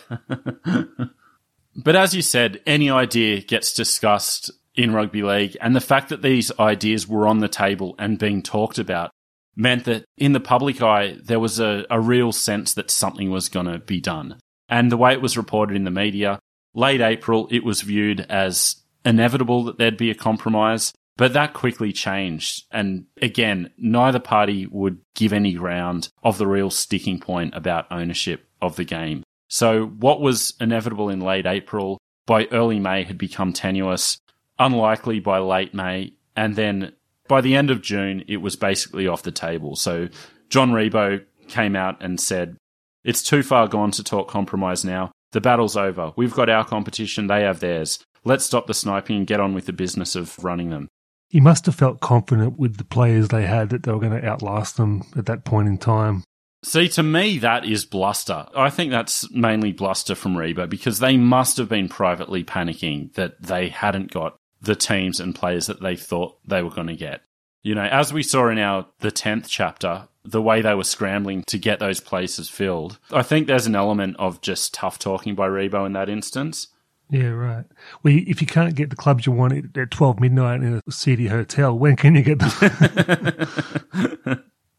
but 1.76 1.96
as 1.96 2.14
you 2.14 2.22
said, 2.22 2.60
any 2.66 2.90
idea 2.90 3.40
gets 3.40 3.72
discussed 3.72 4.50
in 4.74 4.92
rugby 4.92 5.22
league. 5.22 5.56
And 5.60 5.74
the 5.74 5.80
fact 5.80 6.10
that 6.10 6.22
these 6.22 6.52
ideas 6.58 7.08
were 7.08 7.26
on 7.26 7.38
the 7.38 7.48
table 7.48 7.94
and 7.98 8.18
being 8.18 8.42
talked 8.42 8.78
about 8.78 9.10
meant 9.56 9.84
that 9.84 10.04
in 10.16 10.32
the 10.32 10.40
public 10.40 10.82
eye, 10.82 11.16
there 11.22 11.40
was 11.40 11.60
a, 11.60 11.84
a 11.90 12.00
real 12.00 12.32
sense 12.32 12.74
that 12.74 12.90
something 12.90 13.30
was 13.30 13.48
going 13.48 13.66
to 13.66 13.78
be 13.78 14.00
done. 14.00 14.38
And 14.68 14.90
the 14.90 14.96
way 14.96 15.12
it 15.12 15.22
was 15.22 15.36
reported 15.36 15.76
in 15.76 15.84
the 15.84 15.90
media, 15.90 16.38
late 16.74 17.00
April, 17.00 17.48
it 17.50 17.64
was 17.64 17.82
viewed 17.82 18.20
as 18.28 18.76
inevitable 19.04 19.64
that 19.64 19.78
there'd 19.78 19.96
be 19.96 20.10
a 20.10 20.14
compromise. 20.14 20.92
But 21.16 21.34
that 21.34 21.52
quickly 21.52 21.92
changed. 21.92 22.64
And 22.70 23.04
again, 23.20 23.70
neither 23.76 24.20
party 24.20 24.66
would 24.66 25.00
give 25.14 25.34
any 25.34 25.52
ground 25.52 26.08
of 26.22 26.38
the 26.38 26.46
real 26.46 26.70
sticking 26.70 27.20
point 27.20 27.54
about 27.54 27.90
ownership 27.90 28.48
of 28.62 28.76
the 28.76 28.84
game. 28.84 29.22
So 29.48 29.84
what 29.86 30.20
was 30.20 30.54
inevitable 30.60 31.10
in 31.10 31.20
late 31.20 31.44
April 31.44 31.98
by 32.24 32.46
early 32.52 32.78
May 32.78 33.02
had 33.02 33.18
become 33.18 33.52
tenuous, 33.52 34.18
unlikely 34.58 35.20
by 35.20 35.40
late 35.40 35.74
May, 35.74 36.14
and 36.36 36.56
then 36.56 36.92
by 37.30 37.40
the 37.40 37.54
end 37.54 37.70
of 37.70 37.80
June, 37.80 38.24
it 38.26 38.38
was 38.38 38.56
basically 38.56 39.06
off 39.06 39.22
the 39.22 39.30
table. 39.30 39.76
So 39.76 40.08
John 40.48 40.72
Ribot 40.72 41.26
came 41.46 41.76
out 41.76 42.02
and 42.02 42.18
said, 42.20 42.56
It's 43.04 43.22
too 43.22 43.44
far 43.44 43.68
gone 43.68 43.92
to 43.92 44.02
talk 44.02 44.28
compromise 44.28 44.84
now. 44.84 45.12
The 45.30 45.40
battle's 45.40 45.76
over. 45.76 46.12
We've 46.16 46.34
got 46.34 46.50
our 46.50 46.64
competition, 46.64 47.28
they 47.28 47.42
have 47.42 47.60
theirs. 47.60 48.00
Let's 48.24 48.44
stop 48.44 48.66
the 48.66 48.74
sniping 48.74 49.16
and 49.16 49.26
get 49.28 49.38
on 49.38 49.54
with 49.54 49.66
the 49.66 49.72
business 49.72 50.16
of 50.16 50.42
running 50.42 50.70
them. 50.70 50.88
He 51.28 51.40
must 51.40 51.66
have 51.66 51.76
felt 51.76 52.00
confident 52.00 52.58
with 52.58 52.78
the 52.78 52.84
players 52.84 53.28
they 53.28 53.46
had 53.46 53.68
that 53.70 53.84
they 53.84 53.92
were 53.92 54.00
going 54.00 54.20
to 54.20 54.28
outlast 54.28 54.76
them 54.76 55.04
at 55.16 55.26
that 55.26 55.44
point 55.44 55.68
in 55.68 55.78
time. 55.78 56.24
See, 56.64 56.88
to 56.88 57.02
me, 57.04 57.38
that 57.38 57.64
is 57.64 57.84
bluster. 57.84 58.46
I 58.56 58.70
think 58.70 58.90
that's 58.90 59.30
mainly 59.30 59.70
bluster 59.70 60.16
from 60.16 60.34
Ribot 60.34 60.68
because 60.68 60.98
they 60.98 61.16
must 61.16 61.58
have 61.58 61.68
been 61.68 61.88
privately 61.88 62.42
panicking 62.42 63.14
that 63.14 63.40
they 63.40 63.68
hadn't 63.68 64.10
got 64.10 64.34
the 64.60 64.76
teams 64.76 65.20
and 65.20 65.34
players 65.34 65.66
that 65.66 65.80
they 65.80 65.96
thought 65.96 66.36
they 66.46 66.62
were 66.62 66.70
going 66.70 66.86
to 66.86 66.96
get. 66.96 67.22
You 67.62 67.74
know, 67.74 67.84
as 67.84 68.12
we 68.12 68.22
saw 68.22 68.48
in 68.48 68.58
our 68.58 68.86
the 69.00 69.10
10th 69.10 69.46
chapter, 69.48 70.08
the 70.24 70.42
way 70.42 70.60
they 70.60 70.74
were 70.74 70.84
scrambling 70.84 71.42
to 71.44 71.58
get 71.58 71.78
those 71.78 72.00
places 72.00 72.48
filled. 72.48 72.98
I 73.10 73.22
think 73.22 73.46
there's 73.46 73.66
an 73.66 73.76
element 73.76 74.16
of 74.18 74.40
just 74.40 74.74
tough 74.74 74.98
talking 74.98 75.34
by 75.34 75.48
Ribot 75.48 75.86
in 75.86 75.92
that 75.94 76.08
instance. 76.08 76.68
Yeah, 77.10 77.30
right. 77.30 77.64
Well, 78.02 78.14
if 78.14 78.40
you 78.40 78.46
can't 78.46 78.74
get 78.74 78.90
the 78.90 78.96
clubs 78.96 79.26
you 79.26 79.32
want 79.32 79.76
at 79.76 79.90
12 79.90 80.20
midnight 80.20 80.62
in 80.62 80.80
a 80.86 80.92
seedy 80.92 81.26
hotel, 81.26 81.76
when 81.76 81.96
can 81.96 82.14
you 82.14 82.22
get 82.22 82.38
them? 82.38 82.50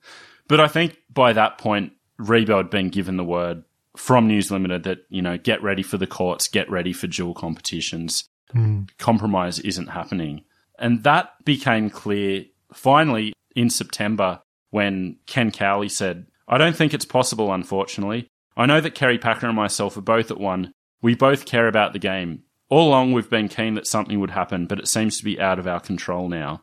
but 0.48 0.60
I 0.60 0.68
think 0.68 0.98
by 1.12 1.32
that 1.32 1.58
point, 1.58 1.92
Ribot 2.20 2.56
had 2.56 2.70
been 2.70 2.90
given 2.90 3.16
the 3.16 3.24
word 3.24 3.64
from 3.96 4.28
News 4.28 4.50
Limited 4.50 4.84
that, 4.84 4.98
you 5.08 5.20
know, 5.20 5.36
get 5.36 5.62
ready 5.62 5.82
for 5.82 5.98
the 5.98 6.06
courts, 6.06 6.46
get 6.46 6.70
ready 6.70 6.92
for 6.92 7.08
dual 7.08 7.34
competitions. 7.34 8.28
Mm. 8.54 8.88
Compromise 8.98 9.58
isn't 9.58 9.88
happening. 9.88 10.44
And 10.78 11.02
that 11.04 11.32
became 11.44 11.90
clear 11.90 12.44
finally 12.72 13.32
in 13.54 13.70
September 13.70 14.40
when 14.70 15.16
Ken 15.26 15.50
Cowley 15.50 15.88
said, 15.88 16.26
I 16.48 16.58
don't 16.58 16.76
think 16.76 16.94
it's 16.94 17.04
possible, 17.04 17.52
unfortunately. 17.52 18.28
I 18.56 18.66
know 18.66 18.80
that 18.80 18.94
Kerry 18.94 19.18
Packer 19.18 19.46
and 19.46 19.56
myself 19.56 19.96
are 19.96 20.02
both 20.02 20.30
at 20.30 20.40
one. 20.40 20.72
We 21.02 21.14
both 21.14 21.46
care 21.46 21.68
about 21.68 21.92
the 21.92 21.98
game. 21.98 22.42
All 22.68 22.88
along, 22.88 23.12
we've 23.12 23.30
been 23.30 23.48
keen 23.48 23.74
that 23.74 23.86
something 23.86 24.18
would 24.20 24.30
happen, 24.30 24.66
but 24.66 24.78
it 24.78 24.88
seems 24.88 25.18
to 25.18 25.24
be 25.24 25.40
out 25.40 25.58
of 25.58 25.66
our 25.66 25.80
control 25.80 26.28
now. 26.28 26.62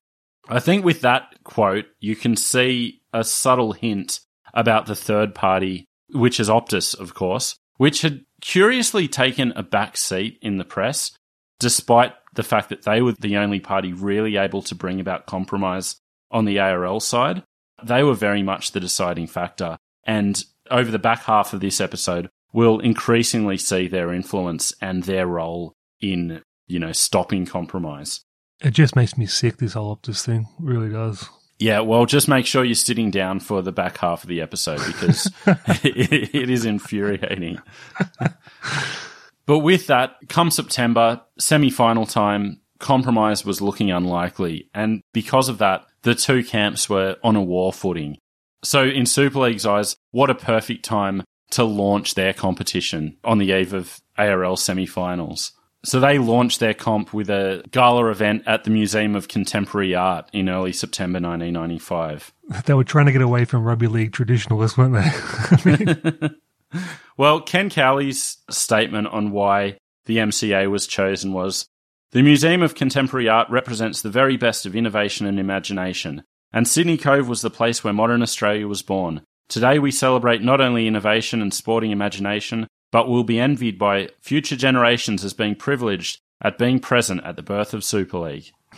I 0.49 0.59
think 0.59 0.83
with 0.83 1.01
that 1.01 1.35
quote, 1.43 1.85
you 1.99 2.15
can 2.15 2.35
see 2.35 3.01
a 3.13 3.23
subtle 3.23 3.71
hint 3.73 4.19
about 4.53 4.85
the 4.85 4.95
third 4.95 5.33
party, 5.33 5.85
which 6.11 6.39
is 6.39 6.49
Optus, 6.49 6.97
of 6.99 7.13
course, 7.13 7.55
which 7.77 8.01
had 8.01 8.25
curiously 8.41 9.07
taken 9.07 9.53
a 9.55 9.63
back 9.63 9.95
seat 9.95 10.37
in 10.41 10.57
the 10.57 10.65
press 10.65 11.11
despite 11.59 12.13
the 12.33 12.43
fact 12.43 12.69
that 12.69 12.83
they 12.83 13.01
were 13.01 13.13
the 13.13 13.37
only 13.37 13.59
party 13.59 13.93
really 13.93 14.37
able 14.37 14.61
to 14.63 14.75
bring 14.75 14.99
about 14.99 15.25
compromise 15.25 15.97
on 16.31 16.45
the 16.45 16.59
ARL 16.59 16.99
side, 16.99 17.43
they 17.83 18.03
were 18.03 18.15
very 18.15 18.43
much 18.43 18.71
the 18.71 18.79
deciding 18.79 19.27
factor. 19.27 19.77
And 20.05 20.43
over 20.71 20.91
the 20.91 20.99
back 20.99 21.23
half 21.23 21.53
of 21.53 21.59
this 21.59 21.79
episode, 21.79 22.29
we'll 22.51 22.79
increasingly 22.79 23.57
see 23.57 23.87
their 23.87 24.13
influence 24.13 24.73
and 24.81 25.03
their 25.03 25.27
role 25.27 25.73
in, 26.01 26.41
you 26.67 26.79
know, 26.79 26.91
stopping 26.91 27.45
compromise. 27.45 28.21
It 28.61 28.71
just 28.71 28.95
makes 28.95 29.17
me 29.17 29.25
sick, 29.25 29.57
this 29.57 29.73
whole 29.73 29.95
Optus 29.95 30.25
thing. 30.25 30.47
It 30.59 30.65
really 30.65 30.89
does. 30.89 31.29
Yeah, 31.59 31.81
well, 31.81 32.05
just 32.05 32.27
make 32.27 32.45
sure 32.45 32.63
you're 32.63 32.75
sitting 32.75 33.11
down 33.11 33.39
for 33.39 33.61
the 33.61 33.71
back 33.71 33.97
half 33.97 34.23
of 34.23 34.29
the 34.29 34.41
episode 34.41 34.79
because 34.85 35.31
it, 35.45 36.33
it 36.35 36.49
is 36.49 36.65
infuriating. 36.65 37.59
But 39.45 39.59
with 39.59 39.87
that, 39.87 40.15
come 40.29 40.51
September, 40.51 41.21
semi 41.37 41.69
final 41.69 42.05
time, 42.05 42.61
compromise 42.79 43.45
was 43.45 43.61
looking 43.61 43.91
unlikely. 43.91 44.69
And 44.73 45.01
because 45.13 45.49
of 45.49 45.57
that, 45.59 45.85
the 46.03 46.15
two 46.15 46.43
camps 46.43 46.89
were 46.89 47.17
on 47.23 47.35
a 47.35 47.41
war 47.41 47.73
footing. 47.73 48.17
So, 48.63 48.83
in 48.83 49.05
Super 49.05 49.39
League's 49.39 49.65
eyes, 49.65 49.95
what 50.11 50.29
a 50.29 50.35
perfect 50.35 50.85
time 50.85 51.23
to 51.51 51.63
launch 51.63 52.15
their 52.15 52.33
competition 52.33 53.17
on 53.23 53.37
the 53.37 53.51
eve 53.51 53.73
of 53.73 54.01
ARL 54.17 54.57
semi 54.57 54.85
finals. 54.85 55.51
So, 55.85 55.99
they 55.99 56.17
launched 56.17 56.61
their 56.61 56.73
comp 56.73 57.13
with 57.13 57.29
a 57.29 57.63
gala 57.71 58.09
event 58.09 58.43
at 58.45 58.63
the 58.63 58.69
Museum 58.69 59.15
of 59.15 59.27
Contemporary 59.27 59.95
Art 59.95 60.29
in 60.31 60.47
early 60.47 60.71
September 60.71 61.19
1995. 61.19 62.33
They 62.65 62.73
were 62.73 62.85
trying 62.85 63.07
to 63.07 63.11
get 63.11 63.21
away 63.21 63.43
from 63.43 63.65
rugby 63.65 63.87
league 63.87 64.13
traditionalists, 64.13 64.77
weren't 64.77 64.95
they? 64.95 66.29
Well, 67.17 67.41
Ken 67.41 67.69
Cowley's 67.69 68.37
statement 68.49 69.07
on 69.07 69.31
why 69.31 69.77
the 70.05 70.17
MCA 70.17 70.69
was 70.69 70.87
chosen 70.87 71.31
was 71.31 71.67
The 72.11 72.23
Museum 72.23 72.63
of 72.63 72.75
Contemporary 72.75 73.29
Art 73.29 73.49
represents 73.49 74.01
the 74.01 74.09
very 74.09 74.35
best 74.35 74.65
of 74.65 74.75
innovation 74.75 75.27
and 75.27 75.39
imagination, 75.39 76.23
and 76.51 76.67
Sydney 76.67 76.97
Cove 76.97 77.27
was 77.27 77.41
the 77.41 77.49
place 77.49 77.83
where 77.83 77.93
modern 77.93 78.21
Australia 78.21 78.67
was 78.67 78.81
born. 78.81 79.21
Today 79.47 79.77
we 79.77 79.91
celebrate 79.91 80.41
not 80.41 80.61
only 80.61 80.87
innovation 80.87 81.41
and 81.41 81.53
sporting 81.53 81.91
imagination, 81.91 82.67
but 82.91 83.07
will 83.07 83.23
be 83.23 83.39
envied 83.39 83.77
by 83.77 84.09
future 84.21 84.55
generations 84.55 85.23
as 85.23 85.33
being 85.33 85.55
privileged 85.55 86.19
at 86.41 86.57
being 86.57 86.79
present 86.79 87.23
at 87.23 87.35
the 87.35 87.43
birth 87.43 87.73
of 87.73 87.83
Super 87.83 88.17
League. 88.17 88.51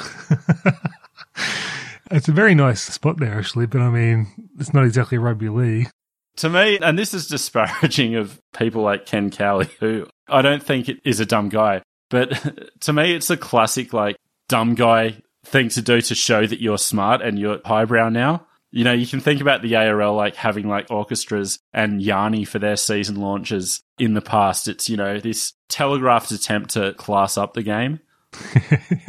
it's 2.11 2.27
a 2.27 2.33
very 2.33 2.55
nice 2.55 2.81
spot 2.81 3.17
there, 3.17 3.37
actually, 3.37 3.65
but 3.65 3.81
I 3.81 3.89
mean, 3.89 4.27
it's 4.59 4.73
not 4.73 4.85
exactly 4.85 5.17
rugby 5.17 5.49
league. 5.49 5.89
To 6.37 6.49
me, 6.49 6.77
and 6.79 6.99
this 6.99 7.13
is 7.13 7.27
disparaging 7.27 8.15
of 8.15 8.39
people 8.57 8.81
like 8.81 9.05
Ken 9.05 9.31
Cowley, 9.31 9.69
who 9.79 10.07
I 10.27 10.41
don't 10.41 10.61
think 10.61 10.89
is 11.05 11.19
a 11.19 11.25
dumb 11.25 11.49
guy, 11.49 11.81
but 12.09 12.31
to 12.81 12.93
me, 12.93 13.13
it's 13.15 13.29
a 13.29 13.37
classic, 13.37 13.93
like, 13.93 14.17
dumb 14.47 14.75
guy 14.75 15.21
thing 15.45 15.69
to 15.69 15.81
do 15.81 16.01
to 16.01 16.15
show 16.15 16.45
that 16.45 16.61
you're 16.61 16.77
smart 16.77 17.21
and 17.21 17.39
you're 17.39 17.59
highbrow 17.63 18.09
now. 18.09 18.45
You 18.71 18.83
know, 18.83 18.93
you 18.93 19.07
can 19.07 19.21
think 19.21 19.39
about 19.39 19.61
the 19.61 19.75
ARL 19.75 20.13
like 20.15 20.35
having 20.35 20.67
like 20.67 20.91
orchestras 20.91 21.59
and 21.71 22.01
Yanni 22.01 22.43
for 22.43 22.59
their 22.59 22.75
season 22.75 23.21
launches 23.21 23.81
in 23.97 24.15
the 24.15 24.21
past. 24.21 24.67
It's, 24.67 24.89
you 24.89 24.97
know, 24.97 25.19
this 25.19 25.53
telegraphed 25.69 26.31
attempt 26.31 26.71
to 26.71 26.93
class 26.93 27.37
up 27.37 27.53
the 27.53 27.63
game. 27.63 28.01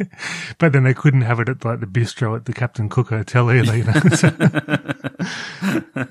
but 0.57 0.71
then 0.71 0.83
they 0.83 0.93
couldn't 0.93 1.21
have 1.21 1.41
it 1.41 1.49
at 1.49 1.65
like 1.65 1.81
the 1.81 1.85
bistro 1.85 2.37
at 2.37 2.45
the 2.45 2.53
Captain 2.53 2.87
Cook 2.87 3.09
Hotel 3.09 3.51
either. 3.51 3.77
You 3.77 3.83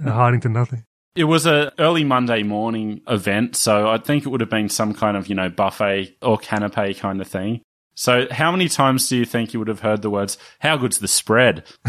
know? 0.05 0.13
hiding 0.13 0.41
to 0.41 0.51
nothing. 0.51 0.85
It 1.17 1.25
was 1.25 1.47
a 1.47 1.73
early 1.79 2.05
Monday 2.05 2.43
morning 2.43 3.01
event, 3.09 3.57
so 3.57 3.89
I 3.89 3.97
think 3.97 4.27
it 4.27 4.29
would 4.29 4.43
have 4.43 4.51
been 4.51 4.69
some 4.69 4.93
kind 4.93 5.17
of, 5.17 5.29
you 5.29 5.35
know, 5.35 5.49
buffet 5.49 6.15
or 6.21 6.37
canapé 6.37 6.99
kind 6.99 7.23
of 7.23 7.27
thing. 7.27 7.63
So 7.95 8.27
how 8.31 8.53
many 8.53 8.69
times 8.69 9.09
do 9.09 9.17
you 9.17 9.25
think 9.25 9.55
you 9.55 9.59
would 9.59 9.69
have 9.69 9.81
heard 9.81 10.03
the 10.03 10.11
words, 10.11 10.37
how 10.61 10.77
good's 10.77 10.99
the 10.99 11.09
spread? 11.09 11.65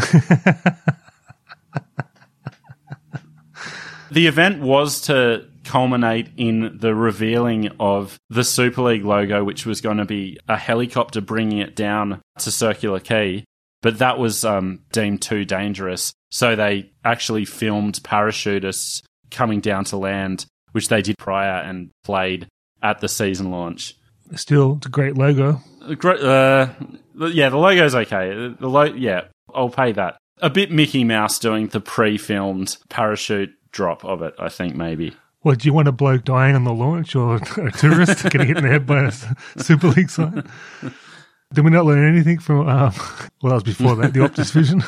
the 4.10 4.26
event 4.26 4.62
was 4.62 5.02
to 5.02 5.44
culminate 5.64 6.30
in 6.38 6.78
the 6.78 6.94
revealing 6.94 7.68
of 7.78 8.16
the 8.30 8.44
Super 8.44 8.80
League 8.80 9.04
logo, 9.04 9.44
which 9.44 9.66
was 9.66 9.82
going 9.82 9.98
to 9.98 10.06
be 10.06 10.38
a 10.48 10.56
helicopter 10.56 11.20
bringing 11.20 11.58
it 11.58 11.76
down 11.76 12.22
to 12.38 12.50
Circular 12.50 13.00
Quay. 13.00 13.44
But 13.82 13.98
that 13.98 14.18
was 14.18 14.46
um, 14.46 14.80
deemed 14.90 15.20
too 15.20 15.44
dangerous. 15.44 16.14
So 16.30 16.56
they 16.56 16.90
actually 17.04 17.44
filmed 17.44 18.02
parachutists 18.02 19.02
coming 19.30 19.60
down 19.60 19.84
to 19.86 19.96
land, 19.96 20.46
which 20.72 20.88
they 20.88 21.02
did 21.02 21.18
prior 21.18 21.62
and 21.62 21.90
played 22.04 22.48
at 22.82 23.00
the 23.00 23.08
season 23.08 23.50
launch. 23.50 23.94
Still, 24.34 24.76
it's 24.76 24.86
a 24.86 24.90
great 24.90 25.16
logo. 25.16 25.60
Uh, 25.82 26.68
yeah, 27.14 27.48
the 27.48 27.56
logo's 27.56 27.94
okay. 27.94 28.54
The 28.58 28.68
lo- 28.68 28.82
yeah, 28.84 29.22
I'll 29.54 29.70
pay 29.70 29.92
that. 29.92 30.18
A 30.40 30.50
bit 30.50 30.70
Mickey 30.70 31.02
Mouse 31.04 31.38
doing 31.38 31.68
the 31.68 31.80
pre-filmed 31.80 32.76
parachute 32.88 33.50
drop 33.72 34.04
of 34.04 34.22
it. 34.22 34.34
I 34.38 34.48
think 34.48 34.76
maybe. 34.76 35.16
Well, 35.42 35.54
do 35.54 35.66
you 35.66 35.72
want 35.72 35.88
a 35.88 35.92
bloke 35.92 36.24
dying 36.24 36.54
on 36.54 36.64
the 36.64 36.74
launch 36.74 37.14
or 37.14 37.36
a 37.56 37.72
tourist 37.72 38.24
getting 38.30 38.48
hit 38.48 38.58
in 38.58 38.64
the 38.64 38.70
head 38.70 38.86
by 38.86 39.04
a 39.04 39.12
Super 39.62 39.88
League 39.88 40.10
sign? 40.10 40.48
Did 41.54 41.64
we 41.64 41.70
not 41.70 41.86
learn 41.86 42.06
anything 42.06 42.38
from, 42.38 42.68
um, 42.68 42.92
well, 43.40 43.50
that 43.50 43.54
was 43.54 43.62
before 43.62 43.96
that, 43.96 44.12
the 44.12 44.20
Optus 44.20 44.52
Vision? 44.52 44.82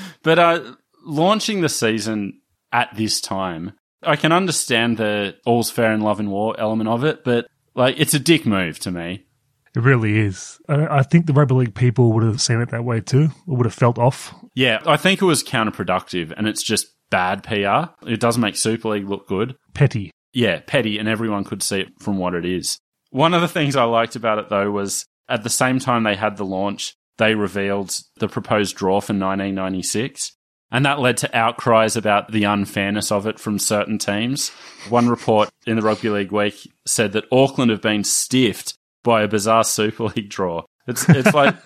but 0.22 0.38
uh, 0.38 0.74
launching 1.04 1.60
the 1.60 1.68
season 1.68 2.39
at 2.72 2.94
this 2.94 3.20
time, 3.20 3.72
I 4.02 4.16
can 4.16 4.32
understand 4.32 4.96
the 4.96 5.36
all's 5.44 5.70
fair 5.70 5.92
in 5.92 6.00
love 6.00 6.20
and 6.20 6.30
war 6.30 6.54
element 6.58 6.88
of 6.88 7.04
it, 7.04 7.24
but 7.24 7.46
like 7.74 7.96
it's 7.98 8.14
a 8.14 8.18
dick 8.18 8.46
move 8.46 8.78
to 8.80 8.90
me. 8.90 9.26
It 9.74 9.82
really 9.82 10.18
is. 10.18 10.58
I, 10.68 11.04
think 11.04 11.26
the 11.26 11.32
rugby 11.32 11.54
league 11.54 11.74
people 11.76 12.12
would 12.12 12.24
have 12.24 12.40
seen 12.40 12.60
it 12.60 12.70
that 12.70 12.84
way 12.84 13.00
too, 13.00 13.28
or 13.46 13.56
would 13.56 13.66
have 13.66 13.74
felt 13.74 13.98
off. 13.98 14.34
Yeah, 14.54 14.80
I 14.84 14.96
think 14.96 15.22
it 15.22 15.26
was 15.26 15.44
counterproductive 15.44 16.32
and 16.36 16.48
it's 16.48 16.62
just 16.62 16.88
bad 17.10 17.44
PR. 17.44 17.92
It 18.08 18.18
does 18.18 18.36
make 18.36 18.56
Super 18.56 18.88
League 18.88 19.08
look 19.08 19.28
good. 19.28 19.56
Petty. 19.74 20.10
Yeah, 20.32 20.60
petty, 20.66 20.98
and 20.98 21.08
everyone 21.08 21.44
could 21.44 21.62
see 21.62 21.80
it 21.80 21.88
from 22.00 22.18
what 22.18 22.34
it 22.34 22.44
is. 22.44 22.78
One 23.10 23.34
of 23.34 23.42
the 23.42 23.48
things 23.48 23.76
I 23.76 23.84
liked 23.84 24.16
about 24.16 24.38
it, 24.38 24.48
though, 24.48 24.70
was 24.70 25.04
at 25.28 25.42
the 25.42 25.50
same 25.50 25.78
time 25.78 26.04
they 26.04 26.14
had 26.14 26.36
the 26.36 26.44
launch, 26.44 26.94
they 27.18 27.34
revealed 27.34 27.96
the 28.16 28.28
proposed 28.28 28.76
draw 28.76 29.00
for 29.00 29.12
1996. 29.12 30.32
And 30.72 30.86
that 30.86 31.00
led 31.00 31.16
to 31.18 31.36
outcries 31.36 31.96
about 31.96 32.30
the 32.30 32.44
unfairness 32.44 33.10
of 33.10 33.26
it 33.26 33.40
from 33.40 33.58
certain 33.58 33.98
teams. 33.98 34.50
One 34.88 35.08
report 35.08 35.50
in 35.66 35.76
the 35.76 35.82
Rugby 35.82 36.10
League 36.10 36.32
Week 36.32 36.72
said 36.86 37.12
that 37.12 37.26
Auckland 37.32 37.70
have 37.70 37.82
been 37.82 38.04
stiffed 38.04 38.74
by 39.02 39.22
a 39.22 39.28
bizarre 39.28 39.64
Super 39.64 40.04
League 40.04 40.28
draw. 40.30 40.64
It's, 40.86 41.08
it's 41.08 41.34
like 41.34 41.56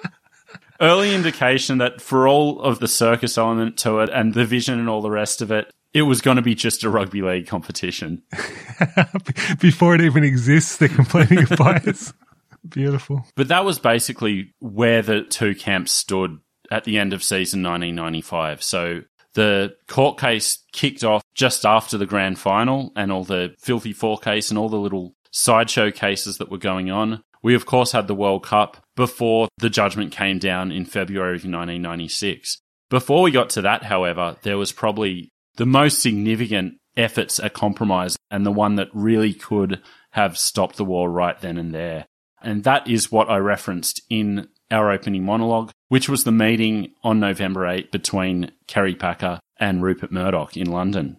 early 0.80 1.14
indication 1.14 1.78
that 1.78 2.00
for 2.00 2.26
all 2.26 2.60
of 2.60 2.78
the 2.78 2.88
circus 2.88 3.36
element 3.36 3.76
to 3.78 3.98
it 4.00 4.08
and 4.10 4.34
the 4.34 4.46
vision 4.46 4.78
and 4.78 4.88
all 4.88 5.02
the 5.02 5.10
rest 5.10 5.42
of 5.42 5.50
it, 5.50 5.70
it 5.92 6.02
was 6.02 6.20
going 6.20 6.36
to 6.36 6.42
be 6.42 6.54
just 6.54 6.84
a 6.84 6.90
rugby 6.90 7.22
league 7.22 7.46
competition. 7.46 8.22
Before 9.60 9.94
it 9.94 10.00
even 10.00 10.24
exists, 10.24 10.76
they're 10.76 10.88
complaining 10.88 11.42
of 11.42 11.58
bias. 11.58 12.12
Beautiful. 12.68 13.26
But 13.36 13.48
that 13.48 13.64
was 13.64 13.78
basically 13.78 14.54
where 14.60 15.02
the 15.02 15.22
two 15.22 15.54
camps 15.54 15.92
stood 15.92 16.38
at 16.70 16.84
the 16.84 16.98
end 16.98 17.12
of 17.12 17.22
season 17.22 17.62
1995. 17.62 18.62
So 18.62 19.02
the 19.34 19.76
court 19.86 20.18
case 20.18 20.58
kicked 20.72 21.04
off 21.04 21.22
just 21.34 21.64
after 21.64 21.96
the 21.96 22.06
grand 22.06 22.38
final 22.38 22.92
and 22.96 23.12
all 23.12 23.24
the 23.24 23.54
filthy 23.58 23.92
four 23.92 24.18
case 24.18 24.50
and 24.50 24.58
all 24.58 24.68
the 24.68 24.78
little 24.78 25.14
sideshow 25.30 25.90
cases 25.90 26.38
that 26.38 26.50
were 26.50 26.58
going 26.58 26.90
on. 26.90 27.22
We, 27.42 27.54
of 27.54 27.64
course, 27.64 27.92
had 27.92 28.06
the 28.06 28.14
World 28.14 28.44
Cup 28.44 28.84
before 28.96 29.48
the 29.58 29.70
judgment 29.70 30.12
came 30.12 30.38
down 30.38 30.72
in 30.72 30.84
February 30.84 31.36
of 31.36 31.44
1996. 31.44 32.58
Before 32.90 33.22
we 33.22 33.30
got 33.30 33.50
to 33.50 33.62
that, 33.62 33.84
however, 33.84 34.36
there 34.42 34.58
was 34.58 34.72
probably 34.72 35.30
the 35.56 35.66
most 35.66 36.02
significant 36.02 36.74
efforts 36.96 37.38
at 37.38 37.54
compromise 37.54 38.16
and 38.30 38.44
the 38.44 38.50
one 38.50 38.74
that 38.74 38.88
really 38.92 39.32
could 39.32 39.80
have 40.10 40.36
stopped 40.36 40.76
the 40.76 40.84
war 40.84 41.10
right 41.10 41.40
then 41.40 41.56
and 41.56 41.72
there. 41.72 42.04
And 42.42 42.64
that 42.64 42.88
is 42.88 43.12
what 43.12 43.30
I 43.30 43.38
referenced 43.38 44.02
in 44.10 44.48
our 44.70 44.90
opening 44.90 45.24
monologue, 45.24 45.70
which 45.88 46.08
was 46.08 46.24
the 46.24 46.32
meeting 46.32 46.92
on 47.02 47.20
November 47.20 47.66
8 47.66 47.90
between 47.90 48.52
Kerry 48.66 48.94
Packer 48.94 49.40
and 49.58 49.82
Rupert 49.82 50.12
Murdoch 50.12 50.56
in 50.56 50.70
London. 50.70 51.18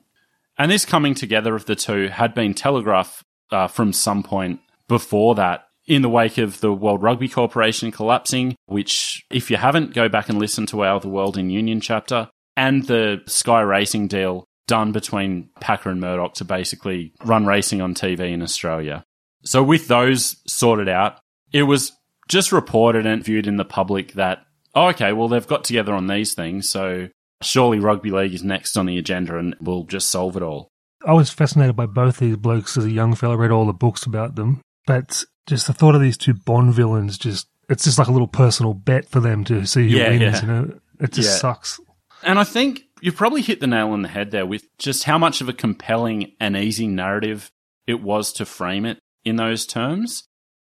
And 0.57 0.71
this 0.71 0.85
coming 0.85 1.15
together 1.15 1.55
of 1.55 1.65
the 1.65 1.75
two 1.75 2.07
had 2.07 2.33
been 2.33 2.53
telegraphed 2.53 3.23
uh, 3.51 3.67
from 3.67 3.93
some 3.93 4.23
point 4.23 4.59
before 4.87 5.35
that 5.35 5.65
in 5.87 6.01
the 6.01 6.09
wake 6.09 6.37
of 6.37 6.61
the 6.61 6.73
World 6.73 7.01
Rugby 7.01 7.27
Corporation 7.27 7.91
collapsing, 7.91 8.55
which, 8.65 9.23
if 9.29 9.49
you 9.49 9.57
haven't, 9.57 9.93
go 9.93 10.07
back 10.07 10.29
and 10.29 10.37
listen 10.37 10.65
to 10.67 10.83
our 10.83 10.99
The 10.99 11.09
World 11.09 11.37
in 11.37 11.49
Union 11.49 11.81
chapter, 11.81 12.29
and 12.55 12.85
the 12.85 13.21
Sky 13.25 13.61
Racing 13.61 14.07
deal 14.07 14.45
done 14.67 14.91
between 14.91 15.49
Packer 15.59 15.89
and 15.89 15.99
Murdoch 15.99 16.35
to 16.35 16.45
basically 16.45 17.13
run 17.25 17.45
racing 17.45 17.81
on 17.81 17.93
TV 17.93 18.31
in 18.31 18.41
Australia. 18.41 19.03
So, 19.43 19.63
with 19.63 19.87
those 19.87 20.37
sorted 20.47 20.87
out, 20.87 21.19
it 21.51 21.63
was 21.63 21.91
just 22.32 22.51
reported 22.51 23.05
and 23.05 23.23
viewed 23.23 23.45
in 23.45 23.57
the 23.57 23.65
public 23.65 24.13
that, 24.13 24.45
oh, 24.73 24.88
okay, 24.88 25.11
well, 25.13 25.27
they've 25.27 25.45
got 25.47 25.63
together 25.65 25.93
on 25.93 26.07
these 26.07 26.34
things, 26.34 26.69
so 26.69 27.09
surely 27.43 27.79
rugby 27.79 28.09
league 28.09 28.34
is 28.34 28.43
next 28.43 28.77
on 28.77 28.86
the 28.86 28.97
agenda 28.97 29.38
and 29.38 29.55
we'll 29.59 29.84
just 29.84 30.09
solve 30.09 30.38
it 30.38 30.43
all. 30.43 30.69
I 31.05 31.13
was 31.13 31.29
fascinated 31.29 31.75
by 31.75 31.88
both 31.88 32.17
these 32.17 32.38
blokes 32.38 32.77
as 32.77 32.86
a 32.86 32.91
young 32.91 33.15
fella, 33.15 33.36
read 33.36 33.51
all 33.51 33.65
the 33.65 33.73
books 33.73 34.05
about 34.05 34.36
them, 34.36 34.61
but 34.88 35.23
just 35.47 35.67
the 35.67 35.73
thought 35.73 35.95
of 35.95 36.01
these 36.01 36.17
two 36.17 36.34
Bond 36.34 36.73
villains 36.73 37.17
just 37.17 37.47
it's 37.69 37.84
just 37.86 37.97
like 37.97 38.07
a 38.07 38.11
little 38.11 38.27
personal 38.27 38.73
bet 38.73 39.09
for 39.09 39.19
them 39.19 39.43
to 39.45 39.65
see 39.65 39.89
who 39.89 39.97
Yeah, 39.97 40.09
wins, 40.09 40.21
yeah. 40.21 40.41
you 40.41 40.47
know. 40.47 40.79
It 40.99 41.11
just 41.13 41.29
Yeah. 41.29 41.36
sucks. 41.38 41.79
And 42.23 42.38
I 42.38 42.43
think 42.43 42.82
you've 43.01 43.15
probably 43.15 43.41
hit 43.41 43.59
the 43.61 43.67
nail 43.67 43.89
on 43.89 44.01
the 44.03 44.09
head 44.09 44.32
there 44.32 44.45
with 44.45 44.65
just 44.77 45.05
how 45.05 45.17
much 45.17 45.41
of 45.41 45.49
a 45.49 45.53
compelling 45.53 46.34
and 46.39 46.55
easy 46.55 46.86
narrative 46.88 47.49
it 47.88 48.01
was 48.01 48.32
to 48.34 48.45
frame 48.45 48.86
it 48.86 48.99
in 49.25 49.38
those 49.38 49.65
terms. 49.65 50.23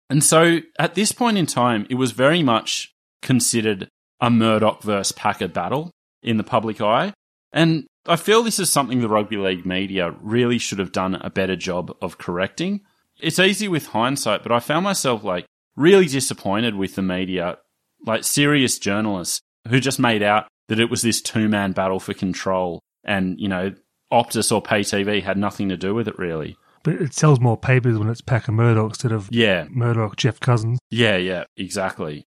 And 0.09 0.23
so 0.23 0.61
at 0.79 0.95
this 0.95 1.13
point 1.13 1.39
in 1.39 1.47
time, 1.47 1.87
it 1.91 1.97
was 1.97 2.13
very 2.13 2.43
much 2.43 2.93
considered 3.23 3.89
a 4.21 4.31
Murdoch 4.31 4.83
versus 4.83 5.13
Packer 5.13 5.49
battle 5.49 5.91
in 6.23 6.37
the 6.37 6.45
public 6.45 6.81
eye. 6.81 7.13
And 7.53 7.87
I 8.07 8.17
feel 8.17 8.43
this 8.43 8.59
is 8.59 8.71
something 8.71 9.01
the 9.01 9.09
rugby 9.09 9.37
league 9.37 9.67
media 9.67 10.15
really 10.21 10.59
should 10.59 10.79
have 10.79 10.93
done 10.93 11.17
a 11.17 11.31
better 11.31 11.57
job 11.57 11.95
of 12.01 12.19
correcting. 12.19 12.83
It's 13.21 13.39
easy 13.39 13.69
with 13.69 13.89
hindsight, 13.89 14.43
but 14.43 14.53
I 14.53 14.61
found 14.61 14.85
myself 14.85 15.25
like 15.25 15.47
really 15.75 16.07
disappointed 16.07 16.75
with 16.75 16.95
the 16.95 17.03
media, 17.03 17.59
like 18.05 18.25
serious 18.25 18.79
journalists 18.79 19.41
who 19.69 19.81
just 19.81 19.99
made 19.99 20.23
out 20.23 20.47
that 20.69 20.81
it 20.81 20.91
was 20.91 21.03
this 21.03 21.21
two 21.21 21.49
man 21.49 21.73
battle 21.73 22.01
for 22.01 22.15
control 22.15 22.81
and, 23.05 23.41
you 23.41 23.49
know, 23.49 23.73
Optus 24.13 24.53
or 24.53 24.63
pay 24.63 24.81
TV 24.81 25.23
had 25.23 25.37
nothing 25.37 25.69
to 25.69 25.77
do 25.77 25.95
with 25.95 26.07
it 26.07 26.19
really. 26.19 26.57
But 26.87 27.03
it 27.03 27.15
sells 27.15 27.41
more 27.41 27.57
papers 27.57 27.99
when 27.99 28.09
it's 28.09 28.21
Packer 28.21 28.53
Murdoch 28.53 28.91
instead 28.91 29.11
of 29.11 29.29
Yeah, 29.33 29.67
Murdoch 29.71 30.15
Geoff 30.15 30.39
Cousins. 30.39 30.79
Yeah, 30.89 31.17
yeah, 31.17 31.43
exactly. 31.57 32.29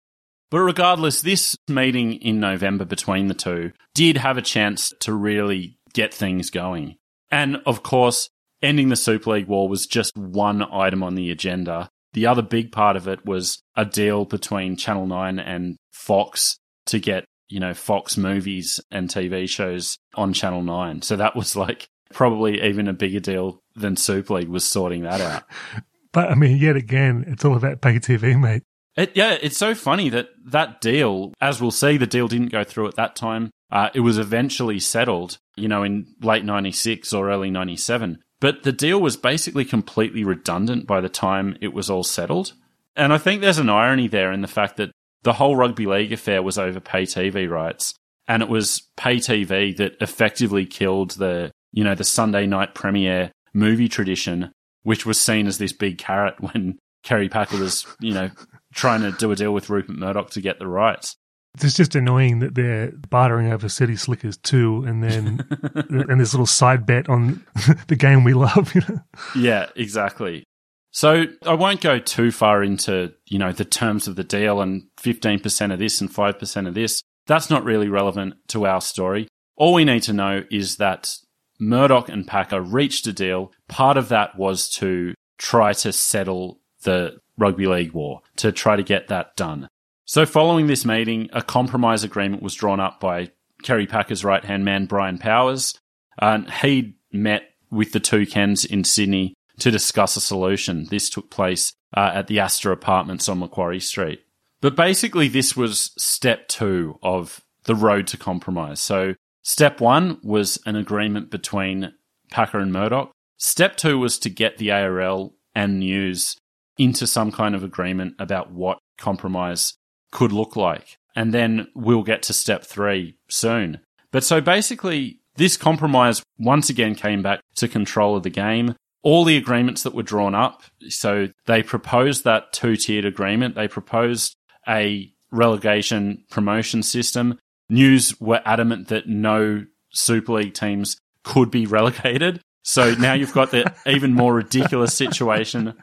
But 0.50 0.62
regardless, 0.62 1.22
this 1.22 1.56
meeting 1.68 2.14
in 2.14 2.40
November 2.40 2.84
between 2.84 3.28
the 3.28 3.34
two 3.34 3.70
did 3.94 4.16
have 4.16 4.36
a 4.36 4.42
chance 4.42 4.92
to 5.02 5.12
really 5.12 5.78
get 5.92 6.12
things 6.12 6.50
going. 6.50 6.96
And 7.30 7.58
of 7.66 7.84
course, 7.84 8.30
ending 8.60 8.88
the 8.88 8.96
Super 8.96 9.30
League 9.30 9.46
war 9.46 9.68
was 9.68 9.86
just 9.86 10.16
one 10.16 10.64
item 10.72 11.04
on 11.04 11.14
the 11.14 11.30
agenda. 11.30 11.88
The 12.14 12.26
other 12.26 12.42
big 12.42 12.72
part 12.72 12.96
of 12.96 13.06
it 13.06 13.24
was 13.24 13.62
a 13.76 13.84
deal 13.84 14.24
between 14.24 14.76
Channel 14.76 15.06
9 15.06 15.38
and 15.38 15.76
Fox 15.92 16.58
to 16.86 16.98
get, 16.98 17.26
you 17.48 17.60
know, 17.60 17.74
Fox 17.74 18.16
movies 18.16 18.80
and 18.90 19.08
TV 19.08 19.48
shows 19.48 19.98
on 20.16 20.32
Channel 20.32 20.62
9. 20.62 21.02
So 21.02 21.14
that 21.14 21.36
was 21.36 21.54
like 21.54 21.86
probably 22.12 22.62
even 22.62 22.88
a 22.88 22.92
bigger 22.92 23.20
deal 23.20 23.60
than 23.78 23.96
Super 23.96 24.34
League 24.34 24.48
was 24.48 24.64
sorting 24.64 25.02
that 25.02 25.20
out. 25.20 25.44
But 26.10 26.30
I 26.30 26.34
mean, 26.34 26.56
yet 26.56 26.74
again, 26.74 27.24
it's 27.28 27.44
all 27.44 27.54
about 27.54 27.82
pay 27.82 27.98
TV, 27.98 28.40
mate. 28.40 28.62
It, 28.96 29.12
yeah, 29.14 29.36
it's 29.40 29.56
so 29.56 29.74
funny 29.74 30.08
that 30.08 30.30
that 30.46 30.80
deal, 30.80 31.32
as 31.40 31.60
we'll 31.60 31.70
see, 31.70 31.96
the 31.96 32.06
deal 32.06 32.28
didn't 32.28 32.50
go 32.50 32.64
through 32.64 32.88
at 32.88 32.96
that 32.96 33.14
time. 33.14 33.50
Uh, 33.70 33.90
it 33.94 34.00
was 34.00 34.18
eventually 34.18 34.80
settled, 34.80 35.38
you 35.54 35.68
know, 35.68 35.82
in 35.82 36.06
late 36.22 36.44
96 36.44 37.12
or 37.12 37.30
early 37.30 37.50
97. 37.50 38.18
But 38.40 38.62
the 38.62 38.72
deal 38.72 39.00
was 39.00 39.16
basically 39.16 39.64
completely 39.64 40.24
redundant 40.24 40.86
by 40.86 41.00
the 41.00 41.08
time 41.08 41.56
it 41.60 41.72
was 41.72 41.90
all 41.90 42.04
settled. 42.04 42.54
And 42.96 43.12
I 43.12 43.18
think 43.18 43.40
there's 43.40 43.58
an 43.58 43.70
irony 43.70 44.08
there 44.08 44.32
in 44.32 44.40
the 44.40 44.48
fact 44.48 44.76
that 44.78 44.90
the 45.22 45.34
whole 45.34 45.56
rugby 45.56 45.86
league 45.86 46.12
affair 46.12 46.42
was 46.42 46.58
over 46.58 46.80
pay 46.80 47.02
TV 47.02 47.48
rights. 47.48 47.94
And 48.26 48.42
it 48.42 48.48
was 48.48 48.82
pay 48.96 49.16
TV 49.16 49.76
that 49.76 49.96
effectively 50.00 50.66
killed 50.66 51.12
the, 51.12 51.50
you 51.72 51.84
know, 51.84 51.94
the 51.94 52.04
Sunday 52.04 52.46
night 52.46 52.74
premiere 52.74 53.30
movie 53.58 53.88
tradition, 53.88 54.52
which 54.82 55.04
was 55.04 55.20
seen 55.20 55.46
as 55.46 55.58
this 55.58 55.72
big 55.72 55.98
carrot 55.98 56.40
when 56.40 56.78
Kerry 57.02 57.28
Packer 57.28 57.58
was, 57.58 57.86
you 58.00 58.14
know, 58.14 58.30
trying 58.74 59.02
to 59.02 59.12
do 59.12 59.30
a 59.30 59.36
deal 59.36 59.52
with 59.52 59.70
Rupert 59.70 59.96
Murdoch 59.96 60.30
to 60.30 60.40
get 60.40 60.58
the 60.58 60.66
rights. 60.66 61.16
It's 61.60 61.74
just 61.74 61.96
annoying 61.96 62.40
that 62.40 62.54
they're 62.54 62.92
bartering 63.08 63.50
over 63.50 63.68
City 63.68 63.96
Slickers 63.96 64.36
too, 64.36 64.84
and 64.86 65.02
then 65.02 65.46
and 65.90 66.20
this 66.20 66.32
little 66.32 66.46
side 66.46 66.86
bet 66.86 67.08
on 67.08 67.44
the 67.88 67.96
game 67.96 68.22
we 68.22 68.34
love. 68.34 68.74
You 68.74 68.82
know? 68.88 69.00
Yeah, 69.34 69.66
exactly. 69.74 70.44
So 70.90 71.26
I 71.46 71.54
won't 71.54 71.80
go 71.80 71.98
too 71.98 72.30
far 72.30 72.62
into, 72.62 73.12
you 73.26 73.38
know, 73.38 73.52
the 73.52 73.64
terms 73.64 74.08
of 74.08 74.16
the 74.16 74.24
deal 74.24 74.60
and 74.60 74.84
15% 75.00 75.72
of 75.72 75.78
this 75.78 76.00
and 76.00 76.10
5% 76.10 76.68
of 76.68 76.74
this. 76.74 77.02
That's 77.26 77.50
not 77.50 77.64
really 77.64 77.88
relevant 77.88 78.34
to 78.48 78.66
our 78.66 78.80
story. 78.80 79.28
All 79.56 79.74
we 79.74 79.84
need 79.84 80.02
to 80.04 80.12
know 80.12 80.44
is 80.50 80.76
that 80.76 81.14
Murdoch 81.58 82.08
and 82.08 82.26
Packer 82.26 82.60
reached 82.60 83.06
a 83.06 83.12
deal. 83.12 83.52
Part 83.68 83.96
of 83.96 84.08
that 84.08 84.38
was 84.38 84.68
to 84.76 85.14
try 85.38 85.72
to 85.72 85.92
settle 85.92 86.60
the 86.82 87.18
rugby 87.36 87.66
league 87.66 87.92
war, 87.92 88.20
to 88.36 88.52
try 88.52 88.76
to 88.76 88.82
get 88.82 89.08
that 89.08 89.36
done. 89.36 89.68
So 90.04 90.24
following 90.24 90.66
this 90.66 90.84
meeting, 90.84 91.28
a 91.32 91.42
compromise 91.42 92.04
agreement 92.04 92.42
was 92.42 92.54
drawn 92.54 92.80
up 92.80 93.00
by 93.00 93.30
Kerry 93.62 93.86
Packer's 93.86 94.24
right 94.24 94.44
hand 94.44 94.64
man, 94.64 94.86
Brian 94.86 95.18
Powers. 95.18 95.78
And 96.18 96.50
he 96.50 96.96
met 97.12 97.42
with 97.70 97.92
the 97.92 98.00
two 98.00 98.26
Kens 98.26 98.64
in 98.64 98.84
Sydney 98.84 99.34
to 99.58 99.70
discuss 99.70 100.16
a 100.16 100.20
solution. 100.20 100.86
This 100.90 101.10
took 101.10 101.30
place 101.30 101.72
uh, 101.96 102.10
at 102.14 102.26
the 102.26 102.40
Astor 102.40 102.72
Apartments 102.72 103.28
on 103.28 103.40
Macquarie 103.40 103.80
Street. 103.80 104.20
But 104.60 104.76
basically, 104.76 105.28
this 105.28 105.56
was 105.56 105.92
step 105.98 106.48
two 106.48 106.98
of 107.02 107.40
the 107.64 107.74
road 107.74 108.06
to 108.08 108.16
compromise. 108.16 108.80
So, 108.80 109.14
step 109.48 109.80
one 109.80 110.18
was 110.22 110.58
an 110.66 110.76
agreement 110.76 111.30
between 111.30 111.94
Packer 112.30 112.58
and 112.58 112.70
Murdoch. 112.70 113.10
Step 113.38 113.76
two 113.76 113.98
was 113.98 114.18
to 114.18 114.28
get 114.28 114.58
the 114.58 114.70
ARL 114.70 115.34
and 115.54 115.78
News 115.78 116.36
into 116.76 117.06
some 117.06 117.32
kind 117.32 117.54
of 117.54 117.64
agreement 117.64 118.14
about 118.18 118.52
what 118.52 118.78
compromise 118.98 119.72
could 120.12 120.32
look 120.32 120.54
like. 120.54 120.98
And 121.16 121.32
then 121.32 121.66
we'll 121.74 122.02
get 122.02 122.22
to 122.24 122.32
step 122.34 122.62
three 122.62 123.16
soon. 123.30 123.80
But 124.12 124.22
so 124.22 124.40
basically, 124.42 125.20
this 125.36 125.56
compromise 125.56 126.22
once 126.38 126.68
again 126.68 126.94
came 126.94 127.22
back 127.22 127.40
to 127.56 127.68
control 127.68 128.16
of 128.16 128.24
the 128.24 128.30
game. 128.30 128.74
all 129.02 129.24
the 129.24 129.36
agreements 129.36 129.84
that 129.84 129.94
were 129.94 130.02
drawn 130.02 130.34
up. 130.34 130.62
So 130.88 131.28
they 131.46 131.62
proposed 131.62 132.24
that 132.24 132.52
two 132.52 132.76
tiered 132.76 133.04
agreement. 133.04 133.54
They 133.54 133.68
proposed 133.68 134.36
a 134.68 135.12
relegation 135.30 136.24
promotion 136.30 136.82
system. 136.82 137.38
News 137.68 138.18
were 138.20 138.42
adamant 138.44 138.88
that 138.88 139.08
no 139.08 139.64
Super 139.90 140.34
League 140.34 140.54
teams 140.54 140.96
could 141.22 141.50
be 141.50 141.66
relegated. 141.66 142.40
So 142.62 142.94
now 142.94 143.14
you've 143.14 143.32
got 143.32 143.50
the 143.50 143.72
even 143.86 144.12
more 144.12 144.34
ridiculous 144.34 144.94
situation 144.94 145.74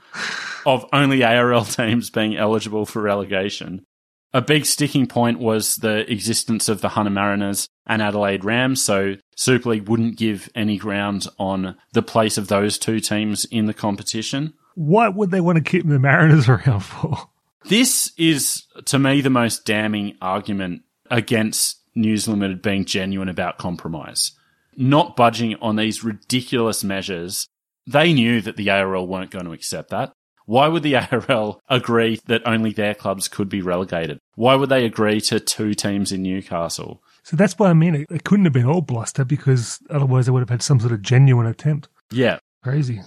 of 0.65 0.85
only 0.93 1.23
ARL 1.23 1.65
teams 1.65 2.09
being 2.09 2.35
eligible 2.35 2.85
for 2.85 3.01
relegation. 3.01 3.85
A 4.33 4.41
big 4.41 4.65
sticking 4.65 5.07
point 5.07 5.39
was 5.39 5.77
the 5.77 6.11
existence 6.11 6.67
of 6.67 6.81
the 6.81 6.89
Hunter 6.89 7.09
Mariners 7.09 7.69
and 7.87 8.01
Adelaide 8.01 8.43
Rams, 8.43 8.83
so 8.83 9.15
Super 9.37 9.69
League 9.69 9.87
wouldn't 9.87 10.17
give 10.17 10.49
any 10.53 10.77
ground 10.77 11.27
on 11.39 11.77
the 11.93 12.01
place 12.01 12.37
of 12.37 12.49
those 12.49 12.77
two 12.77 12.99
teams 12.99 13.45
in 13.45 13.65
the 13.65 13.73
competition. 13.73 14.53
What 14.73 15.15
would 15.15 15.31
they 15.31 15.39
want 15.39 15.57
to 15.57 15.63
keep 15.63 15.87
the 15.87 15.99
Mariners 15.99 16.49
around 16.49 16.81
for? 16.81 17.29
This 17.63 18.11
is, 18.17 18.65
to 18.85 18.99
me, 18.99 19.21
the 19.21 19.29
most 19.29 19.65
damning 19.65 20.17
argument 20.21 20.83
against 21.09 21.79
News 21.95 22.27
Limited 22.27 22.61
being 22.61 22.85
genuine 22.85 23.29
about 23.29 23.57
compromise. 23.57 24.31
Not 24.77 25.15
budging 25.15 25.55
on 25.55 25.75
these 25.77 26.03
ridiculous 26.03 26.83
measures. 26.83 27.47
They 27.87 28.13
knew 28.13 28.41
that 28.41 28.57
the 28.57 28.69
ARL 28.69 29.07
weren't 29.07 29.31
going 29.31 29.45
to 29.45 29.53
accept 29.53 29.89
that. 29.91 30.11
Why 30.45 30.67
would 30.67 30.83
the 30.83 30.95
ARL 31.29 31.59
agree 31.69 32.19
that 32.27 32.45
only 32.45 32.71
their 32.73 32.93
clubs 32.93 33.27
could 33.27 33.49
be 33.49 33.61
relegated? 33.61 34.19
Why 34.35 34.55
would 34.55 34.69
they 34.69 34.85
agree 34.85 35.21
to 35.21 35.39
two 35.39 35.73
teams 35.73 36.11
in 36.11 36.21
Newcastle? 36.23 37.01
So 37.23 37.35
that's 37.35 37.57
what 37.57 37.69
I 37.69 37.73
mean. 37.73 37.95
It, 37.95 38.07
it 38.11 38.23
couldn't 38.23 38.45
have 38.45 38.53
been 38.53 38.65
all 38.67 38.81
bluster 38.81 39.23
because 39.25 39.79
otherwise 39.89 40.25
they 40.25 40.31
would 40.31 40.41
have 40.41 40.49
had 40.49 40.61
some 40.61 40.79
sort 40.79 40.91
of 40.91 41.01
genuine 41.01 41.47
attempt. 41.47 41.87
Yeah. 42.11 42.37
Crazy. 42.63 43.01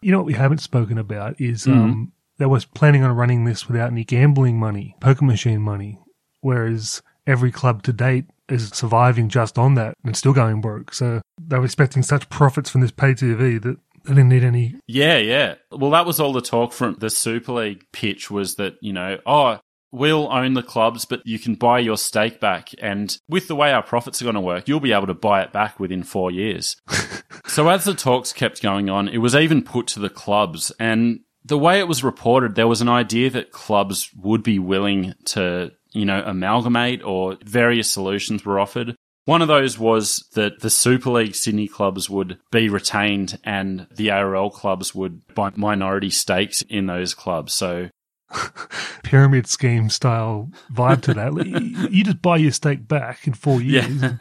You 0.00 0.12
know 0.12 0.18
what 0.18 0.26
we 0.26 0.34
haven't 0.34 0.58
spoken 0.58 0.96
about 0.96 1.40
is 1.40 1.64
Mhm. 1.66 1.72
um, 1.76 2.12
they 2.38 2.46
was 2.46 2.64
planning 2.64 3.02
on 3.02 3.10
running 3.16 3.44
this 3.44 3.66
without 3.66 3.90
any 3.90 4.04
gambling 4.04 4.58
money, 4.58 4.94
poker 5.00 5.24
machine 5.24 5.60
money, 5.60 5.98
whereas 6.40 7.02
every 7.26 7.52
club 7.52 7.82
to 7.84 7.92
date 7.92 8.24
is 8.48 8.68
surviving 8.68 9.28
just 9.28 9.58
on 9.58 9.74
that 9.74 9.94
and 10.04 10.16
still 10.16 10.32
going 10.32 10.60
broke. 10.60 10.94
So 10.94 11.20
they 11.40 11.58
were 11.58 11.64
expecting 11.64 12.02
such 12.02 12.28
profits 12.30 12.70
from 12.70 12.80
this 12.80 12.90
pay 12.90 13.12
TV 13.12 13.60
that 13.62 13.76
they 14.04 14.14
didn't 14.14 14.30
need 14.30 14.44
any. 14.44 14.76
Yeah, 14.86 15.18
yeah. 15.18 15.56
Well, 15.70 15.90
that 15.90 16.06
was 16.06 16.18
all 16.18 16.32
the 16.32 16.40
talk 16.40 16.72
from 16.72 16.94
the 16.94 17.10
Super 17.10 17.52
League 17.52 17.84
pitch 17.92 18.30
was 18.30 18.54
that, 18.56 18.76
you 18.80 18.92
know, 18.92 19.18
oh, 19.26 19.60
we'll 19.92 20.32
own 20.32 20.54
the 20.54 20.62
clubs, 20.62 21.04
but 21.04 21.22
you 21.24 21.38
can 21.38 21.54
buy 21.54 21.78
your 21.78 21.96
stake 21.96 22.40
back. 22.40 22.70
And 22.80 23.16
with 23.28 23.48
the 23.48 23.56
way 23.56 23.72
our 23.72 23.82
profits 23.82 24.20
are 24.20 24.24
going 24.24 24.34
to 24.34 24.40
work, 24.40 24.68
you'll 24.68 24.80
be 24.80 24.92
able 24.92 25.06
to 25.06 25.14
buy 25.14 25.42
it 25.42 25.52
back 25.52 25.78
within 25.78 26.02
four 26.02 26.30
years. 26.30 26.76
so 27.46 27.68
as 27.68 27.84
the 27.84 27.94
talks 27.94 28.32
kept 28.32 28.62
going 28.62 28.88
on, 28.88 29.08
it 29.08 29.18
was 29.18 29.34
even 29.34 29.62
put 29.62 29.86
to 29.88 30.00
the 30.00 30.10
clubs. 30.10 30.72
And 30.78 31.20
the 31.44 31.58
way 31.58 31.78
it 31.78 31.88
was 31.88 32.04
reported, 32.04 32.54
there 32.54 32.68
was 32.68 32.80
an 32.80 32.88
idea 32.88 33.30
that 33.30 33.52
clubs 33.52 34.10
would 34.16 34.42
be 34.42 34.58
willing 34.58 35.14
to, 35.26 35.72
you 35.92 36.04
know, 36.04 36.22
amalgamate 36.24 37.02
or 37.02 37.36
various 37.44 37.90
solutions 37.90 38.44
were 38.44 38.60
offered. 38.60 38.94
One 39.24 39.42
of 39.42 39.48
those 39.48 39.78
was 39.78 40.26
that 40.34 40.60
the 40.60 40.70
Super 40.70 41.10
League 41.10 41.34
Sydney 41.34 41.68
clubs 41.68 42.08
would 42.08 42.38
be 42.50 42.68
retained 42.70 43.38
and 43.44 43.86
the 43.94 44.10
ARL 44.10 44.48
clubs 44.50 44.94
would 44.94 45.20
buy 45.34 45.52
minority 45.54 46.08
stakes 46.10 46.62
in 46.62 46.86
those 46.86 47.12
clubs. 47.12 47.52
So, 47.52 47.90
pyramid 49.02 49.46
scheme 49.46 49.90
style 49.90 50.50
vibe 50.72 51.02
to 51.02 51.14
that. 51.14 51.90
you 51.90 52.04
just 52.04 52.22
buy 52.22 52.36
your 52.38 52.52
stake 52.52 52.88
back 52.88 53.26
in 53.26 53.34
four 53.34 53.60
years. 53.62 54.02
yeah. 54.02 54.16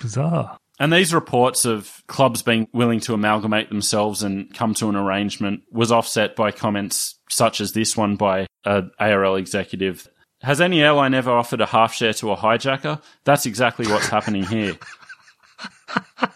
Bizarre. 0.00 0.58
And 0.80 0.92
these 0.92 1.14
reports 1.14 1.64
of 1.64 2.02
clubs 2.08 2.42
being 2.42 2.66
willing 2.72 2.98
to 3.00 3.14
amalgamate 3.14 3.68
themselves 3.68 4.22
and 4.22 4.52
come 4.54 4.74
to 4.74 4.88
an 4.88 4.96
arrangement 4.96 5.62
was 5.70 5.92
offset 5.92 6.34
by 6.34 6.50
comments 6.50 7.20
such 7.28 7.60
as 7.60 7.72
this 7.72 7.96
one 7.96 8.16
by 8.16 8.46
a 8.64 8.84
ARL 8.98 9.36
executive. 9.36 10.08
Has 10.42 10.60
any 10.60 10.82
airline 10.82 11.14
ever 11.14 11.30
offered 11.30 11.60
a 11.60 11.66
half 11.66 11.92
share 11.92 12.14
to 12.14 12.32
a 12.32 12.36
hijacker? 12.36 13.02
That's 13.24 13.44
exactly 13.46 13.86
what's 13.86 14.08
happening 14.08 14.44
here. 14.44 14.76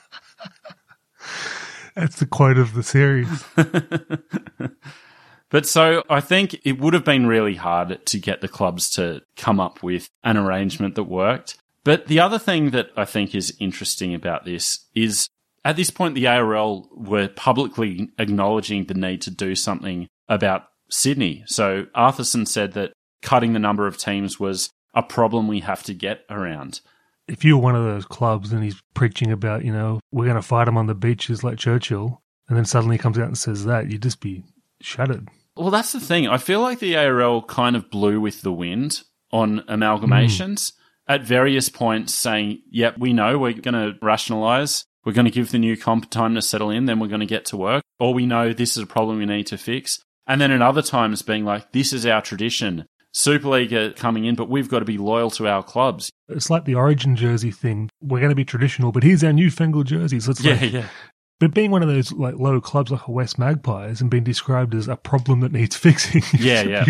That's 1.97 2.17
the 2.17 2.27
quote 2.27 2.59
of 2.59 2.75
the 2.75 2.83
series. 2.83 3.45
But 5.55 5.67
so 5.67 6.03
I 6.11 6.21
think 6.21 6.57
it 6.65 6.81
would 6.81 6.95
have 6.95 7.05
been 7.05 7.29
really 7.29 7.55
hard 7.55 8.05
to 8.07 8.19
get 8.19 8.41
the 8.41 8.49
clubs 8.49 8.91
to 8.97 9.23
come 9.37 9.61
up 9.61 9.85
with 9.85 10.09
an 10.25 10.37
arrangement 10.37 10.97
that 10.97 11.05
worked. 11.05 11.57
But 11.85 12.07
the 12.07 12.21
other 12.21 12.39
thing 12.39 12.71
that 12.71 12.89
I 12.97 13.05
think 13.05 13.35
is 13.35 13.55
interesting 13.61 14.15
about 14.15 14.45
this 14.45 14.87
is 14.95 15.29
at 15.65 15.77
this 15.77 15.91
point, 15.91 16.15
the 16.15 16.27
ARL 16.27 16.89
were 16.93 17.29
publicly 17.29 18.11
acknowledging 18.19 18.85
the 18.85 18.95
need 18.95 19.23
to 19.23 19.31
do 19.31 19.55
something 19.55 20.09
about 20.29 20.65
Sydney. 20.91 21.45
So 21.47 21.87
Arthurson 21.97 22.47
said 22.47 22.73
that 22.73 22.93
cutting 23.23 23.53
the 23.53 23.59
number 23.59 23.87
of 23.87 23.97
teams 23.97 24.39
was 24.39 24.71
a 24.95 25.03
problem 25.03 25.49
we 25.49 25.61
have 25.61 25.83
to 25.85 25.95
get 25.95 26.21
around. 26.29 26.81
If 27.27 27.45
you're 27.45 27.59
one 27.59 27.75
of 27.75 27.85
those 27.85 28.05
clubs 28.05 28.53
and 28.53 28.63
he's 28.63 28.83
preaching 28.93 29.31
about, 29.33 29.65
you 29.65 29.73
know, 29.73 30.01
we're 30.13 30.27
going 30.27 30.37
to 30.37 30.43
fight 30.43 30.69
him 30.69 30.77
on 30.77 30.87
the 30.87 30.95
beaches 30.95 31.43
like 31.43 31.59
Churchill, 31.59 32.21
and 32.49 32.57
then 32.57 32.67
suddenly 32.67 32.97
he 32.97 33.03
comes 33.03 33.19
out 33.19 33.27
and 33.29 33.39
says 33.39 33.65
that, 33.65 33.91
you'd 33.91 34.03
just 34.03 34.21
be 34.21 34.45
shattered. 34.83 35.29
Well, 35.57 35.71
that's 35.71 35.93
the 35.93 36.01
thing. 36.01 36.29
I 36.29 36.37
feel 36.37 36.61
like 36.61 36.81
the 36.81 36.97
ARL 36.97 37.43
kind 37.43 37.77
of 37.77 37.91
blew 37.91 38.21
with 38.21 38.43
the 38.43 38.53
wind 38.53 39.03
on 39.31 39.61
amalgamations 39.61 40.73
at 41.07 41.23
various 41.23 41.69
points 41.69 42.15
saying, 42.15 42.63
yep, 42.71 42.97
we 42.99 43.13
know 43.13 43.39
we're 43.39 43.53
going 43.53 43.75
to 43.75 43.99
rationalize. 44.03 44.85
We're 45.05 45.13
going 45.13 45.27
to 45.27 45.31
give 45.31 45.51
the 45.51 45.59
new 45.59 45.77
comp 45.77 46.11
time 46.11 46.35
to 46.35 46.43
settle 46.43 46.71
in. 46.71 46.87
Then 46.87 46.99
we're 46.99 47.09
going 47.09 47.21
to 47.21 47.27
get 47.27 47.45
to 47.47 47.57
work. 47.57 47.83
Or 47.99 48.15
we 48.15 48.27
know 48.27 48.53
this 48.53 48.77
is 48.77 48.83
a 48.83 48.87
problem 48.87 49.19
we 49.19 49.27
need 49.27 49.47
to 49.49 49.59
fix. 49.59 49.99
And 50.27 50.41
then 50.41 50.51
at 50.51 50.63
other 50.63 50.83
times 50.83 51.23
being 51.23 51.45
like, 51.45 51.73
this 51.73 51.93
is 51.93 52.07
our 52.07 52.23
tradition. 52.23 52.87
Super 53.13 53.49
League 53.49 53.73
are 53.73 53.93
coming 53.93 54.25
in, 54.25 54.35
but 54.35 54.49
we've 54.49 54.69
got 54.69 54.81
to 54.81 54.85
be 54.85 54.99
loyal 54.99 55.31
to 55.33 55.47
our 55.47 55.63
clubs. 55.63 56.11
It's 56.29 56.51
like 56.51 56.65
the 56.65 56.75
origin 56.75 57.15
jersey 57.15 57.53
thing. 57.53 57.91
We're 58.01 58.19
going 58.19 58.31
to 58.31 58.35
be 58.35 58.45
traditional, 58.45 58.91
but 58.91 59.05
here's 59.05 59.23
our 59.23 59.33
newfangled 59.33 59.87
jerseys. 59.87 60.25
So 60.25 60.33
it's 60.33 60.43
Yeah, 60.43 60.55
like, 60.55 60.73
yeah. 60.73 60.89
But 61.45 61.53
being 61.53 61.71
one 61.71 61.83
of 61.83 61.89
those 61.89 62.11
like 62.11 62.37
low 62.37 62.59
clubs 62.59 62.91
like 62.91 63.07
a 63.07 63.11
West 63.11 63.39
Magpies 63.39 64.01
and 64.01 64.09
being 64.11 64.25
described 64.25 64.75
as 64.75 64.89
a 64.89 64.97
problem 64.97 65.41
that 65.41 65.53
needs 65.53 65.77
fixing. 65.77 66.23
Yeah, 66.33 66.63
yeah. 66.63 66.87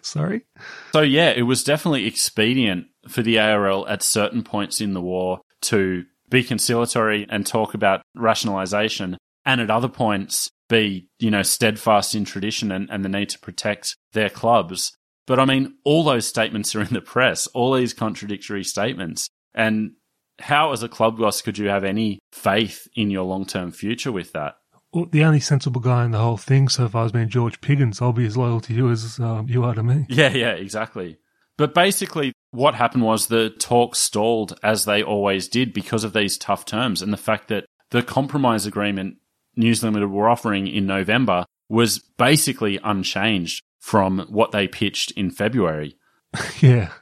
Sorry. 0.00 0.46
So 0.92 1.02
yeah, 1.02 1.28
it 1.28 1.42
was 1.42 1.62
definitely 1.62 2.06
expedient 2.06 2.86
for 3.06 3.20
the 3.20 3.38
ARL 3.38 3.86
at 3.86 4.02
certain 4.02 4.42
points 4.42 4.80
in 4.80 4.94
the 4.94 5.02
war 5.02 5.42
to 5.62 6.06
be 6.30 6.42
conciliatory 6.42 7.26
and 7.28 7.46
talk 7.46 7.74
about 7.74 8.00
rationalization, 8.14 9.18
and 9.44 9.60
at 9.60 9.70
other 9.70 9.88
points 9.88 10.48
be, 10.70 11.10
you 11.18 11.30
know, 11.30 11.42
steadfast 11.42 12.14
in 12.14 12.24
tradition 12.24 12.72
and, 12.72 12.88
and 12.90 13.04
the 13.04 13.10
need 13.10 13.28
to 13.28 13.38
protect 13.38 13.94
their 14.14 14.30
clubs. 14.30 14.96
But 15.26 15.38
I 15.38 15.44
mean, 15.44 15.74
all 15.84 16.02
those 16.02 16.26
statements 16.26 16.74
are 16.74 16.80
in 16.80 16.94
the 16.94 17.02
press, 17.02 17.46
all 17.48 17.74
these 17.74 17.92
contradictory 17.92 18.64
statements. 18.64 19.28
And 19.54 19.95
how, 20.38 20.72
as 20.72 20.82
a 20.82 20.88
club 20.88 21.18
boss, 21.18 21.42
could 21.42 21.58
you 21.58 21.68
have 21.68 21.84
any 21.84 22.18
faith 22.32 22.88
in 22.94 23.10
your 23.10 23.24
long 23.24 23.46
term 23.46 23.72
future 23.72 24.12
with 24.12 24.32
that? 24.32 24.56
Well, 24.92 25.06
the 25.06 25.24
only 25.24 25.40
sensible 25.40 25.80
guy 25.80 26.04
in 26.04 26.12
the 26.12 26.18
whole 26.18 26.36
thing 26.36 26.68
so 26.68 26.88
far 26.88 27.02
has 27.02 27.12
been 27.12 27.28
George 27.28 27.60
Piggins. 27.60 28.00
I'll 28.00 28.12
be 28.12 28.26
as 28.26 28.36
loyal 28.36 28.60
to 28.62 28.72
you 28.72 28.90
as 28.90 29.18
um, 29.18 29.46
you 29.48 29.64
are 29.64 29.74
to 29.74 29.82
me. 29.82 30.06
Yeah, 30.08 30.30
yeah, 30.30 30.52
exactly. 30.52 31.18
But 31.58 31.74
basically, 31.74 32.32
what 32.50 32.74
happened 32.74 33.04
was 33.04 33.26
the 33.26 33.50
talks 33.50 33.98
stalled 33.98 34.58
as 34.62 34.84
they 34.84 35.02
always 35.02 35.48
did 35.48 35.72
because 35.72 36.04
of 36.04 36.12
these 36.12 36.38
tough 36.38 36.64
terms 36.64 37.02
and 37.02 37.12
the 37.12 37.18
fact 37.18 37.48
that 37.48 37.66
the 37.90 38.02
compromise 38.02 38.66
agreement 38.66 39.16
News 39.56 39.82
Limited 39.82 40.08
were 40.08 40.28
offering 40.28 40.66
in 40.66 40.86
November 40.86 41.44
was 41.68 41.98
basically 41.98 42.78
unchanged 42.84 43.62
from 43.80 44.26
what 44.28 44.52
they 44.52 44.68
pitched 44.68 45.12
in 45.12 45.30
February. 45.30 45.96
yeah. 46.60 46.92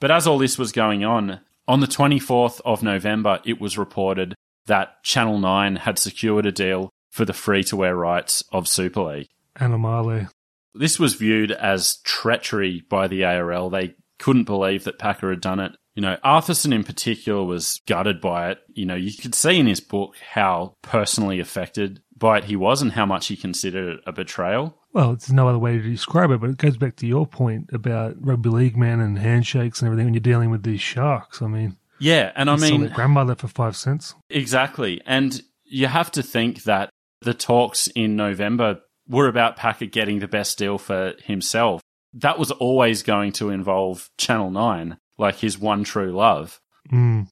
But 0.00 0.10
as 0.10 0.26
all 0.26 0.38
this 0.38 0.58
was 0.58 0.72
going 0.72 1.04
on, 1.04 1.40
on 1.68 1.80
the 1.80 1.86
24th 1.86 2.60
of 2.64 2.82
November, 2.82 3.40
it 3.44 3.60
was 3.60 3.78
reported 3.78 4.34
that 4.66 5.02
Channel 5.02 5.38
9 5.38 5.76
had 5.76 5.98
secured 5.98 6.46
a 6.46 6.52
deal 6.52 6.90
for 7.10 7.24
the 7.24 7.32
free 7.32 7.62
to 7.64 7.84
air 7.84 7.96
rights 7.96 8.42
of 8.52 8.68
Super 8.68 9.02
League. 9.02 9.28
Animale. 9.56 10.28
This 10.74 10.98
was 10.98 11.14
viewed 11.14 11.52
as 11.52 11.98
treachery 12.04 12.82
by 12.88 13.06
the 13.06 13.24
ARL. 13.24 13.68
They 13.68 13.94
couldn't 14.18 14.44
believe 14.44 14.84
that 14.84 14.98
Packer 14.98 15.30
had 15.30 15.40
done 15.40 15.60
it. 15.60 15.72
You 15.94 16.00
know, 16.00 16.16
Arthurson 16.24 16.72
in 16.72 16.84
particular 16.84 17.44
was 17.44 17.82
gutted 17.86 18.20
by 18.20 18.50
it. 18.50 18.58
You 18.72 18.86
know, 18.86 18.94
you 18.94 19.12
could 19.12 19.34
see 19.34 19.58
in 19.58 19.66
his 19.66 19.80
book 19.80 20.16
how 20.32 20.76
personally 20.80 21.38
affected 21.38 22.00
by 22.16 22.38
it 22.38 22.44
he 22.44 22.56
was 22.56 22.80
and 22.80 22.92
how 22.92 23.04
much 23.04 23.26
he 23.26 23.36
considered 23.36 23.98
it 23.98 24.00
a 24.06 24.12
betrayal. 24.12 24.78
Well, 24.92 25.10
there's 25.10 25.32
no 25.32 25.48
other 25.48 25.58
way 25.58 25.78
to 25.78 25.82
describe 25.82 26.30
it, 26.30 26.40
but 26.40 26.50
it 26.50 26.58
goes 26.58 26.76
back 26.76 26.96
to 26.96 27.06
your 27.06 27.26
point 27.26 27.70
about 27.72 28.14
rugby 28.20 28.50
league 28.50 28.76
man 28.76 29.00
and 29.00 29.18
handshakes 29.18 29.80
and 29.80 29.86
everything 29.86 30.06
when 30.06 30.14
you're 30.14 30.20
dealing 30.20 30.50
with 30.50 30.62
these 30.62 30.80
sharks. 30.80 31.40
I 31.40 31.46
mean, 31.46 31.78
Yeah, 31.98 32.32
and 32.36 32.50
I 32.50 32.56
mean, 32.56 32.88
grandmother 32.88 33.34
for 33.34 33.48
five 33.48 33.76
cents. 33.76 34.14
Exactly. 34.28 35.00
And 35.06 35.42
you 35.64 35.86
have 35.86 36.10
to 36.12 36.22
think 36.22 36.64
that 36.64 36.90
the 37.22 37.32
talks 37.32 37.86
in 37.88 38.16
November 38.16 38.80
were 39.08 39.28
about 39.28 39.56
Packer 39.56 39.86
getting 39.86 40.18
the 40.18 40.28
best 40.28 40.58
deal 40.58 40.78
for 40.78 41.14
himself. 41.24 41.80
That 42.12 42.38
was 42.38 42.50
always 42.50 43.02
going 43.02 43.32
to 43.32 43.48
involve 43.48 44.10
Channel 44.18 44.50
9, 44.50 44.98
like 45.16 45.36
his 45.36 45.58
one 45.58 45.84
true 45.84 46.12
love. 46.12 46.60
Mm. 46.92 47.28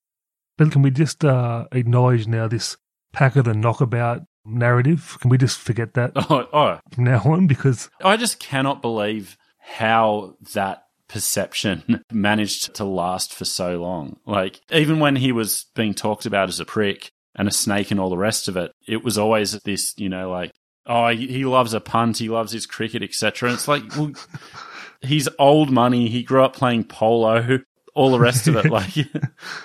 But 0.56 0.72
can 0.72 0.82
we 0.82 0.90
just 0.90 1.24
uh, 1.24 1.66
acknowledge 1.72 2.26
now 2.26 2.48
this 2.48 2.76
Packer 3.12 3.42
the 3.42 3.54
knockabout 3.54 4.22
narrative. 4.52 5.16
Can 5.20 5.30
we 5.30 5.38
just 5.38 5.58
forget 5.58 5.94
that 5.94 6.12
Oh, 6.16 6.46
oh, 6.52 6.80
from 6.92 7.04
now 7.04 7.22
on? 7.24 7.46
Because 7.46 7.90
I 8.02 8.16
just 8.16 8.38
cannot 8.38 8.82
believe 8.82 9.36
how 9.58 10.36
that 10.54 10.84
perception 11.08 12.04
managed 12.12 12.74
to 12.74 12.84
last 12.84 13.34
for 13.34 13.44
so 13.44 13.80
long. 13.80 14.18
Like, 14.26 14.60
even 14.70 15.00
when 15.00 15.16
he 15.16 15.32
was 15.32 15.66
being 15.74 15.94
talked 15.94 16.26
about 16.26 16.48
as 16.48 16.60
a 16.60 16.64
prick 16.64 17.10
and 17.34 17.48
a 17.48 17.52
snake 17.52 17.90
and 17.90 18.00
all 18.00 18.10
the 18.10 18.16
rest 18.18 18.48
of 18.48 18.56
it, 18.56 18.72
it 18.86 19.04
was 19.04 19.18
always 19.18 19.52
this, 19.62 19.94
you 19.96 20.08
know, 20.08 20.30
like, 20.30 20.52
oh, 20.86 21.08
he 21.08 21.26
he 21.26 21.44
loves 21.44 21.74
a 21.74 21.80
punt, 21.80 22.18
he 22.18 22.28
loves 22.28 22.52
his 22.52 22.66
cricket, 22.66 23.02
etc. 23.02 23.52
It's 23.52 23.68
like, 23.68 23.84
well, 23.96 24.12
he's 25.00 25.28
old 25.38 25.70
money, 25.70 26.08
he 26.08 26.22
grew 26.22 26.44
up 26.44 26.54
playing 26.54 26.84
polo, 26.84 27.60
all 27.94 28.10
the 28.10 28.20
rest 28.20 28.48
of 28.48 28.56
it. 28.56 28.60
Like, 28.70 28.94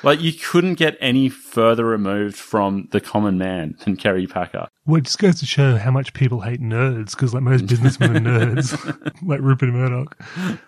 like 0.04 0.22
you 0.22 0.34
couldn't 0.34 0.76
get 0.76 0.98
any 1.00 1.30
further 1.30 1.86
removed 1.86 2.36
from 2.36 2.88
the 2.92 3.00
common 3.00 3.38
man 3.38 3.76
than 3.84 3.96
Kerry 3.98 4.26
Packer. 4.26 4.68
well, 4.86 4.98
it 4.98 5.04
just 5.04 5.20
goes 5.20 5.40
to 5.40 5.46
show 5.46 5.78
how 5.78 5.92
much 5.92 6.14
people 6.14 6.42
hate 6.42 6.62
nerds. 6.62 7.12
Because 7.12 7.34
like 7.34 7.44
most 7.44 7.68
businessmen 7.68 8.16
are 8.16 8.20
nerds, 8.20 9.14
like 9.28 9.42
Rupert 9.42 9.70
Murdoch. 9.70 10.18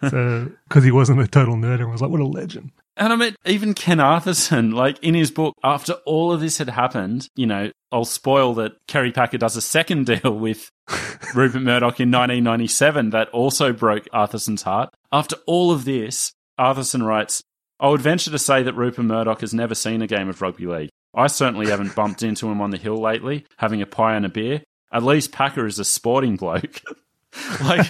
So 0.10 0.52
because 0.68 0.84
he 0.84 0.92
wasn't 0.92 1.22
a 1.22 1.28
total 1.28 1.56
nerd, 1.56 1.74
everyone 1.74 1.94
was 1.94 2.02
like, 2.02 2.12
"What 2.12 2.20
a 2.20 2.26
legend." 2.26 2.72
And 2.96 3.14
I 3.14 3.16
mean, 3.16 3.36
even 3.46 3.74
Ken 3.74 3.98
Arthurson, 4.00 4.74
like 4.74 5.02
in 5.04 5.14
his 5.14 5.30
book, 5.32 5.54
after 5.64 5.94
all 6.06 6.32
of 6.32 6.42
this 6.42 6.58
had 6.58 6.70
happened, 6.70 7.28
you 7.36 7.46
know, 7.46 7.72
I'll 7.92 8.06
spoil 8.06 8.54
that 8.56 8.74
Kerry 8.88 9.12
Packer 9.12 9.38
does 9.38 9.56
a 9.56 9.62
second 9.62 10.06
deal 10.08 10.34
with 10.38 10.70
Rupert 11.36 11.62
Murdoch 11.62 12.00
in 12.00 12.12
1997 12.12 13.12
that 13.12 13.30
also 13.30 13.72
broke 13.72 14.06
Arthurson's 14.14 14.64
heart. 14.64 14.90
After 15.12 15.36
all 15.46 15.72
of 15.72 15.86
this, 15.86 16.34
Arthurson 16.60 17.06
writes, 17.06 17.42
I 17.80 17.90
would 17.90 18.02
venture 18.02 18.32
to 18.32 18.40
say 18.40 18.64
that 18.64 18.74
Rupert 18.74 19.06
Murdoch 19.06 19.42
has 19.42 19.54
never 19.54 19.76
seen 19.76 20.02
a 20.02 20.08
game 20.08 20.30
of 20.30 20.42
rugby 20.42 20.66
league. 20.66 20.90
I 21.14 21.28
certainly 21.28 21.68
haven't 21.70 21.96
bumped 21.96 22.24
into 22.24 22.50
him 22.50 22.62
on 22.62 22.72
the 22.72 22.78
hill 22.78 22.98
lately, 22.98 23.46
having 23.58 23.82
a 23.82 23.86
pie 23.86 24.16
and 24.16 24.26
a 24.26 24.30
beer. 24.30 24.64
At 24.92 25.04
least 25.04 25.32
Packer 25.32 25.66
is 25.66 25.80
a 25.80 25.86
sporting 25.86 26.38
bloke. 26.38 26.82
like, 27.64 27.88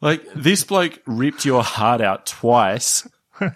like 0.00 0.24
this 0.34 0.64
bloke 0.64 1.00
ripped 1.06 1.44
your 1.44 1.62
heart 1.62 2.00
out 2.00 2.26
twice. 2.26 3.08
and 3.40 3.52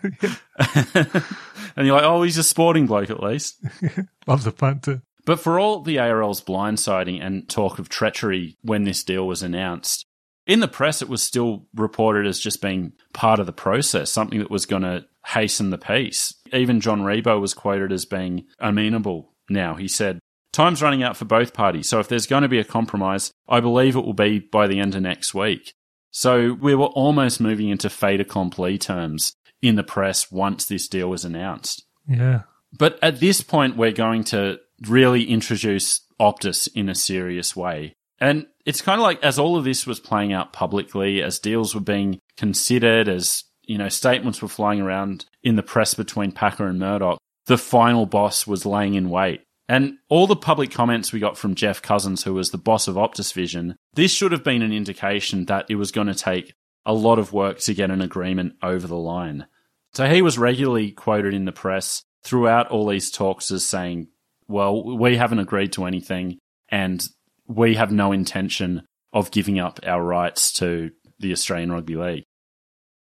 you're 1.76 1.96
like, 1.96 2.04
oh, 2.04 2.22
he's 2.22 2.38
a 2.38 2.44
sporting 2.44 2.86
bloke 2.86 3.10
at 3.10 3.22
least. 3.22 3.64
Loves 4.26 4.46
a 4.46 4.52
punter. 4.52 5.02
But 5.24 5.40
for 5.40 5.60
all 5.60 5.80
the 5.80 5.98
ARL's 5.98 6.42
blindsiding 6.42 7.24
and 7.24 7.48
talk 7.48 7.78
of 7.78 7.88
treachery 7.88 8.56
when 8.62 8.84
this 8.84 9.04
deal 9.04 9.26
was 9.26 9.42
announced, 9.42 10.04
in 10.46 10.60
the 10.60 10.68
press 10.68 11.02
it 11.02 11.08
was 11.08 11.22
still 11.22 11.66
reported 11.74 12.26
as 12.26 12.40
just 12.40 12.60
being 12.62 12.92
part 13.12 13.40
of 13.40 13.46
the 13.46 13.52
process, 13.52 14.10
something 14.10 14.38
that 14.40 14.50
was 14.50 14.66
going 14.66 14.82
to 14.82 15.04
hasten 15.26 15.70
the 15.70 15.78
peace. 15.78 16.34
Even 16.52 16.80
John 16.80 17.02
Ribot 17.02 17.40
was 17.40 17.54
quoted 17.54 17.92
as 17.92 18.04
being 18.04 18.46
amenable 18.58 19.32
now. 19.48 19.74
He 19.74 19.88
said, 19.88 20.18
Time's 20.52 20.82
running 20.82 21.02
out 21.02 21.16
for 21.16 21.24
both 21.24 21.54
parties, 21.54 21.88
so 21.88 21.98
if 21.98 22.08
there's 22.08 22.26
going 22.26 22.42
to 22.42 22.48
be 22.48 22.58
a 22.58 22.64
compromise, 22.64 23.32
I 23.48 23.60
believe 23.60 23.96
it 23.96 24.04
will 24.04 24.12
be 24.12 24.38
by 24.38 24.66
the 24.66 24.80
end 24.80 24.94
of 24.94 25.02
next 25.02 25.32
week. 25.32 25.72
So 26.10 26.52
we 26.52 26.74
were 26.74 26.86
almost 26.86 27.40
moving 27.40 27.70
into 27.70 27.88
fait 27.88 28.20
accompli 28.20 28.76
terms 28.76 29.34
in 29.62 29.76
the 29.76 29.82
press 29.82 30.30
once 30.30 30.66
this 30.66 30.88
deal 30.88 31.08
was 31.08 31.24
announced. 31.24 31.86
Yeah. 32.06 32.42
But 32.76 32.98
at 33.02 33.20
this 33.20 33.40
point, 33.40 33.76
we're 33.76 33.92
going 33.92 34.24
to 34.24 34.58
really 34.86 35.24
introduce 35.24 36.00
Optus 36.20 36.68
in 36.74 36.88
a 36.88 36.94
serious 36.94 37.56
way. 37.56 37.94
And 38.20 38.46
it's 38.64 38.82
kind 38.82 39.00
of 39.00 39.02
like 39.02 39.22
as 39.22 39.38
all 39.38 39.56
of 39.56 39.64
this 39.64 39.86
was 39.86 40.00
playing 40.00 40.32
out 40.32 40.52
publicly, 40.52 41.22
as 41.22 41.38
deals 41.38 41.74
were 41.74 41.80
being 41.80 42.18
considered, 42.36 43.08
as 43.08 43.44
you 43.64 43.78
know, 43.78 43.88
statements 43.88 44.42
were 44.42 44.48
flying 44.48 44.80
around 44.80 45.24
in 45.42 45.56
the 45.56 45.62
press 45.62 45.94
between 45.94 46.32
Packer 46.32 46.66
and 46.66 46.78
Murdoch, 46.78 47.18
the 47.46 47.58
final 47.58 48.06
boss 48.06 48.46
was 48.46 48.66
laying 48.66 48.94
in 48.94 49.10
wait. 49.10 49.42
And 49.68 49.94
all 50.08 50.26
the 50.26 50.36
public 50.36 50.70
comments 50.70 51.12
we 51.12 51.20
got 51.20 51.38
from 51.38 51.54
Geoff 51.54 51.80
Cousins, 51.80 52.24
who 52.24 52.34
was 52.34 52.50
the 52.50 52.58
boss 52.58 52.88
of 52.88 52.96
Optus 52.96 53.32
Vision, 53.32 53.76
this 53.94 54.10
should 54.10 54.32
have 54.32 54.44
been 54.44 54.62
an 54.62 54.72
indication 54.72 55.46
that 55.46 55.66
it 55.68 55.76
was 55.76 55.92
going 55.92 56.08
to 56.08 56.14
take 56.14 56.52
a 56.84 56.92
lot 56.92 57.18
of 57.18 57.32
work 57.32 57.58
to 57.60 57.74
get 57.74 57.90
an 57.90 58.02
agreement 58.02 58.54
over 58.62 58.86
the 58.86 58.96
line. 58.96 59.46
So 59.94 60.06
he 60.08 60.20
was 60.22 60.38
regularly 60.38 60.90
quoted 60.90 61.32
in 61.32 61.44
the 61.44 61.52
press 61.52 62.02
throughout 62.24 62.68
all 62.68 62.88
these 62.88 63.10
talks 63.10 63.50
as 63.50 63.64
saying, 63.64 64.08
well, 64.48 64.96
we 64.96 65.16
haven't 65.16 65.38
agreed 65.38 65.72
to 65.72 65.84
anything 65.84 66.38
and 66.68 67.06
we 67.54 67.74
have 67.74 67.92
no 67.92 68.12
intention 68.12 68.82
of 69.12 69.30
giving 69.30 69.58
up 69.58 69.80
our 69.86 70.02
rights 70.02 70.52
to 70.54 70.90
the 71.18 71.32
Australian 71.32 71.72
Rugby 71.72 71.96
League. 71.96 72.24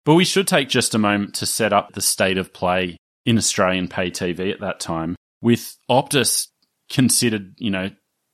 But 0.05 0.15
we 0.15 0.25
should 0.25 0.47
take 0.47 0.69
just 0.69 0.95
a 0.95 0.99
moment 0.99 1.35
to 1.35 1.45
set 1.45 1.73
up 1.73 1.93
the 1.93 2.01
state 2.01 2.37
of 2.37 2.53
play 2.53 2.97
in 3.25 3.37
Australian 3.37 3.87
pay 3.87 4.09
TV 4.09 4.51
at 4.51 4.61
that 4.61 4.79
time, 4.79 5.15
with 5.41 5.77
Optus 5.89 6.47
considered, 6.89 7.53
you 7.57 7.69
know, 7.69 7.91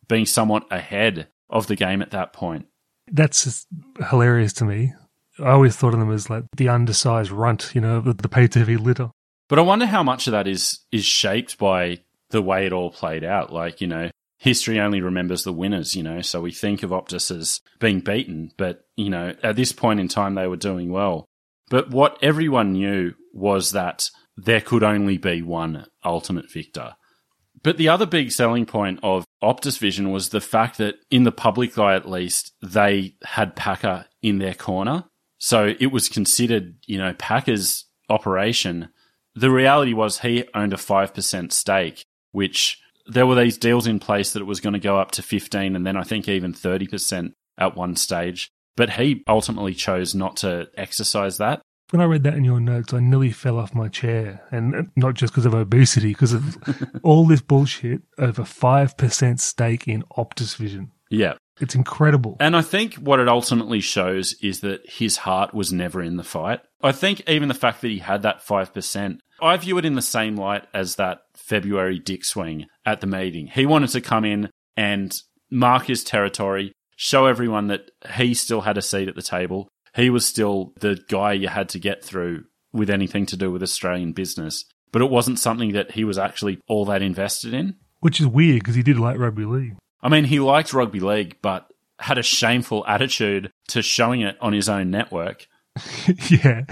being 0.08 0.26
somewhat 0.26 0.66
ahead 0.72 1.28
of 1.50 1.68
the 1.68 1.76
game 1.76 2.02
at 2.02 2.12
that 2.12 2.34
point. 2.34 2.68
That's 3.12 3.44
just 3.44 3.68
hilarious 4.10 4.54
to 4.54 4.66
me. 4.66 4.94
I 5.40 5.52
always 5.52 5.76
thought 5.76 5.94
of 5.94 6.00
them 6.00 6.12
as 6.12 6.30
like 6.30 6.46
the 6.56 6.70
undersized 6.70 7.32
runt, 7.32 7.72
you 7.74 7.82
know, 7.82 8.00
the, 8.00 8.14
the 8.14 8.30
pay 8.30 8.48
TV 8.48 8.80
litter. 8.80 9.12
But 9.50 9.60
I 9.60 9.64
wonder 9.64 9.86
how 9.86 10.02
much 10.02 10.28
of 10.28 10.32
that 10.32 10.48
is 10.48 10.80
is 10.92 11.06
shaped 11.06 11.58
by 11.58 12.00
the 12.30 12.42
way 12.42 12.66
it 12.66 12.74
all 12.74 12.90
played 12.90 13.24
out. 13.24 13.52
Like, 13.52 13.82
you 13.82 13.88
know, 13.88 14.10
history 14.38 14.80
only 14.80 15.02
remembers 15.02 15.44
the 15.44 15.54
winners, 15.54 15.96
you 15.96 16.04
know, 16.04 16.22
so 16.22 16.42
we 16.42 16.52
think 16.52 16.84
of 16.84 16.92
Optus 16.92 17.36
as 17.36 17.62
being 17.80 18.00
beaten, 18.00 18.52
but, 18.58 18.86
you 18.96 19.10
know, 19.10 19.34
at 19.42 19.56
this 19.56 19.72
point 19.72 20.00
in 20.00 20.08
time 20.08 20.36
they 20.36 20.48
were 20.48 20.58
doing 20.58 20.92
well. 20.92 21.26
But 21.70 21.90
what 21.90 22.18
everyone 22.22 22.74
knew 22.74 23.14
was 23.34 23.72
that 23.72 24.10
there 24.38 24.62
could 24.62 24.84
only 24.84 25.18
be 25.18 25.42
one 25.42 25.88
ultimate 26.04 26.52
victor. 26.52 26.96
But 27.64 27.78
the 27.78 27.90
other 27.90 28.06
big 28.06 28.32
selling 28.32 28.66
point 28.66 29.00
of 29.02 29.26
Optus 29.42 29.80
Vision 29.80 30.12
was 30.12 30.30
the 30.30 30.42
fact 30.42 30.78
that, 30.78 30.96
in 31.10 31.24
the 31.24 31.32
public 31.32 31.78
eye 31.80 31.96
at 31.96 32.10
least, 32.10 32.54
they 32.62 33.16
had 33.24 33.56
Packer 33.56 34.06
in 34.22 34.38
their 34.38 34.54
corner. 34.54 35.06
So 35.40 35.74
it 35.80 35.88
was 35.88 36.10
considered, 36.10 36.76
you 36.86 36.98
know, 36.98 37.14
Packer's 37.14 37.86
operation. 38.10 38.90
The 39.34 39.50
reality 39.50 39.94
was 39.94 40.20
he 40.20 40.46
owned 40.54 40.74
a 40.74 40.78
5% 40.78 41.52
stake, 41.52 42.06
which 42.32 42.80
there 43.08 43.28
were 43.28 43.36
these 43.36 43.58
deals 43.58 43.88
in 43.88 44.00
place 44.00 44.34
that 44.34 44.42
it 44.42 44.46
was 44.46 44.60
going 44.60 44.74
to 44.74 44.80
go 44.80 44.98
up 44.98 45.12
to 45.12 45.22
15 45.22 45.76
and 45.76 45.86
then 45.86 45.98
I 45.98 46.04
think 46.04 46.28
even 46.28 46.54
30% 46.54 47.34
at 47.58 47.76
one 47.76 47.96
stage. 47.96 48.50
But 48.76 48.92
he 48.92 49.24
ultimately 49.28 49.74
chose 49.74 50.14
not 50.14 50.38
to 50.38 50.68
exercise 50.76 51.38
that. 51.38 51.62
When 51.92 52.02
I 52.02 52.06
read 52.06 52.24
that 52.24 52.34
in 52.34 52.44
your 52.44 52.60
notes, 52.60 52.94
I 52.94 53.00
nearly 53.00 53.32
fell 53.32 53.60
off 53.60 53.76
my 53.76 53.88
chair, 53.90 54.42
and 54.52 54.90
not 54.96 55.14
just 55.14 55.32
because 55.32 55.46
of 55.46 55.54
obesity, 55.54 56.10
because 56.10 56.34
of 56.34 56.58
all 57.04 57.26
this 57.26 57.42
bullshit 57.42 58.02
over 58.18 58.42
5% 58.42 59.40
stake 59.40 59.88
in 59.88 60.04
Optus 60.18 60.56
Vision. 60.58 60.92
Yeah. 61.12 61.36
It's 61.62 61.76
incredible. 61.76 62.36
And 62.40 62.58
I 62.58 62.62
think 62.62 62.96
what 62.96 63.20
it 63.20 63.30
ultimately 63.30 63.80
shows 63.80 64.34
is 64.42 64.60
that 64.62 64.82
his 64.90 65.18
heart 65.18 65.54
was 65.54 65.72
never 65.72 66.02
in 66.02 66.18
the 66.18 66.24
fight. 66.24 66.60
I 66.82 66.92
think 66.92 67.22
even 67.30 67.48
the 67.48 67.54
fact 67.54 67.82
that 67.82 67.92
he 67.92 68.00
had 68.00 68.24
that 68.24 68.46
5%, 68.46 69.20
I 69.42 69.58
view 69.58 69.78
it 69.78 69.86
in 69.86 69.96
the 69.96 70.02
same 70.02 70.36
light 70.36 70.66
as 70.74 70.96
that 70.96 71.22
February 71.46 72.00
dick 72.00 72.26
swing 72.26 72.66
at 72.86 73.02
the 73.02 73.08
meeting. 73.08 73.48
He 73.48 73.66
wanted 73.66 73.90
to 73.92 74.02
come 74.02 74.26
in 74.26 74.50
and 74.76 75.16
mark 75.52 75.86
his 75.86 76.04
territory, 76.04 76.74
show 76.96 77.28
everyone 77.28 77.68
that 77.68 77.92
he 78.16 78.34
still 78.34 78.62
had 78.62 78.78
a 78.78 78.82
seat 78.82 79.08
at 79.08 79.16
the 79.16 79.22
table. 79.22 79.68
He 79.96 80.10
was 80.10 80.26
still 80.26 80.74
the 80.80 81.00
guy 81.08 81.34
you 81.34 81.48
had 81.48 81.70
to 81.70 81.80
get 81.80 82.04
through 82.04 82.46
with 82.74 82.90
anything 82.90 83.26
to 83.28 83.38
do 83.38 83.52
with 83.52 83.64
Australian 83.64 84.12
business. 84.12 84.66
But 84.92 85.02
it 85.02 85.12
wasn't 85.12 85.40
something 85.40 85.74
that 85.74 85.92
he 85.92 86.04
was 86.04 86.18
actually 86.18 86.60
all 86.68 86.86
that 86.86 87.02
invested 87.02 87.54
in. 87.54 87.76
Which 88.00 88.20
is 88.20 88.28
weird 88.28 88.60
because 88.60 88.76
he 88.76 88.84
did 88.84 88.98
like 88.98 89.18
rugby 89.18 89.46
league. 89.46 89.76
I 90.02 90.10
mean, 90.10 90.26
he 90.26 90.40
liked 90.40 90.74
rugby 90.74 91.00
league, 91.00 91.38
but 91.42 91.68
had 92.00 92.18
a 92.18 92.24
shameful 92.24 92.86
attitude 92.88 93.52
to 93.70 93.82
showing 93.82 94.22
it 94.22 94.36
on 94.42 94.54
his 94.54 94.68
own 94.68 94.90
network. 94.90 95.48
yeah. 96.30 96.64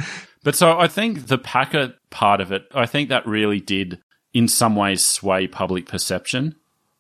But 0.44 0.56
so 0.56 0.78
I 0.78 0.88
think 0.88 1.28
the 1.28 1.38
Packer 1.38 1.94
part 2.10 2.42
of 2.42 2.52
it, 2.52 2.64
I 2.74 2.86
think 2.86 3.10
that 3.10 3.26
really 3.26 3.60
did 3.60 4.00
in 4.34 4.48
some 4.48 4.76
ways 4.76 5.06
sway 5.06 5.48
public 5.48 5.88
perception. 5.88 6.56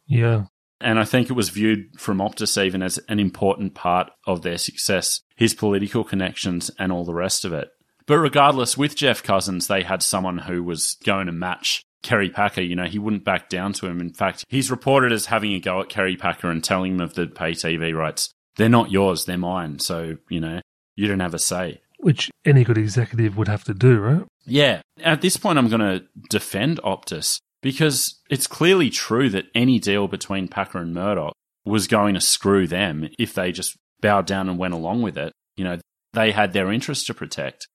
Yeah. 0.07 0.45
And 0.79 0.99
I 0.99 1.05
think 1.05 1.29
it 1.29 1.33
was 1.33 1.49
viewed 1.49 1.99
from 1.99 2.17
Optus 2.17 2.61
even 2.61 2.81
as 2.81 2.99
an 3.07 3.19
important 3.19 3.73
part 3.73 4.11
of 4.27 4.41
their 4.41 4.57
success, 4.57 5.21
his 5.35 5.53
political 5.53 6.03
connections 6.03 6.69
and 6.77 6.91
all 6.91 7.05
the 7.05 7.13
rest 7.13 7.45
of 7.45 7.53
it. 7.53 7.69
But 8.05 8.17
regardless, 8.17 8.77
with 8.77 8.97
Geoff 8.97 9.23
Cousins, 9.23 9.67
they 9.67 9.83
had 9.83 10.03
someone 10.03 10.39
who 10.39 10.61
was 10.61 10.97
going 11.05 11.27
to 11.27 11.31
match 11.31 11.83
Kerry 12.01 12.29
Packer. 12.29 12.61
You 12.61 12.75
know, 12.75 12.83
he 12.83 12.99
wouldn't 12.99 13.23
back 13.23 13.47
down 13.47 13.71
to 13.73 13.87
him. 13.87 14.01
In 14.01 14.11
fact, 14.11 14.43
he's 14.49 14.69
reported 14.69 15.13
as 15.13 15.27
having 15.27 15.53
a 15.53 15.59
go 15.59 15.79
at 15.79 15.87
Kerry 15.87 16.17
Packer 16.17 16.49
and 16.49 16.61
telling 16.61 16.95
him 16.95 17.01
of 17.01 17.13
the 17.13 17.27
pay 17.27 17.51
TV 17.51 17.95
rights. 17.95 18.29
They're 18.57 18.67
not 18.67 18.91
yours, 18.91 19.23
they're 19.23 19.37
mine. 19.37 19.79
So, 19.79 20.17
you 20.29 20.41
know, 20.41 20.59
you 20.95 21.07
don't 21.07 21.21
have 21.21 21.33
a 21.33 21.39
say. 21.39 21.81
Which 22.03 22.29
any 22.45 22.63
good 22.63 22.77
executive 22.77 23.37
would 23.37 23.47
have 23.47 23.63
to 23.65 23.73
do, 23.73 23.99
right? 23.99 24.23
Yeah. 24.45 24.81
At 25.01 25.21
this 25.21 25.37
point, 25.37 25.57
I'm 25.57 25.69
going 25.69 25.81
to 25.81 26.03
defend 26.29 26.81
Optus 26.83 27.39
because 27.61 28.19
it's 28.29 28.45
clearly 28.45 28.89
true 28.89 29.29
that 29.29 29.45
any 29.55 29.79
deal 29.79 30.07
between 30.07 30.47
Packer 30.47 30.79
and 30.79 30.93
Murdoch 30.93 31.33
was 31.65 31.87
going 31.87 32.13
to 32.13 32.21
screw 32.21 32.67
them 32.67 33.09
if 33.17 33.33
they 33.33 33.51
just 33.51 33.77
bowed 34.01 34.25
down 34.25 34.49
and 34.49 34.59
went 34.59 34.73
along 34.73 35.01
with 35.01 35.17
it. 35.17 35.31
You 35.55 35.63
know, 35.63 35.79
they 36.11 36.31
had 36.31 36.53
their 36.53 36.71
interests 36.71 37.05
to 37.05 37.13
protect. 37.13 37.67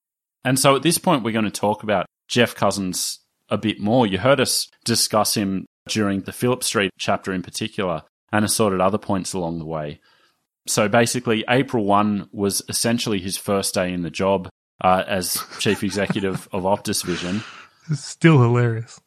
And 0.45 0.59
so 0.59 0.77
at 0.77 0.83
this 0.83 0.99
point, 0.99 1.25
we're 1.25 1.33
going 1.33 1.45
to 1.45 1.51
talk 1.51 1.83
about 1.83 2.07
Geoff 2.29 2.55
Cousins 2.55 3.21
a 3.49 3.57
bit 3.57 3.81
more. 3.81 4.07
You 4.07 4.19
heard 4.19 4.41
us 4.41 4.69
discuss 4.85 5.35
him 5.35 5.65
during 5.89 6.21
the 6.21 6.33
Phillip 6.33 6.63
Street 6.63 6.91
chapter 6.99 7.33
in 7.33 7.43
particular, 7.43 8.03
and 8.31 8.45
assorted 8.45 8.81
other 8.81 8.99
points 8.99 9.33
along 9.33 9.59
the 9.59 9.65
way. 9.65 10.01
So 10.69 10.89
basically, 10.89 11.45
April 11.49 11.85
1 11.85 12.29
was 12.33 12.63
essentially 12.69 13.19
his 13.19 13.37
first 13.37 13.75
day 13.75 13.93
in 13.93 14.03
the 14.03 14.11
job 14.11 14.49
uh, 14.83 15.05
as 15.07 15.43
chief 15.59 15.83
executive 15.83 16.49
of 16.53 16.65
Optus 16.65 17.05
Vision. 17.05 17.43
It's 17.91 18.05
still 18.05 18.41
hilarious. 18.41 19.01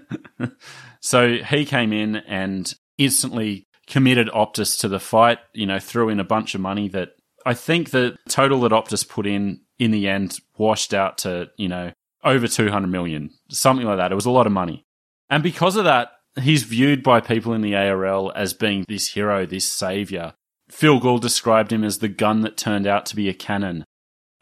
so 1.00 1.38
he 1.38 1.64
came 1.64 1.92
in 1.92 2.16
and 2.16 2.72
instantly 2.98 3.66
committed 3.86 4.28
Optus 4.28 4.78
to 4.80 4.88
the 4.88 5.00
fight, 5.00 5.38
you 5.52 5.66
know, 5.66 5.80
threw 5.80 6.08
in 6.08 6.20
a 6.20 6.24
bunch 6.24 6.54
of 6.54 6.60
money 6.60 6.88
that 6.88 7.10
I 7.44 7.54
think 7.54 7.90
the 7.90 8.16
total 8.28 8.60
that 8.60 8.72
Optus 8.72 9.06
put 9.06 9.26
in 9.26 9.62
in 9.78 9.90
the 9.90 10.08
end 10.08 10.38
washed 10.56 10.94
out 10.94 11.18
to, 11.18 11.50
you 11.56 11.68
know, 11.68 11.92
over 12.22 12.46
200 12.46 12.86
million, 12.86 13.30
something 13.48 13.86
like 13.86 13.96
that. 13.96 14.12
It 14.12 14.14
was 14.14 14.26
a 14.26 14.30
lot 14.30 14.46
of 14.46 14.52
money. 14.52 14.84
And 15.28 15.42
because 15.42 15.76
of 15.76 15.84
that, 15.84 16.12
he's 16.40 16.62
viewed 16.62 17.02
by 17.02 17.20
people 17.20 17.52
in 17.52 17.62
the 17.62 17.74
ARL 17.74 18.32
as 18.34 18.52
being 18.52 18.84
this 18.88 19.08
hero, 19.08 19.46
this 19.46 19.70
savior. 19.70 20.34
Phil 20.70 21.00
Gould 21.00 21.22
described 21.22 21.72
him 21.72 21.84
as 21.84 21.98
the 21.98 22.08
gun 22.08 22.42
that 22.42 22.56
turned 22.56 22.86
out 22.86 23.06
to 23.06 23.16
be 23.16 23.28
a 23.28 23.34
cannon. 23.34 23.84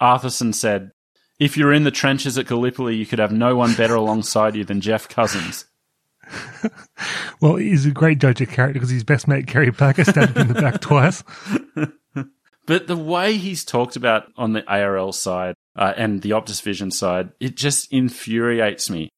Arthurson 0.00 0.54
said, 0.54 0.92
If 1.38 1.56
you're 1.56 1.72
in 1.72 1.84
the 1.84 1.90
trenches 1.90 2.38
at 2.38 2.46
Gallipoli, 2.46 2.96
you 2.96 3.06
could 3.06 3.18
have 3.18 3.32
no 3.32 3.56
one 3.56 3.74
better 3.74 3.94
alongside 3.94 4.54
you 4.54 4.64
than 4.64 4.80
Geoff 4.80 5.08
Cousins. 5.08 5.66
well, 7.40 7.56
he's 7.56 7.86
a 7.86 7.90
great 7.90 8.20
judge 8.20 8.40
of 8.40 8.48
character 8.50 8.74
because 8.74 8.90
his 8.90 9.04
best 9.04 9.26
mate, 9.26 9.46
Kerry 9.46 9.72
Packer, 9.72 10.04
stabbed 10.04 10.36
him 10.36 10.48
in 10.48 10.54
the 10.54 10.60
back 10.60 10.80
twice. 10.80 11.24
But 12.68 12.86
the 12.86 12.96
way 12.98 13.38
he's 13.38 13.64
talked 13.64 13.96
about 13.96 14.30
on 14.36 14.52
the 14.52 14.62
ARL 14.66 15.12
side 15.12 15.54
uh, 15.74 15.94
and 15.96 16.20
the 16.20 16.30
Optus 16.30 16.60
Vision 16.60 16.90
side, 16.90 17.30
it 17.40 17.56
just 17.56 17.90
infuriates 17.90 18.90
me. 18.90 19.08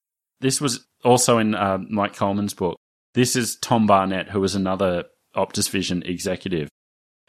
This 0.41 0.61
was 0.61 0.87
also 1.05 1.39
in 1.39 1.57
uh, 1.57 1.79
Mike 1.89 2.15
Colman's 2.15 2.55
book. 2.55 2.79
This 3.15 3.35
is 3.35 3.57
Tom 3.57 3.89
Barnett, 3.89 4.31
who 4.31 4.41
was 4.41 4.55
another 4.55 5.05
Optus 5.35 5.69
Vision 5.69 6.05
executive. 6.05 6.69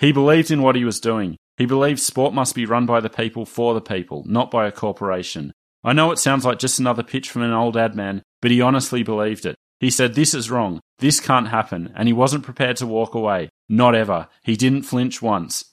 He 0.02 0.12
believed 0.12 0.50
in 0.50 0.64
what 0.64 0.76
he 0.76 0.84
was 0.84 1.00
doing. 1.00 1.38
He 1.58 1.68
believed 1.68 2.00
sport 2.00 2.34
must 2.34 2.56
be 2.56 2.66
run 2.66 2.88
by 2.88 3.02
the 3.02 3.10
people 3.10 3.46
for 3.46 3.76
the 3.76 3.82
people, 3.82 4.24
not 4.26 4.50
by 4.50 4.66
a 4.66 4.72
corporation. 4.72 5.54
I 5.84 5.94
know 5.94 6.10
it 6.10 6.18
sounds 6.18 6.44
like 6.44 6.58
just 6.58 6.80
another 6.80 7.04
pitch 7.04 7.30
from 7.30 7.44
an 7.44 7.54
old 7.54 7.78
ad 7.78 7.96
man, 7.96 8.24
but 8.42 8.50
he 8.50 8.62
honestly 8.62 9.04
believed 9.04 9.46
it. 9.46 9.56
He 9.80 9.92
said, 9.92 10.16
This 10.16 10.34
is 10.34 10.50
wrong. 10.50 10.80
This 10.98 11.20
can't 11.20 11.50
happen. 11.50 11.94
And 11.96 12.08
he 12.08 12.14
wasn't 12.14 12.44
prepared 12.44 12.78
to 12.78 12.88
walk 12.88 13.14
away. 13.14 13.50
Not 13.70 13.94
ever. 13.94 14.28
He 14.42 14.56
didn't 14.56 14.84
flinch 14.84 15.22
once. 15.22 15.66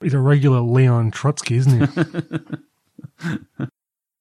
He's 0.00 0.14
a 0.14 0.20
regular 0.20 0.60
Leon 0.60 1.10
Trotsky, 1.10 1.56
isn't 1.56 1.90
he? 1.90 3.36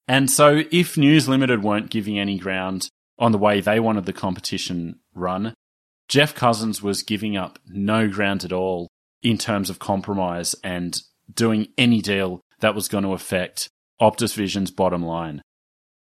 and 0.08 0.32
so, 0.32 0.64
if 0.72 0.98
News 0.98 1.30
Limited 1.30 1.62
weren't 1.62 1.92
giving 1.92 2.18
any 2.18 2.40
ground 2.40 2.90
on 3.20 3.32
the 3.32 3.38
way 3.38 3.62
they 3.62 3.80
wanted 3.80 4.08
the 4.08 4.14
competition 4.14 5.02
run, 5.14 5.54
Geoff 6.08 6.34
Cousins 6.34 6.82
was 6.82 7.04
giving 7.04 7.38
up 7.38 7.60
no 7.68 8.08
ground 8.08 8.44
at 8.44 8.52
all 8.52 8.91
in 9.24 9.38
terms 9.38 9.70
of 9.70 9.80
compromise 9.80 10.56
and 10.64 11.02
doing 11.34 11.68
any 11.78 12.02
deal 12.02 12.42
that 12.60 12.76
was 12.76 12.88
going 12.88 13.04
to 13.04 13.14
affect 13.14 13.70
Optus 14.02 14.36
Vision's 14.36 14.72
bottom 14.72 15.04
line. 15.04 15.42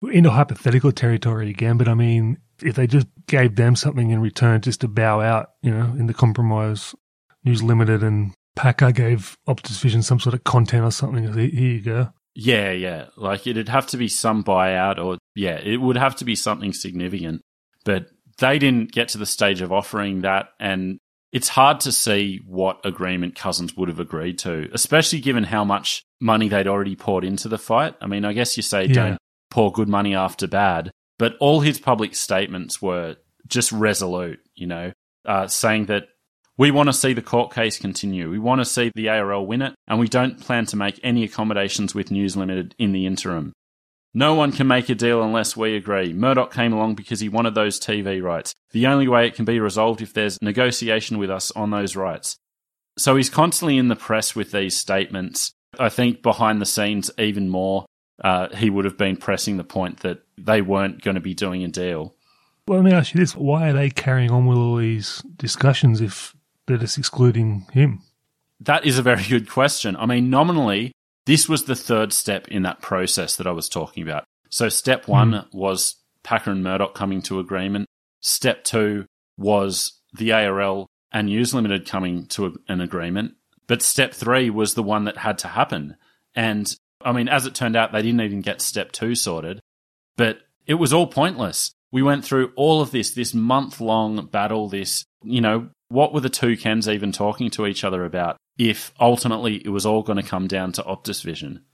We're 0.01 0.13
into 0.13 0.31
hypothetical 0.31 0.93
territory 0.93 1.51
again, 1.51 1.77
but 1.77 1.89
I 1.89 1.95
mean, 1.95 2.39
if 2.63 2.75
they 2.75 2.87
just 2.87 3.07
gave 3.27 3.57
them 3.57 3.77
something 3.77 4.11
in 4.11 4.21
return 4.21 4.63
just 4.63 4.81
to 4.81 4.89
bow 4.89 5.21
out, 5.21 5.51
you 5.63 5.71
know, 5.71 5.95
in 5.99 6.07
the 6.07 6.15
compromise, 6.15 6.95
News 7.45 7.63
Limited 7.63 8.03
and 8.03 8.33
Packer 8.57 8.93
gave 8.93 9.37
Optus 9.49 9.81
Vision 9.81 10.03
some 10.03 10.19
sort 10.19 10.35
of 10.35 10.45
content 10.45 10.85
or 10.85 10.91
something. 10.91 11.33
Here 11.33 11.47
you 11.47 11.81
go. 11.81 12.09
Yeah, 12.35 12.71
yeah. 12.71 13.07
Like 13.17 13.47
it'd 13.47 13.69
have 13.69 13.87
to 13.89 13.97
be 13.97 14.09
some 14.09 14.43
buyout 14.43 15.03
or, 15.03 15.19
yeah, 15.35 15.61
it 15.63 15.79
would 15.79 15.97
have 15.97 16.17
to 16.17 16.25
be 16.25 16.35
something 16.35 16.73
significant. 16.73 17.43
But 17.85 18.07
they 18.39 18.59
didn't 18.59 18.93
get 18.93 19.09
to 19.11 19.19
the 19.19 19.27
stage 19.27 19.61
of 19.61 19.73
offering 19.73 20.23
that. 20.23 20.49
And 20.59 20.99
it's 21.33 21.49
hard 21.49 21.81
to 21.81 21.93
see 21.93 22.41
what 22.47 22.81
agreement 22.85 23.37
Cousins 23.37 23.77
would 23.77 23.89
have 23.89 24.01
agreed 24.01 24.39
to, 24.41 24.69
especially 24.73 25.21
given 25.21 25.45
how 25.45 25.65
much 25.65 26.03
money 26.21 26.49
they'd 26.49 26.67
already 26.67 26.97
poured 26.97 27.25
into 27.25 27.49
the 27.49 27.59
fight. 27.59 27.95
I 28.01 28.07
mean, 28.07 28.25
I 28.25 28.33
guess 28.33 28.57
you 28.57 28.63
say 28.63 28.87
yeah. 28.87 28.95
don't 28.95 29.19
pour 29.51 29.73
good 29.73 29.89
money 29.89 30.15
after 30.15 30.47
bad, 30.47 30.91
but 31.19 31.37
all 31.41 31.61
his 31.61 31.79
public 31.79 32.15
statements 32.15 32.83
were 32.83 33.17
just 33.47 33.73
resolute, 33.73 34.41
you 34.55 34.67
know, 34.67 34.93
uh, 35.25 35.47
saying 35.47 35.87
that 35.87 36.09
we 36.57 36.71
want 36.71 36.89
to 36.89 36.93
see 36.93 37.15
the 37.15 37.23
court 37.23 37.55
case 37.55 37.79
continue. 37.79 38.31
We 38.31 38.39
want 38.39 38.61
to 38.61 38.65
see 38.65 38.91
the 38.95 39.09
ARL 39.09 39.47
win 39.47 39.63
it, 39.63 39.75
and 39.87 39.99
we 39.99 40.09
don't 40.09 40.41
plan 40.41 40.67
to 40.67 40.77
make 40.77 41.01
any 41.03 41.25
accommodations 41.25 41.95
with 41.95 42.11
News 42.11 42.37
Limited 42.37 42.75
in 42.79 42.93
the 42.93 43.07
interim. 43.07 43.53
No 44.13 44.35
one 44.35 44.51
can 44.51 44.67
make 44.67 44.89
a 44.89 44.95
deal 44.95 45.23
unless 45.23 45.57
we 45.57 45.77
agree. 45.77 46.13
Murdoch 46.13 46.53
came 46.53 46.73
along 46.73 46.97
because 46.97 47.21
he 47.21 47.29
wanted 47.29 47.55
those 47.55 47.79
TV 47.79 48.23
rights. 48.23 48.55
The 48.73 48.87
only 48.87 49.07
way 49.07 49.27
it 49.27 49.35
can 49.35 49.45
be 49.45 49.61
resolved 49.61 50.03
if 50.03 50.13
there's 50.13 50.41
negotiation 50.43 51.19
with 51.19 51.31
us 51.31 51.53
on 51.53 51.71
those 51.71 51.95
rights. 51.95 52.37
So 52.99 53.17
he's 53.17 53.31
constantly 53.31 53.79
in 53.79 53.89
the 53.89 53.97
press 53.97 54.35
with 54.35 54.51
these 54.51 54.77
statements. 54.77 55.53
I 55.79 55.89
think 55.89 56.23
behind 56.23 56.61
the 56.61 56.67
scenes, 56.67 57.11
even 57.19 57.49
more, 57.49 57.87
uh, 58.23 58.49
he 58.55 58.69
would 58.69 58.85
have 58.85 58.99
been 58.99 59.17
pressing 59.17 59.57
the 59.57 59.65
point 59.65 60.01
that 60.01 60.23
they 60.37 60.61
weren't 60.61 61.03
going 61.03 61.15
to 61.15 61.21
be 61.21 61.35
doing 61.35 61.63
a 61.63 61.69
deal. 61.69 62.15
Well, 62.67 62.81
let 62.81 62.85
me 62.85 62.93
ask 62.93 63.15
you 63.15 63.21
this: 63.21 63.35
Why 63.35 63.71
are 63.71 63.73
they 63.73 63.91
carrying 63.91 64.31
on 64.31 64.47
with 64.47 64.59
all 64.59 64.77
these 64.77 65.23
discussions 65.37 66.01
if 66.01 66.35
that 66.67 66.83
is 66.83 66.99
excluding 66.99 67.67
him? 67.73 68.03
That 68.61 68.85
is 68.85 68.99
a 68.99 69.03
very 69.03 69.25
good 69.25 69.49
question. 69.49 69.97
I 69.97 70.07
mean, 70.07 70.29
nominally, 70.29 70.93
this 71.27 71.49
was 71.49 71.65
the 71.65 71.77
third 71.77 72.13
step 72.13 72.49
in 72.49 72.63
that 72.63 72.83
process 72.83 73.37
that 73.37 73.47
I 73.47 73.53
was 73.53 73.69
talking 73.69 74.03
about. 74.03 74.25
So, 74.51 74.69
step 74.69 75.07
one 75.07 75.33
mm. 75.33 75.47
was 75.53 75.97
Packer 76.23 76.51
and 76.51 76.63
Murdoch 76.63 76.95
coming 76.95 77.23
to 77.23 77.39
agreement. 77.39 77.87
Step 78.21 78.65
two 78.65 79.07
was 79.39 80.01
the 80.13 80.33
ARL 80.33 80.87
and 81.13 81.29
News 81.29 81.55
Limited 81.55 81.87
coming 81.87 82.27
to 82.27 82.59
an 82.69 82.81
agreement. 82.81 83.35
But 83.67 83.83
step 83.83 84.13
three 84.13 84.51
was 84.51 84.75
the 84.75 84.83
one 84.83 85.05
that 85.05 85.19
had 85.19 85.39
to 85.39 85.49
happen. 85.49 85.97
And 86.35 86.75
I 87.03 87.13
mean, 87.13 87.29
as 87.29 87.47
it 87.47 87.55
turned 87.55 87.77
out, 87.77 87.93
they 87.93 88.03
didn't 88.03 88.21
even 88.21 88.41
get 88.41 88.61
step 88.61 88.93
two 88.93 89.15
sorted, 89.15 89.61
but 90.17 90.41
it 90.67 90.75
was 90.75 90.93
all 90.93 91.07
pointless. 91.07 91.73
We 91.93 92.03
went 92.03 92.25
through 92.25 92.53
all 92.57 92.81
of 92.81 92.91
this, 92.91 93.13
this 93.13 93.35
month 93.35 93.81
long 93.81 94.27
battle, 94.27 94.69
this, 94.69 95.05
you 95.23 95.41
know, 95.41 95.71
what 95.89 96.13
were 96.13 96.21
the 96.21 96.29
two 96.29 96.57
Kens 96.57 96.89
even 96.89 97.11
talking 97.11 97.51
to 97.51 97.67
each 97.67 97.83
other 97.83 98.05
about 98.05 98.37
if 98.61 98.93
ultimately 99.01 99.57
it 99.57 99.71
was 99.71 99.87
all 99.87 100.03
going 100.03 100.23
to 100.23 100.23
come 100.23 100.47
down 100.47 100.71
to 100.71 100.83
Optus 100.83 101.25
Vision? 101.25 101.65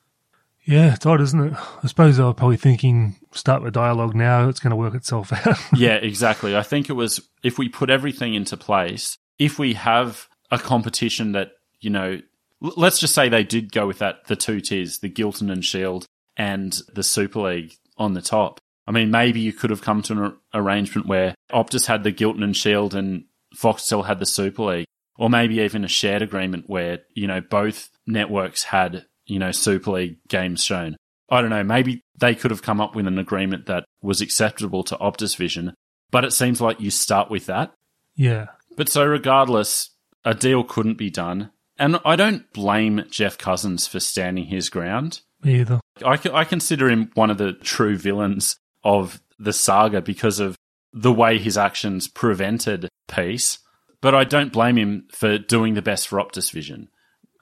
Yeah, 0.65 0.95
it's 0.95 1.05
odd, 1.05 1.21
isn't 1.21 1.41
it? 1.41 1.53
I 1.83 1.87
suppose 1.89 2.17
they 2.17 2.23
were 2.23 2.33
probably 2.33 2.57
thinking, 2.57 3.17
start 3.33 3.65
the 3.65 3.73
dialogue 3.73 4.15
now, 4.15 4.49
it's 4.49 4.61
going 4.61 4.71
to 4.71 4.77
work 4.77 4.95
itself 4.95 5.33
out. 5.33 5.59
yeah, 5.77 5.95
exactly. 5.95 6.57
I 6.57 6.63
think 6.63 6.89
it 6.89 6.93
was 6.93 7.21
if 7.43 7.59
we 7.59 7.69
put 7.69 7.91
everything 7.91 8.35
into 8.35 8.57
place, 8.57 9.19
if 9.37 9.59
we 9.59 9.75
have 9.75 10.29
a 10.53 10.59
competition 10.59 11.33
that, 11.33 11.53
you 11.81 11.91
know, 11.91 12.21
let's 12.61 13.01
just 13.01 13.15
say 13.15 13.29
they 13.29 13.45
did 13.45 13.73
go 13.73 13.87
with 13.89 13.99
that, 13.99 14.27
the 14.27 14.37
two 14.37 14.61
tiers, 14.61 15.01
the 15.01 15.11
Giltinan 15.11 15.53
and 15.53 15.65
Shield 15.65 16.07
and 16.37 16.77
the 16.95 17.03
Super 17.03 17.41
League 17.41 17.75
on 17.99 18.15
the 18.15 18.23
top. 18.23 18.61
I 18.87 18.93
mean, 18.93 19.11
maybe 19.11 19.41
you 19.41 19.53
could 19.53 19.71
have 19.71 19.83
come 19.83 20.03
to 20.03 20.25
an 20.25 20.37
arrangement 20.55 21.09
where 21.09 21.35
Optus 21.53 21.87
had 21.87 22.05
the 22.05 22.13
Giltinan 22.13 22.45
and 22.45 22.57
Shield 22.57 22.95
and 22.95 23.25
Foxtel 23.57 24.07
had 24.07 24.21
the 24.21 24.27
Super 24.27 24.63
League, 24.63 24.87
or 25.19 25.31
maybe 25.31 25.57
even 25.57 25.85
a 25.85 25.89
shared 25.89 26.23
agreement 26.23 26.65
where, 26.69 27.01
you 27.15 27.27
know, 27.27 27.41
both 27.41 27.91
networks 28.07 28.65
had, 28.65 29.07
you 29.27 29.39
know, 29.39 29.53
Super 29.53 29.93
League 29.93 30.19
games 30.29 30.63
shown. 30.65 30.97
I 31.29 31.41
don't 31.41 31.51
know, 31.51 31.65
maybe 31.65 32.03
they 32.19 32.35
could 32.35 32.51
have 32.51 32.63
come 32.63 32.81
up 32.81 32.95
with 32.95 33.07
an 33.07 33.19
agreement 33.19 33.67
that 33.67 33.85
was 34.01 34.21
acceptable 34.21 34.85
to 34.85 34.97
Optus 34.97 35.37
Vision, 35.37 35.75
but 36.11 36.25
it 36.25 36.33
seems 36.33 36.61
like 36.61 36.81
you 36.81 36.91
start 36.91 37.31
with 37.31 37.47
that. 37.47 37.73
Yeah. 38.15 38.47
But 38.77 38.89
so 38.89 39.05
regardless, 39.05 39.91
a 40.25 40.35
deal 40.35 40.63
couldn't 40.63 40.99
be 40.99 41.11
done. 41.11 41.51
And 41.79 42.01
I 42.05 42.17
don't 42.17 42.51
blame 42.53 43.05
Geoff 43.11 43.39
Cousins 43.39 43.87
for 43.87 44.01
standing 44.01 44.47
his 44.47 44.71
ground. 44.71 45.21
Me 45.43 45.61
either. 45.61 45.81
I, 46.05 46.19
I 46.33 46.45
consider 46.45 46.89
him 46.89 47.11
one 47.15 47.31
of 47.31 47.39
the 47.39 47.53
true 47.53 47.99
villains 47.99 48.57
of 48.83 49.21
the 49.39 49.53
saga 49.53 50.01
because 50.01 50.41
of 50.41 50.57
the 50.93 51.13
way 51.13 51.39
his 51.39 51.59
actions 51.59 52.09
prevented 52.09 52.89
peace. 53.09 53.59
But 54.07 54.15
I 54.15 54.23
don't 54.23 54.53
blame 54.53 54.79
him 54.79 55.09
for 55.11 55.37
doing 55.37 55.75
the 55.75 55.83
best 55.83 56.07
for 56.07 56.21
Optus 56.21 56.53
Vision. 56.53 56.91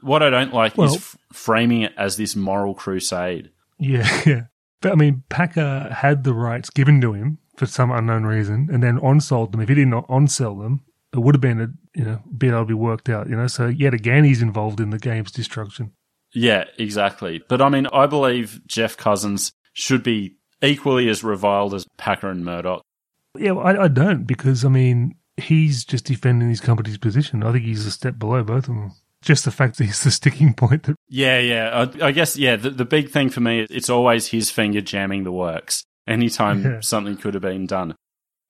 What 0.00 0.22
I 0.22 0.30
don't 0.30 0.54
like 0.54 0.78
well, 0.78 0.86
is 0.86 0.96
f- 0.96 1.18
framing 1.30 1.82
it 1.82 1.92
as 1.98 2.16
this 2.16 2.34
moral 2.34 2.74
crusade. 2.74 3.50
Yeah, 3.78 4.22
yeah. 4.26 4.40
But 4.80 4.92
I 4.92 4.94
mean, 4.94 5.24
Packer 5.28 5.94
had 5.94 6.24
the 6.24 6.32
rights 6.32 6.70
given 6.70 7.02
to 7.02 7.12
him 7.12 7.36
for 7.58 7.66
some 7.66 7.90
unknown 7.90 8.24
reason, 8.24 8.70
and 8.72 8.82
then 8.82 8.98
on 9.00 9.20
sold 9.20 9.52
them. 9.52 9.60
If 9.60 9.68
he 9.68 9.74
didn't 9.74 9.92
on 10.08 10.26
sell 10.26 10.54
them, 10.54 10.80
it 11.12 11.18
would 11.18 11.34
have 11.34 11.42
been 11.42 11.60
a 11.60 11.68
you 11.94 12.06
know 12.06 12.22
bit 12.34 12.48
able 12.48 12.60
to 12.60 12.64
be 12.64 12.72
worked 12.72 13.10
out. 13.10 13.28
You 13.28 13.36
know, 13.36 13.46
so 13.46 13.66
yet 13.66 13.92
again 13.92 14.24
he's 14.24 14.40
involved 14.40 14.80
in 14.80 14.88
the 14.88 14.98
game's 14.98 15.32
destruction. 15.32 15.92
Yeah, 16.32 16.64
exactly. 16.78 17.42
But 17.46 17.60
I 17.60 17.68
mean, 17.68 17.88
I 17.88 18.06
believe 18.06 18.62
Geoff 18.66 18.96
Cousins 18.96 19.52
should 19.74 20.02
be 20.02 20.38
equally 20.62 21.10
as 21.10 21.22
reviled 21.22 21.74
as 21.74 21.84
Packer 21.98 22.30
and 22.30 22.42
Murdoch. 22.42 22.80
Yeah, 23.38 23.50
well, 23.50 23.66
I, 23.66 23.82
I 23.82 23.88
don't 23.88 24.24
because 24.24 24.64
I 24.64 24.70
mean 24.70 25.16
he's 25.36 25.84
just 25.84 26.04
defending 26.04 26.48
his 26.48 26.60
company's 26.60 26.98
position. 26.98 27.42
I 27.42 27.52
think 27.52 27.64
he's 27.64 27.86
a 27.86 27.90
step 27.90 28.18
below 28.18 28.42
both 28.42 28.68
of 28.68 28.74
them. 28.74 28.92
Just 29.22 29.44
the 29.44 29.50
fact 29.50 29.78
that 29.78 29.84
he's 29.84 30.02
the 30.02 30.10
sticking 30.10 30.52
point. 30.54 30.84
That 30.84 30.96
yeah, 31.08 31.38
yeah. 31.38 31.86
I, 32.00 32.06
I 32.08 32.12
guess 32.12 32.36
yeah. 32.36 32.56
The, 32.56 32.70
the 32.70 32.84
big 32.84 33.10
thing 33.10 33.30
for 33.30 33.40
me, 33.40 33.66
it's 33.70 33.88
always 33.88 34.28
his 34.28 34.50
finger 34.50 34.80
jamming 34.80 35.24
the 35.24 35.32
works. 35.32 35.84
Anytime 36.06 36.62
yeah. 36.62 36.80
something 36.80 37.16
could 37.16 37.32
have 37.32 37.42
been 37.42 37.66
done. 37.66 37.94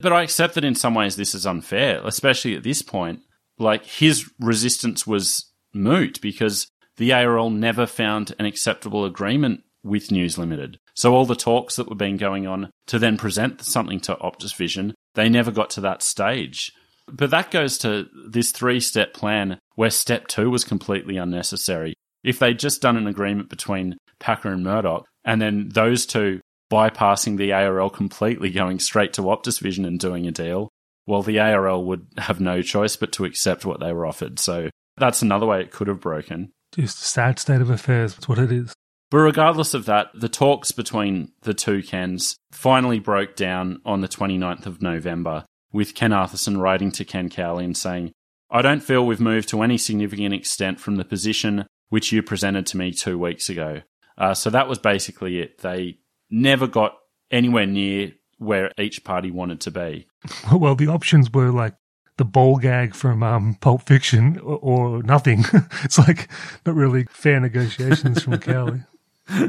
But 0.00 0.12
I 0.12 0.22
accept 0.22 0.54
that 0.54 0.64
in 0.64 0.74
some 0.74 0.94
ways 0.94 1.14
this 1.14 1.34
is 1.34 1.46
unfair, 1.46 2.00
especially 2.04 2.56
at 2.56 2.64
this 2.64 2.82
point. 2.82 3.20
Like 3.58 3.84
his 3.84 4.28
resistance 4.40 5.06
was 5.06 5.52
moot 5.72 6.20
because 6.20 6.66
the 6.96 7.12
ARL 7.12 7.50
never 7.50 7.86
found 7.86 8.34
an 8.40 8.46
acceptable 8.46 9.04
agreement 9.04 9.62
with 9.84 10.10
News 10.10 10.36
Limited. 10.36 10.78
So 10.94 11.14
all 11.14 11.26
the 11.26 11.36
talks 11.36 11.76
that 11.76 11.88
were 11.88 11.94
being 11.94 12.16
going 12.16 12.46
on 12.46 12.70
to 12.86 12.98
then 12.98 13.16
present 13.16 13.62
something 13.62 14.00
to 14.00 14.16
Optus 14.16 14.54
Vision, 14.56 14.94
they 15.14 15.28
never 15.28 15.50
got 15.50 15.70
to 15.70 15.80
that 15.82 16.02
stage. 16.02 16.72
But 17.06 17.30
that 17.30 17.50
goes 17.50 17.78
to 17.78 18.06
this 18.28 18.50
three 18.50 18.80
step 18.80 19.12
plan 19.12 19.58
where 19.74 19.90
step 19.90 20.26
two 20.26 20.50
was 20.50 20.64
completely 20.64 21.16
unnecessary. 21.16 21.94
If 22.22 22.38
they'd 22.38 22.58
just 22.58 22.80
done 22.80 22.96
an 22.96 23.06
agreement 23.06 23.50
between 23.50 23.98
Packer 24.18 24.50
and 24.50 24.64
Murdoch, 24.64 25.04
and 25.24 25.40
then 25.40 25.68
those 25.68 26.06
two 26.06 26.40
bypassing 26.72 27.36
the 27.36 27.52
ARL 27.52 27.90
completely, 27.90 28.50
going 28.50 28.78
straight 28.78 29.12
to 29.14 29.22
Optus 29.22 29.60
Vision 29.60 29.84
and 29.84 30.00
doing 30.00 30.26
a 30.26 30.32
deal, 30.32 30.70
well, 31.06 31.22
the 31.22 31.38
ARL 31.38 31.84
would 31.84 32.06
have 32.16 32.40
no 32.40 32.62
choice 32.62 32.96
but 32.96 33.12
to 33.12 33.24
accept 33.24 33.66
what 33.66 33.80
they 33.80 33.92
were 33.92 34.06
offered. 34.06 34.38
So 34.38 34.70
that's 34.96 35.22
another 35.22 35.46
way 35.46 35.60
it 35.60 35.70
could 35.70 35.88
have 35.88 36.00
broken. 36.00 36.52
Just 36.74 37.02
a 37.02 37.04
sad 37.04 37.38
state 37.38 37.60
of 37.60 37.70
affairs. 37.70 38.14
That's 38.14 38.28
what 38.28 38.38
it 38.38 38.50
is. 38.50 38.72
But 39.10 39.18
regardless 39.18 39.74
of 39.74 39.86
that, 39.86 40.08
the 40.14 40.28
talks 40.28 40.72
between 40.72 41.32
the 41.42 41.54
two 41.54 41.82
Kens 41.82 42.36
finally 42.52 42.98
broke 42.98 43.36
down 43.36 43.80
on 43.84 44.00
the 44.00 44.08
29th 44.08 44.66
of 44.66 44.82
November, 44.82 45.44
with 45.72 45.94
Ken 45.94 46.12
Arthurson 46.12 46.60
writing 46.60 46.90
to 46.92 47.04
Ken 47.04 47.28
Cowley 47.28 47.64
and 47.64 47.76
saying, 47.76 48.12
I 48.50 48.62
don't 48.62 48.82
feel 48.82 49.04
we've 49.04 49.20
moved 49.20 49.48
to 49.48 49.62
any 49.62 49.76
significant 49.76 50.32
extent 50.32 50.78
from 50.78 50.96
the 50.96 51.04
position 51.04 51.66
which 51.88 52.12
you 52.12 52.22
presented 52.22 52.66
to 52.66 52.76
me 52.76 52.92
two 52.92 53.18
weeks 53.18 53.48
ago. 53.48 53.82
Uh, 54.16 54.34
so 54.34 54.50
that 54.50 54.68
was 54.68 54.78
basically 54.78 55.40
it. 55.40 55.58
They 55.58 55.98
never 56.30 56.66
got 56.66 56.94
anywhere 57.30 57.66
near 57.66 58.12
where 58.38 58.70
each 58.78 59.04
party 59.04 59.30
wanted 59.30 59.60
to 59.62 59.70
be. 59.70 60.06
Well, 60.52 60.74
the 60.74 60.88
options 60.88 61.30
were 61.30 61.50
like 61.50 61.74
the 62.16 62.24
ball 62.24 62.56
gag 62.56 62.94
from 62.94 63.22
um, 63.22 63.56
Pulp 63.60 63.82
Fiction 63.82 64.38
or, 64.38 64.58
or 64.62 65.02
nothing. 65.02 65.44
it's 65.82 65.98
like 65.98 66.28
not 66.64 66.74
really 66.74 67.06
fair 67.10 67.40
negotiations 67.40 68.22
from 68.22 68.38
Cowley. 68.38 68.82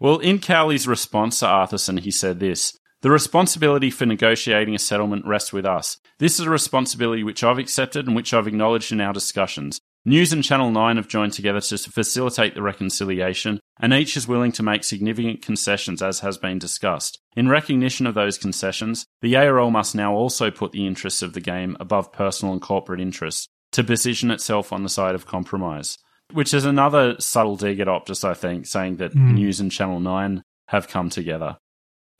well, 0.00 0.18
in 0.18 0.38
Cowley's 0.38 0.86
response 0.86 1.40
to 1.40 1.46
Arthurson, 1.46 2.00
he 2.00 2.10
said 2.10 2.40
this 2.40 2.78
The 3.02 3.10
responsibility 3.10 3.90
for 3.90 4.06
negotiating 4.06 4.74
a 4.74 4.78
settlement 4.78 5.26
rests 5.26 5.52
with 5.52 5.66
us. 5.66 5.98
This 6.18 6.40
is 6.40 6.46
a 6.46 6.50
responsibility 6.50 7.22
which 7.22 7.42
I've 7.42 7.58
accepted 7.58 8.06
and 8.06 8.14
which 8.14 8.32
I've 8.32 8.46
acknowledged 8.46 8.92
in 8.92 9.00
our 9.00 9.12
discussions. 9.12 9.80
News 10.04 10.32
and 10.32 10.42
Channel 10.42 10.70
9 10.70 10.96
have 10.96 11.08
joined 11.08 11.34
together 11.34 11.60
to 11.60 11.76
facilitate 11.76 12.54
the 12.54 12.62
reconciliation, 12.62 13.60
and 13.78 13.92
each 13.92 14.16
is 14.16 14.26
willing 14.26 14.50
to 14.52 14.62
make 14.62 14.82
significant 14.82 15.42
concessions 15.42 16.00
as 16.00 16.20
has 16.20 16.38
been 16.38 16.58
discussed. 16.58 17.18
In 17.36 17.48
recognition 17.48 18.06
of 18.06 18.14
those 18.14 18.38
concessions, 18.38 19.04
the 19.20 19.36
ARL 19.36 19.70
must 19.70 19.94
now 19.94 20.14
also 20.14 20.50
put 20.50 20.72
the 20.72 20.86
interests 20.86 21.20
of 21.20 21.34
the 21.34 21.40
game 21.40 21.76
above 21.78 22.14
personal 22.14 22.54
and 22.54 22.62
corporate 22.62 23.00
interests 23.00 23.46
to 23.72 23.84
position 23.84 24.30
itself 24.30 24.72
on 24.72 24.84
the 24.84 24.88
side 24.88 25.14
of 25.14 25.26
compromise. 25.26 25.98
Which 26.32 26.54
is 26.54 26.64
another 26.64 27.16
subtle 27.18 27.56
dig 27.56 27.80
at 27.80 27.86
Optus, 27.86 28.24
I 28.24 28.34
think, 28.34 28.66
saying 28.66 28.96
that 28.96 29.14
mm. 29.14 29.34
News 29.34 29.60
and 29.60 29.70
Channel 29.70 30.00
9 30.00 30.42
have 30.68 30.88
come 30.88 31.10
together. 31.10 31.58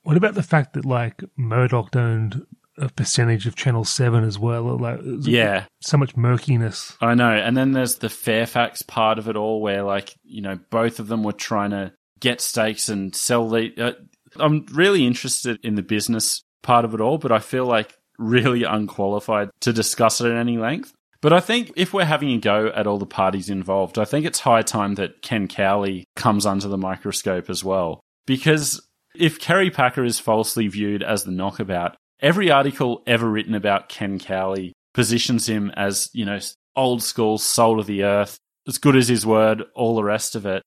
What 0.03 0.17
about 0.17 0.35
the 0.35 0.43
fact 0.43 0.75
that, 0.75 0.85
like, 0.85 1.23
Murdoch 1.37 1.95
owned 1.95 2.47
a 2.81 2.89
percentage 2.89 3.47
of 3.47 3.55
Channel 3.55 3.85
Seven 3.85 4.25
as 4.25 4.39
well. 4.39 4.63
Like, 4.77 5.01
yeah, 5.21 5.67
so 5.81 5.99
much 5.99 6.17
murkiness. 6.17 6.97
I 7.01 7.15
know. 7.15 7.31
And 7.31 7.57
then 7.57 7.73
there's 7.73 7.97
the 7.97 8.09
Fairfax 8.09 8.83
part 8.83 9.19
of 9.19 9.29
it 9.29 9.37
all, 9.37 9.61
where 9.61 9.83
like 9.83 10.15
you 10.25 10.41
know 10.41 10.59
both 10.71 10.99
of 10.99 11.09
them 11.09 11.23
were 11.23 11.33
trying 11.33 11.71
to 11.71 11.93
get 12.19 12.41
stakes 12.41 12.89
and 12.89 13.15
sell 13.15 13.49
the. 13.49 13.73
Uh, 13.77 13.93
I'm 14.37 14.67
really 14.73 15.07
interested 15.07 15.59
in 15.63 15.75
the 15.75 15.83
business 15.83 16.43
part 16.63 16.85
of 16.85 16.95
it 16.95 17.01
all, 17.01 17.19
but 17.19 17.33
I 17.33 17.39
feel 17.39 17.67
like 17.67 17.97
really 18.19 18.65
unqualified 18.65 19.51
to 19.61 19.73
discuss 19.73 20.21
it 20.21 20.31
at 20.31 20.37
any 20.37 20.59
length. 20.59 20.93
But 21.23 21.33
I 21.33 21.41
think 21.41 21.73
if 21.77 21.93
we're 21.93 22.05
having 22.05 22.31
a 22.31 22.39
go 22.39 22.68
at 22.68 22.87
all 22.87 22.99
the 22.99 23.07
parties 23.07 23.51
involved, 23.51 23.99
I 23.99 24.05
think 24.05 24.25
it's 24.25 24.41
high 24.41 24.62
time 24.62 24.95
that 24.95 25.21
Ken 25.23 25.49
Cowley 25.49 26.05
comes 26.16 26.47
under 26.47 26.68
the 26.68 26.79
microscope 26.79 27.51
as 27.51 27.62
well. 27.62 28.01
Because 28.27 28.81
if 29.14 29.39
Kerry 29.39 29.71
Packer 29.71 30.05
is 30.05 30.18
falsely 30.18 30.68
viewed 30.68 31.03
as 31.03 31.25
the 31.25 31.31
knockabout, 31.31 31.97
every 32.21 32.51
article 32.51 33.03
ever 33.07 33.29
written 33.29 33.55
about 33.55 33.89
Ken 33.89 34.18
Cowley 34.18 34.73
positions 34.95 35.49
him 35.49 35.71
as, 35.77 36.09
you 36.12 36.25
know, 36.25 36.39
old 36.75 37.03
school, 37.03 37.37
soul 37.37 37.81
of 37.81 37.87
the 37.87 38.05
earth, 38.05 38.39
as 38.66 38.79
good 38.79 38.97
as 38.97 39.09
his 39.09 39.27
word, 39.27 39.64
all 39.75 39.97
the 39.97 40.05
rest 40.05 40.35
of 40.35 40.47
it. 40.47 40.62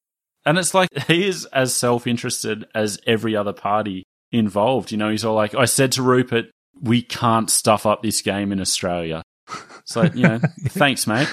And 0.45 0.57
it's 0.57 0.73
like 0.73 0.89
he 1.07 1.27
is 1.27 1.45
as 1.45 1.75
self 1.75 2.05
interested 2.05 2.65
as 2.75 2.99
every 3.07 3.35
other 3.35 3.53
party 3.53 4.03
involved. 4.31 4.91
You 4.91 4.97
know, 4.97 5.09
he's 5.09 5.25
all 5.25 5.35
like, 5.35 5.55
I 5.55 5.65
said 5.65 5.93
to 5.93 6.03
Rupert, 6.03 6.45
we 6.81 7.01
can't 7.01 7.49
stuff 7.49 7.85
up 7.85 8.03
this 8.03 8.21
game 8.21 8.51
in 8.51 8.59
Australia. 8.59 9.23
It's 9.83 9.95
like, 9.95 10.15
you 10.15 10.23
know, 10.23 10.39
thanks, 10.67 11.07
mate. 11.07 11.29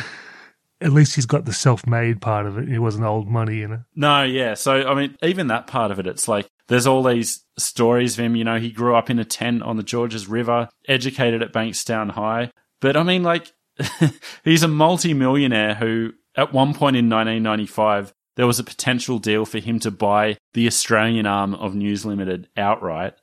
At 0.81 0.93
least 0.93 1.15
he's 1.15 1.27
got 1.27 1.45
the 1.45 1.53
self 1.53 1.87
made 1.87 2.21
part 2.21 2.47
of 2.47 2.59
it. 2.59 2.69
It 2.69 2.79
wasn't 2.79 3.05
old 3.05 3.29
money, 3.29 3.59
you 3.59 3.69
know? 3.69 3.83
No, 3.95 4.23
yeah. 4.23 4.55
So, 4.55 4.89
I 4.89 4.95
mean, 4.95 5.17
even 5.23 5.49
that 5.49 5.67
part 5.67 5.91
of 5.91 5.99
it, 5.99 6.07
it's 6.07 6.27
like 6.27 6.49
there's 6.69 6.87
all 6.87 7.03
these 7.03 7.45
stories 7.59 8.19
of 8.19 8.25
him. 8.25 8.37
You 8.37 8.45
know, 8.45 8.59
he 8.59 8.71
grew 8.71 8.97
up 8.97 9.11
in 9.11 9.19
a 9.19 9.25
tent 9.25 9.63
on 9.63 9.77
the 9.77 9.83
Georges 9.83 10.27
River, 10.27 10.69
educated 10.89 11.43
at 11.43 11.53
Bankstown 11.53 12.13
High. 12.13 12.51
But 12.81 12.97
I 12.97 13.03
mean, 13.03 13.23
like, 13.23 13.53
he's 14.45 14.63
a 14.63 14.69
multi-millionaire 14.69 15.75
who, 15.75 16.13
at 16.35 16.53
one 16.53 16.73
point 16.73 16.97
in 16.97 17.11
1995, 17.11 18.15
there 18.37 18.47
was 18.47 18.59
a 18.59 18.65
potential 18.65 19.19
deal 19.19 19.45
for 19.45 19.59
him 19.59 19.79
to 19.81 19.91
buy 19.91 20.39
the 20.55 20.67
Australian 20.67 21.27
arm 21.27 21.55
of 21.55 21.75
News 21.75 22.07
Limited 22.07 22.49
outright. 22.57 23.15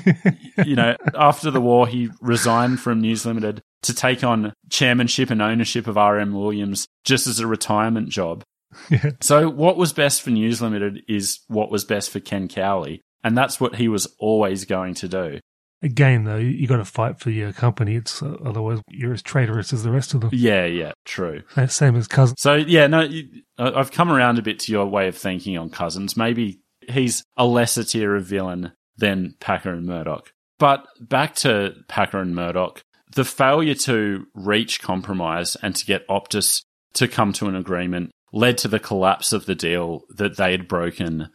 you 0.64 0.76
know, 0.76 0.96
after 1.14 1.50
the 1.50 1.60
war, 1.60 1.86
he 1.86 2.10
resigned 2.20 2.80
from 2.80 3.00
News 3.00 3.24
Limited 3.26 3.62
to 3.82 3.94
take 3.94 4.24
on 4.24 4.52
chairmanship 4.70 5.30
and 5.30 5.42
ownership 5.42 5.86
of 5.86 5.96
RM 5.96 6.32
Williams 6.32 6.86
just 7.04 7.26
as 7.26 7.40
a 7.40 7.46
retirement 7.46 8.08
job. 8.08 8.42
Yeah. 8.88 9.10
So 9.20 9.50
what 9.50 9.76
was 9.76 9.92
best 9.92 10.22
for 10.22 10.30
News 10.30 10.62
Limited 10.62 11.02
is 11.08 11.40
what 11.48 11.70
was 11.70 11.84
best 11.84 12.10
for 12.10 12.20
Ken 12.20 12.48
Cowley, 12.48 13.02
and 13.22 13.36
that's 13.36 13.60
what 13.60 13.76
he 13.76 13.88
was 13.88 14.06
always 14.18 14.64
going 14.64 14.94
to 14.94 15.08
do. 15.08 15.40
Again, 15.82 16.24
though, 16.24 16.36
you 16.36 16.68
got 16.68 16.76
to 16.76 16.84
fight 16.84 17.18
for 17.18 17.30
your 17.30 17.52
company. 17.52 17.96
It's 17.96 18.22
uh, 18.22 18.36
otherwise 18.44 18.80
you're 18.88 19.12
as 19.12 19.22
traitorous 19.22 19.72
as 19.72 19.82
the 19.82 19.90
rest 19.90 20.14
of 20.14 20.20
them. 20.20 20.30
Yeah, 20.32 20.64
yeah, 20.64 20.92
true. 21.04 21.42
Same 21.66 21.96
as 21.96 22.06
Cousins. 22.06 22.40
So 22.40 22.54
yeah, 22.54 22.86
no, 22.86 23.00
you, 23.00 23.42
I've 23.58 23.90
come 23.90 24.10
around 24.10 24.38
a 24.38 24.42
bit 24.42 24.60
to 24.60 24.72
your 24.72 24.86
way 24.86 25.08
of 25.08 25.16
thinking 25.16 25.58
on 25.58 25.70
Cousins. 25.70 26.16
Maybe 26.16 26.60
he's 26.88 27.24
a 27.36 27.44
lesser 27.44 27.82
tier 27.82 28.14
of 28.14 28.24
villain 28.24 28.72
than 28.96 29.34
Packer 29.40 29.70
and 29.70 29.84
Murdoch. 29.84 30.32
But 30.58 30.86
back 31.00 31.34
to 31.36 31.74
Packer 31.88 32.20
and 32.20 32.36
Murdoch, 32.36 32.84
the 33.14 33.24
failure 33.24 33.74
to 33.74 34.26
reach 34.34 34.80
compromise 34.80 35.56
and 35.56 35.74
to 35.76 35.86
get 35.86 36.06
Optus 36.08 36.62
to 36.94 37.08
come 37.08 37.32
to 37.34 37.46
an 37.46 37.56
agreement 37.56 38.10
led 38.32 38.58
to 38.58 38.68
the 38.68 38.78
collapse 38.78 39.32
of 39.32 39.46
the 39.46 39.54
deal 39.54 40.02
that 40.10 40.36
they 40.36 40.52
had 40.52 40.68
broken 40.68 41.28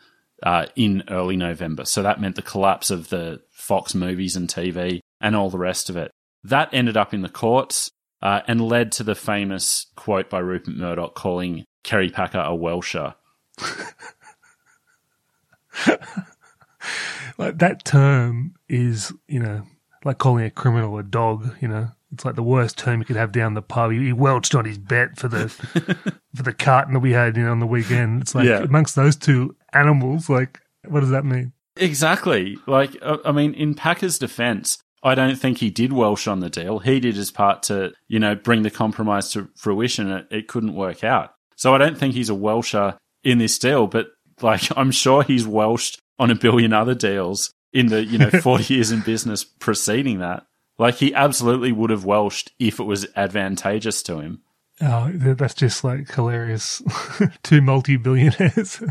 uh, 0.43 0.67
in 0.75 1.03
early 1.09 1.35
November. 1.35 1.85
So 1.85 2.03
that 2.03 2.21
meant 2.21 2.35
the 2.35 2.41
collapse 2.41 2.91
of 2.91 3.09
the 3.09 3.41
Fox 3.51 3.95
movies 3.95 4.35
and 4.35 4.47
TV 4.47 4.99
and 5.19 5.35
all 5.35 5.49
the 5.49 5.57
rest 5.57 5.89
of 5.89 5.97
it. 5.97 6.11
That 6.43 6.69
ended 6.73 6.97
up 6.97 7.13
in 7.13 7.21
the 7.21 7.29
courts 7.29 7.89
uh, 8.21 8.41
and 8.47 8.61
led 8.61 8.91
to 8.93 9.03
the 9.03 9.15
famous 9.15 9.87
quote 9.95 10.29
by 10.29 10.39
Rupert 10.39 10.75
Murdoch 10.75 11.15
calling 11.15 11.65
Kerry 11.83 12.09
Packer 12.09 12.39
a 12.39 12.55
Welsher. 12.55 13.15
like 17.37 17.59
that 17.59 17.85
term 17.85 18.55
is, 18.67 19.13
you 19.27 19.39
know, 19.39 19.63
like 20.05 20.17
calling 20.17 20.45
a 20.45 20.51
criminal 20.51 20.97
a 20.97 21.03
dog, 21.03 21.55
you 21.61 21.67
know. 21.67 21.89
It's 22.13 22.23
like 22.23 22.35
the 22.35 22.43
worst 22.43 22.77
term 22.77 22.99
you 22.99 23.05
could 23.05 23.17
have 23.17 23.33
down 23.33 23.53
the 23.53 23.61
pub. 23.61 23.91
He, 23.91 24.05
he 24.05 24.13
welched 24.13 24.55
on 24.55 24.63
his 24.63 24.77
bet 24.77 25.17
for 25.17 25.27
the 25.27 25.49
for 26.35 26.43
the 26.43 26.53
carton 26.53 26.93
that 26.93 27.01
we 27.01 27.11
had 27.11 27.35
you 27.35 27.43
know, 27.43 27.51
on 27.51 27.59
the 27.59 27.67
weekend. 27.67 28.21
It's 28.21 28.33
like 28.33 28.45
yeah. 28.45 28.59
amongst 28.59 28.95
those 28.95 29.15
two 29.15 29.55
animals, 29.73 30.29
like 30.29 30.61
what 30.87 31.01
does 31.01 31.09
that 31.09 31.25
mean? 31.25 31.51
Exactly. 31.75 32.57
Like 32.65 32.95
uh, 33.01 33.17
I 33.25 33.31
mean, 33.31 33.53
in 33.53 33.73
Packer's 33.73 34.17
defense, 34.17 34.79
I 35.03 35.15
don't 35.15 35.35
think 35.35 35.57
he 35.57 35.69
did 35.69 35.93
Welsh 35.93 36.27
on 36.27 36.39
the 36.39 36.49
deal. 36.49 36.79
He 36.79 36.99
did 36.99 37.15
his 37.15 37.31
part 37.31 37.63
to 37.63 37.91
you 38.07 38.19
know 38.19 38.35
bring 38.35 38.63
the 38.63 38.71
compromise 38.71 39.31
to 39.33 39.49
fruition. 39.55 40.09
It, 40.09 40.27
it 40.31 40.47
couldn't 40.47 40.75
work 40.75 41.03
out. 41.03 41.33
So 41.55 41.75
I 41.75 41.77
don't 41.77 41.97
think 41.97 42.13
he's 42.13 42.29
a 42.29 42.33
Welsher 42.33 42.97
in 43.23 43.37
this 43.37 43.59
deal. 43.59 43.87
But 43.87 44.07
like 44.41 44.61
I'm 44.77 44.91
sure 44.91 45.23
he's 45.23 45.45
Welshed 45.45 45.99
on 46.19 46.31
a 46.31 46.35
billion 46.35 46.73
other 46.73 46.95
deals 46.95 47.53
in 47.77 47.87
the 47.87 48.03
you 48.03 48.17
know 48.17 48.29
40 48.41 48.73
years 48.73 48.91
in 48.91 49.01
business 49.01 49.43
preceding 49.43 50.19
that. 50.19 50.45
Like 50.79 50.95
he 50.95 51.13
absolutely 51.13 51.71
would 51.71 51.89
have 51.89 52.05
Welshed 52.05 52.51
if 52.59 52.79
it 52.79 52.83
was 52.83 53.07
advantageous 53.15 54.01
to 54.03 54.19
him. 54.19 54.41
Oh, 54.81 55.11
that's 55.11 55.53
just 55.53 55.83
like 55.83 56.11
hilarious. 56.11 56.81
Two 57.43 57.61
multi 57.61 57.97
billionaires. 57.97 58.83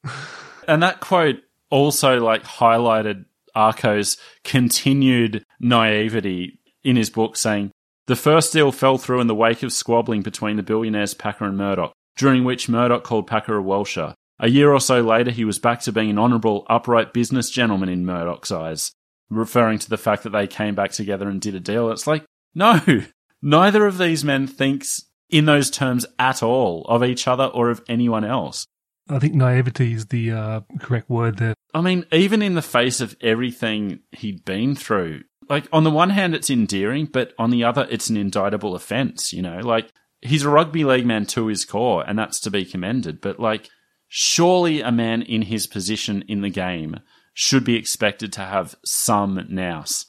and 0.68 0.82
that 0.82 1.00
quote 1.00 1.36
also 1.70 2.20
like 2.20 2.44
highlighted 2.44 3.24
Arko's 3.54 4.16
continued 4.44 5.44
naivety 5.58 6.60
in 6.84 6.96
his 6.96 7.10
book, 7.10 7.36
saying, 7.36 7.72
The 8.06 8.14
first 8.14 8.52
deal 8.52 8.70
fell 8.70 8.98
through 8.98 9.20
in 9.20 9.26
the 9.26 9.34
wake 9.34 9.64
of 9.64 9.72
squabbling 9.72 10.22
between 10.22 10.56
the 10.56 10.62
billionaires 10.62 11.14
Packer 11.14 11.46
and 11.46 11.56
Murdoch, 11.56 11.92
during 12.16 12.44
which 12.44 12.68
Murdoch 12.68 13.02
called 13.02 13.26
Packer 13.26 13.58
a 13.58 13.62
Welsher. 13.62 14.14
A 14.38 14.50
year 14.50 14.72
or 14.72 14.80
so 14.80 15.00
later, 15.00 15.30
he 15.30 15.44
was 15.44 15.58
back 15.58 15.80
to 15.82 15.92
being 15.92 16.10
an 16.10 16.18
honourable, 16.18 16.66
upright 16.68 17.12
business 17.12 17.50
gentleman 17.50 17.88
in 17.88 18.04
Murdoch's 18.04 18.52
eyes. 18.52 18.92
referring 19.28 19.76
to 19.76 19.88
the 19.90 19.96
fact 19.96 20.22
that 20.22 20.30
they 20.30 20.46
came 20.46 20.76
back 20.76 20.92
together 20.92 21.28
and 21.28 21.40
did 21.40 21.54
a 21.54 21.60
deal. 21.60 21.90
It's 21.90 22.06
like, 22.06 22.24
no, 22.54 22.80
neither 23.42 23.84
of 23.84 23.98
these 23.98 24.22
men 24.22 24.46
thinks 24.46 25.02
in 25.28 25.46
those 25.46 25.68
terms 25.68 26.06
at 26.18 26.42
all 26.44 26.84
of 26.84 27.02
each 27.02 27.26
other 27.26 27.46
or 27.46 27.70
of 27.70 27.82
anyone 27.88 28.24
else. 28.24 28.66
I 29.08 29.18
think 29.18 29.34
naivety 29.34 29.92
is 29.92 30.06
the 30.06 30.32
uh, 30.32 30.60
correct 30.80 31.08
word 31.08 31.38
there. 31.38 31.54
I 31.74 31.80
mean, 31.80 32.06
even 32.12 32.42
in 32.42 32.54
the 32.54 32.62
face 32.62 33.00
of 33.00 33.16
everything 33.20 34.00
he'd 34.12 34.44
been 34.44 34.74
through, 34.74 35.22
like 35.48 35.68
on 35.72 35.84
the 35.84 35.90
one 35.90 36.10
hand, 36.10 36.34
it's 36.34 36.50
endearing, 36.50 37.06
but 37.06 37.32
on 37.38 37.50
the 37.50 37.64
other, 37.64 37.86
it's 37.90 38.10
an 38.10 38.16
indictable 38.16 38.74
offence, 38.74 39.32
you 39.32 39.42
know? 39.42 39.58
Like, 39.58 39.92
he's 40.22 40.42
a 40.42 40.50
rugby 40.50 40.84
league 40.84 41.06
man 41.06 41.26
to 41.26 41.46
his 41.46 41.64
core, 41.64 42.04
and 42.06 42.18
that's 42.18 42.40
to 42.40 42.50
be 42.50 42.64
commended. 42.64 43.20
But, 43.20 43.38
like, 43.38 43.68
surely 44.08 44.80
a 44.80 44.92
man 44.92 45.22
in 45.22 45.42
his 45.42 45.66
position 45.66 46.24
in 46.28 46.40
the 46.40 46.50
game 46.50 47.00
should 47.34 47.64
be 47.64 47.76
expected 47.76 48.32
to 48.32 48.40
have 48.40 48.74
some 48.84 49.46
nous. 49.48 50.06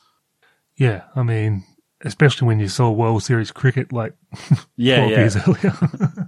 Yeah, 0.75 1.03
I 1.15 1.23
mean, 1.23 1.65
especially 2.01 2.47
when 2.47 2.59
you 2.59 2.67
saw 2.67 2.89
World 2.91 3.23
Series 3.23 3.51
cricket 3.51 3.91
like 3.91 4.13
Yeah, 4.75 5.07
12 5.07 5.11
yeah. 5.11 5.17
years 5.17 5.37
earlier. 5.37 5.77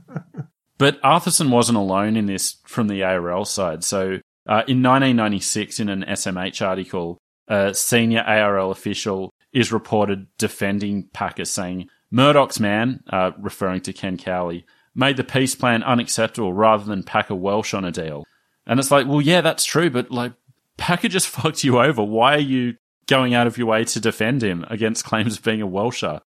But 0.80 1.00
Arthurson 1.02 1.52
wasn't 1.52 1.78
alone 1.78 2.16
in 2.16 2.26
this 2.26 2.56
from 2.66 2.88
the 2.88 3.04
ARL 3.04 3.44
side. 3.44 3.84
So 3.84 4.20
uh, 4.48 4.64
in 4.66 4.82
1996, 4.82 5.80
in 5.82 5.90
an 5.90 6.06
SMH 6.08 6.66
article, 6.66 7.20
a 7.50 7.74
senior 7.74 8.22
ARL 8.22 8.72
official 8.72 9.34
is 9.52 9.74
reported 9.74 10.28
defending 10.38 11.10
Packer, 11.14 11.44
saying 11.44 11.90
Murdoch's 12.12 12.62
man, 12.62 13.04
uh, 13.10 13.32
referring 13.40 13.82
to 13.82 13.94
Ken 13.94 14.18
Cowley, 14.18 14.66
made 15.00 15.18
the 15.18 15.24
peace 15.24 15.56
plan 15.56 15.82
unacceptable 15.84 16.54
rather 16.54 16.84
than 16.84 17.04
Packer 17.04 17.36
Welsh 17.36 17.74
on 17.74 17.86
a 17.86 17.92
deal. 17.92 18.26
And 18.68 18.80
it's 18.80 18.92
like, 18.92 19.08
well, 19.08 19.22
yeah, 19.22 19.42
that's 19.42 19.66
true, 19.66 19.90
but 19.90 20.12
like 20.12 20.34
Packer 20.78 21.08
just 21.08 21.28
fucked 21.30 21.64
you 21.64 21.80
over. 21.80 22.04
Why 22.04 22.36
are 22.36 22.40
you 22.40 22.76
going 23.08 23.34
out 23.34 23.48
of 23.48 23.58
your 23.58 23.68
way 23.68 23.84
to 23.86 24.00
defend 24.00 24.44
him 24.44 24.66
against 24.70 25.06
claims 25.06 25.38
of 25.38 25.44
being 25.44 25.62
a 25.62 25.68
Welsher? 25.68 26.22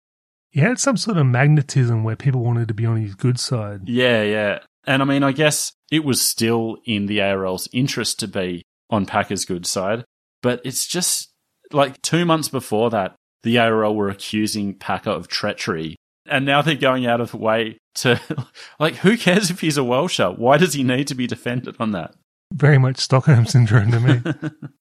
he 0.50 0.60
had 0.60 0.78
some 0.78 0.96
sort 0.96 1.16
of 1.16 1.26
magnetism 1.26 2.02
where 2.02 2.16
people 2.16 2.42
wanted 2.42 2.68
to 2.68 2.74
be 2.74 2.84
on 2.84 3.00
his 3.00 3.14
good 3.14 3.38
side. 3.38 3.88
Yeah, 3.88 4.22
yeah. 4.22 4.58
And 4.84 5.00
I 5.00 5.04
mean, 5.04 5.22
I 5.22 5.32
guess 5.32 5.72
it 5.90 6.04
was 6.04 6.20
still 6.20 6.78
in 6.84 7.06
the 7.06 7.20
ARL's 7.20 7.68
interest 7.72 8.18
to 8.20 8.28
be 8.28 8.64
on 8.88 9.06
Packer's 9.06 9.44
good 9.44 9.66
side, 9.66 10.04
but 10.42 10.60
it's 10.64 10.86
just 10.86 11.32
like 11.72 12.02
two 12.02 12.24
months 12.24 12.48
before 12.48 12.90
that, 12.90 13.14
the 13.42 13.58
ARL 13.58 13.94
were 13.94 14.08
accusing 14.08 14.74
Packer 14.74 15.10
of 15.10 15.28
treachery. 15.28 15.96
And 16.26 16.44
now 16.44 16.62
they're 16.62 16.74
going 16.74 17.06
out 17.06 17.20
of 17.20 17.30
the 17.30 17.36
way 17.36 17.78
to, 17.96 18.20
like, 18.80 18.96
who 18.96 19.16
cares 19.16 19.50
if 19.50 19.60
he's 19.60 19.78
a 19.78 19.82
Welsher? 19.82 20.36
Why 20.36 20.56
does 20.56 20.74
he 20.74 20.82
need 20.82 21.06
to 21.08 21.14
be 21.14 21.26
defended 21.26 21.76
on 21.78 21.92
that? 21.92 22.14
Very 22.52 22.78
much 22.78 22.98
Stockholm 22.98 23.46
syndrome 23.46 23.90
to 23.92 24.00
me. 24.00 24.50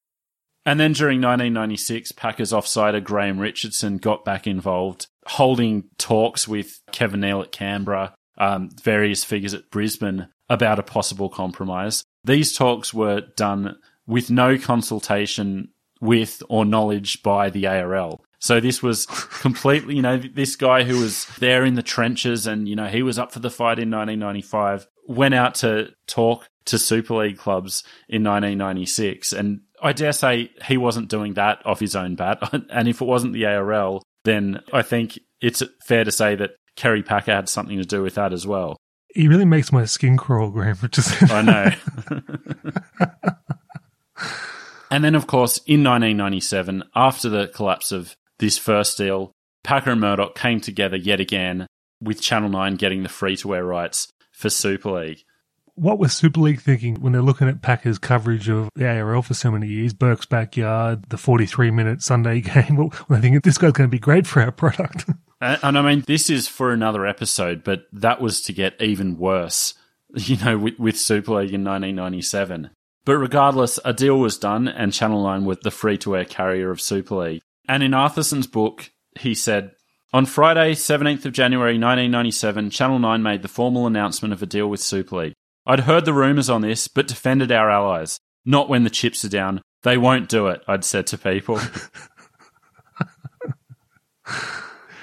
And 0.65 0.79
then 0.79 0.91
during 0.91 1.19
1996, 1.19 2.11
Packers 2.11 2.51
offsider 2.51 3.03
Graham 3.03 3.39
Richardson 3.39 3.97
got 3.97 4.23
back 4.23 4.45
involved, 4.45 5.07
holding 5.25 5.85
talks 5.97 6.47
with 6.47 6.81
Kevin 6.91 7.21
Neal 7.21 7.41
at 7.41 7.51
Canberra, 7.51 8.13
um, 8.37 8.69
various 8.83 9.23
figures 9.23 9.55
at 9.55 9.71
Brisbane 9.71 10.27
about 10.47 10.77
a 10.77 10.83
possible 10.83 11.29
compromise. 11.29 12.03
These 12.23 12.53
talks 12.53 12.93
were 12.93 13.21
done 13.35 13.77
with 14.05 14.29
no 14.29 14.59
consultation 14.59 15.69
with 16.01 16.43
or 16.49 16.65
knowledge 16.65 17.23
by 17.23 17.49
the 17.49 17.65
ARL. 17.65 18.23
So 18.39 18.59
this 18.59 18.81
was 18.81 19.05
completely, 19.05 19.95
you 19.95 20.01
know, 20.01 20.17
this 20.17 20.55
guy 20.55 20.83
who 20.83 20.99
was 20.99 21.25
there 21.39 21.65
in 21.65 21.75
the 21.75 21.83
trenches 21.83 22.47
and, 22.47 22.69
you 22.69 22.75
know, 22.75 22.87
he 22.87 23.03
was 23.03 23.19
up 23.19 23.33
for 23.33 23.39
the 23.39 23.49
fight 23.49 23.79
in 23.79 23.91
1995, 23.91 24.87
went 25.07 25.33
out 25.33 25.55
to 25.55 25.89
talk 26.07 26.47
to 26.65 26.79
Super 26.79 27.15
League 27.15 27.37
clubs 27.37 27.83
in 28.07 28.23
1996. 28.23 29.33
And 29.33 29.61
I 29.81 29.91
dare 29.91 30.13
say 30.13 30.51
he 30.65 30.77
wasn't 30.77 31.09
doing 31.09 31.33
that 31.33 31.65
off 31.65 31.79
his 31.79 31.95
own 31.95 32.15
bat. 32.15 32.39
And 32.69 32.87
if 32.87 33.01
it 33.01 33.05
wasn't 33.05 33.33
the 33.33 33.45
ARL, 33.45 34.03
then 34.23 34.61
I 34.71 34.83
think 34.83 35.19
it's 35.41 35.63
fair 35.85 36.03
to 36.03 36.11
say 36.11 36.35
that 36.35 36.51
Kerry 36.75 37.03
Packer 37.03 37.33
had 37.33 37.49
something 37.49 37.77
to 37.77 37.85
do 37.85 38.01
with 38.01 38.15
that 38.15 38.31
as 38.31 38.47
well. 38.47 38.77
he 39.13 39.27
really 39.27 39.45
makes 39.45 39.71
my 39.71 39.83
skin 39.85 40.15
crawl, 40.15 40.49
Graham 40.49 40.77
Richardson. 40.81 41.31
I 41.31 41.41
know. 41.41 41.71
and 44.91 45.03
then, 45.03 45.15
of 45.15 45.27
course, 45.27 45.57
in 45.65 45.83
1997, 45.83 46.83
after 46.95 47.27
the 47.27 47.47
collapse 47.47 47.91
of 47.91 48.15
this 48.39 48.57
first 48.57 48.97
deal, 48.97 49.31
Packer 49.63 49.91
and 49.91 50.01
Murdoch 50.01 50.35
came 50.35 50.59
together 50.61 50.97
yet 50.97 51.19
again, 51.19 51.67
with 52.01 52.21
Channel 52.21 52.49
9 52.49 52.75
getting 52.75 53.03
the 53.03 53.09
free 53.09 53.35
to 53.37 53.53
air 53.55 53.65
rights 53.65 54.07
for 54.31 54.49
Super 54.49 54.91
League. 54.91 55.23
what 55.75 55.99
was 55.99 56.13
Super 56.13 56.39
League 56.41 56.61
thinking 56.61 56.95
when 56.95 57.13
they're 57.13 57.21
looking 57.21 57.47
at 57.47 57.61
Packers' 57.61 57.97
coverage 57.97 58.49
of 58.49 58.69
the 58.75 58.87
ARL 58.87 59.21
for 59.21 59.33
so 59.33 59.49
many 59.51 59.67
years? 59.67 59.93
Burke's 59.93 60.25
backyard, 60.25 61.09
the 61.09 61.17
43 61.17 61.71
minute 61.71 62.01
Sunday 62.01 62.41
game. 62.41 62.75
Well, 62.75 62.89
they're 63.09 63.19
thinking 63.21 63.41
this 63.43 63.57
guy's 63.57 63.71
going 63.73 63.89
to 63.89 63.91
be 63.91 63.99
great 63.99 64.27
for 64.27 64.41
our 64.41 64.51
product. 64.51 65.05
And, 65.41 65.59
and 65.63 65.77
I 65.77 65.81
mean, 65.81 66.03
this 66.05 66.29
is 66.29 66.49
for 66.49 66.73
another 66.73 67.05
episode, 67.05 67.63
but 67.63 67.83
that 67.93 68.19
was 68.19 68.41
to 68.41 68.51
get 68.51 68.81
even 68.81 69.17
worse, 69.17 69.73
you 70.13 70.35
know, 70.35 70.57
with, 70.57 70.77
with 70.77 70.99
Super 70.99 71.31
League 71.35 71.53
in 71.53 71.63
1997. 71.63 72.69
But 73.05 73.17
regardless, 73.17 73.79
a 73.85 73.93
deal 73.93 74.19
was 74.19 74.37
done, 74.37 74.67
and 74.67 74.91
Channel 74.91 75.23
9 75.23 75.45
was 75.45 75.59
the 75.59 75.71
free 75.71 75.97
to 75.99 76.17
air 76.17 76.25
carrier 76.25 76.71
of 76.71 76.81
Super 76.81 77.15
League. 77.15 77.41
And 77.69 77.83
in 77.83 77.91
Arthurson's 77.91 78.47
book, 78.47 78.89
he 79.19 79.35
said, 79.35 79.71
on 80.11 80.25
Friday, 80.25 80.73
17th 80.73 81.25
of 81.25 81.33
January 81.33 81.73
1997, 81.73 82.71
Channel 82.71 82.97
9 82.97 83.21
made 83.21 83.43
the 83.43 83.47
formal 83.47 83.85
announcement 83.85 84.33
of 84.33 84.41
a 84.41 84.47
deal 84.47 84.67
with 84.67 84.79
Super 84.79 85.17
League. 85.17 85.33
I'd 85.67 85.81
heard 85.81 86.03
the 86.05 86.13
rumours 86.13 86.49
on 86.49 86.61
this, 86.61 86.87
but 86.87 87.07
defended 87.07 87.51
our 87.51 87.69
allies. 87.69 88.19
Not 88.43 88.69
when 88.69 88.85
the 88.85 88.89
chips 88.89 89.23
are 89.23 89.29
down. 89.29 89.61
They 89.83 89.97
won't 89.99 90.27
do 90.29 90.47
it, 90.47 90.63
I'd 90.67 90.83
said 90.83 91.05
to 91.07 91.17
people. 91.19 91.59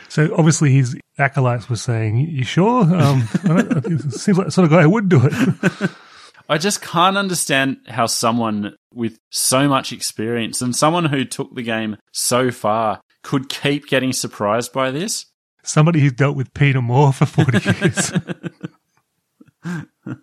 so 0.08 0.34
obviously 0.36 0.72
his 0.72 0.96
acolytes 1.18 1.70
were 1.70 1.76
saying, 1.76 2.16
"You 2.16 2.44
sure? 2.44 2.82
Um, 2.82 3.28
I 3.44 3.62
don't- 3.62 3.86
it 3.86 4.12
seems 4.12 4.38
like 4.38 4.48
the 4.48 4.50
sort 4.52 4.64
of 4.64 4.70
guy 4.72 4.82
who 4.82 4.90
would 4.90 5.08
do 5.08 5.20
it." 5.22 5.90
I 6.48 6.58
just 6.58 6.80
can't 6.80 7.16
understand 7.16 7.78
how 7.88 8.06
someone 8.06 8.76
with 8.94 9.18
so 9.30 9.68
much 9.68 9.92
experience 9.92 10.62
and 10.62 10.74
someone 10.74 11.06
who 11.06 11.24
took 11.24 11.54
the 11.54 11.62
game 11.62 11.96
so 12.12 12.50
far 12.50 13.00
could 13.22 13.48
keep 13.48 13.86
getting 13.88 14.12
surprised 14.12 14.72
by 14.72 14.90
this. 14.90 15.26
Somebody 15.64 16.00
who's 16.00 16.12
dealt 16.12 16.36
with 16.36 16.54
Peter 16.54 16.80
Moore 16.80 17.12
for 17.12 17.26
40 17.26 17.58
years. 17.80 18.12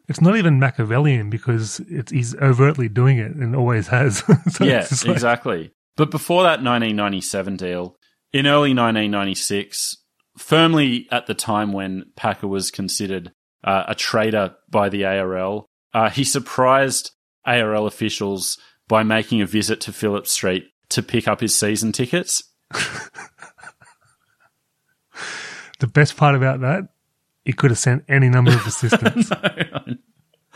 it's 0.07 0.21
not 0.21 0.37
even 0.37 0.59
Machiavellian 0.59 1.29
because 1.29 1.81
it's, 1.89 2.11
he's 2.11 2.35
overtly 2.37 2.87
doing 2.87 3.17
it 3.17 3.35
and 3.35 3.55
always 3.55 3.87
has. 3.87 4.19
so 4.51 4.63
yeah, 4.63 4.87
like- 4.89 5.05
exactly. 5.07 5.71
But 5.95 6.09
before 6.09 6.43
that 6.43 6.63
1997 6.63 7.57
deal, 7.57 7.95
in 8.31 8.47
early 8.47 8.73
1996, 8.73 9.97
firmly 10.37 11.07
at 11.11 11.27
the 11.27 11.35
time 11.35 11.71
when 11.73 12.05
Packer 12.15 12.47
was 12.47 12.71
considered 12.71 13.31
uh, 13.63 13.83
a 13.87 13.95
traitor 13.95 14.55
by 14.71 14.89
the 14.89 15.05
ARL, 15.05 15.67
uh, 15.93 16.09
he 16.09 16.23
surprised 16.23 17.11
ARL 17.45 17.87
officials 17.87 18.57
by 18.87 19.03
making 19.03 19.41
a 19.41 19.45
visit 19.45 19.81
to 19.81 19.93
Phillip 19.93 20.27
Street 20.27 20.65
to 20.89 21.01
pick 21.01 21.27
up 21.27 21.41
his 21.41 21.55
season 21.55 21.91
tickets. 21.91 22.43
The 25.83 25.87
best 25.87 26.15
part 26.15 26.33
about 26.33 26.61
that, 26.61 26.87
he 27.43 27.51
could 27.51 27.69
have 27.69 27.77
sent 27.77 28.05
any 28.07 28.29
number 28.29 28.51
of 28.53 28.65
assistants. 28.67 29.29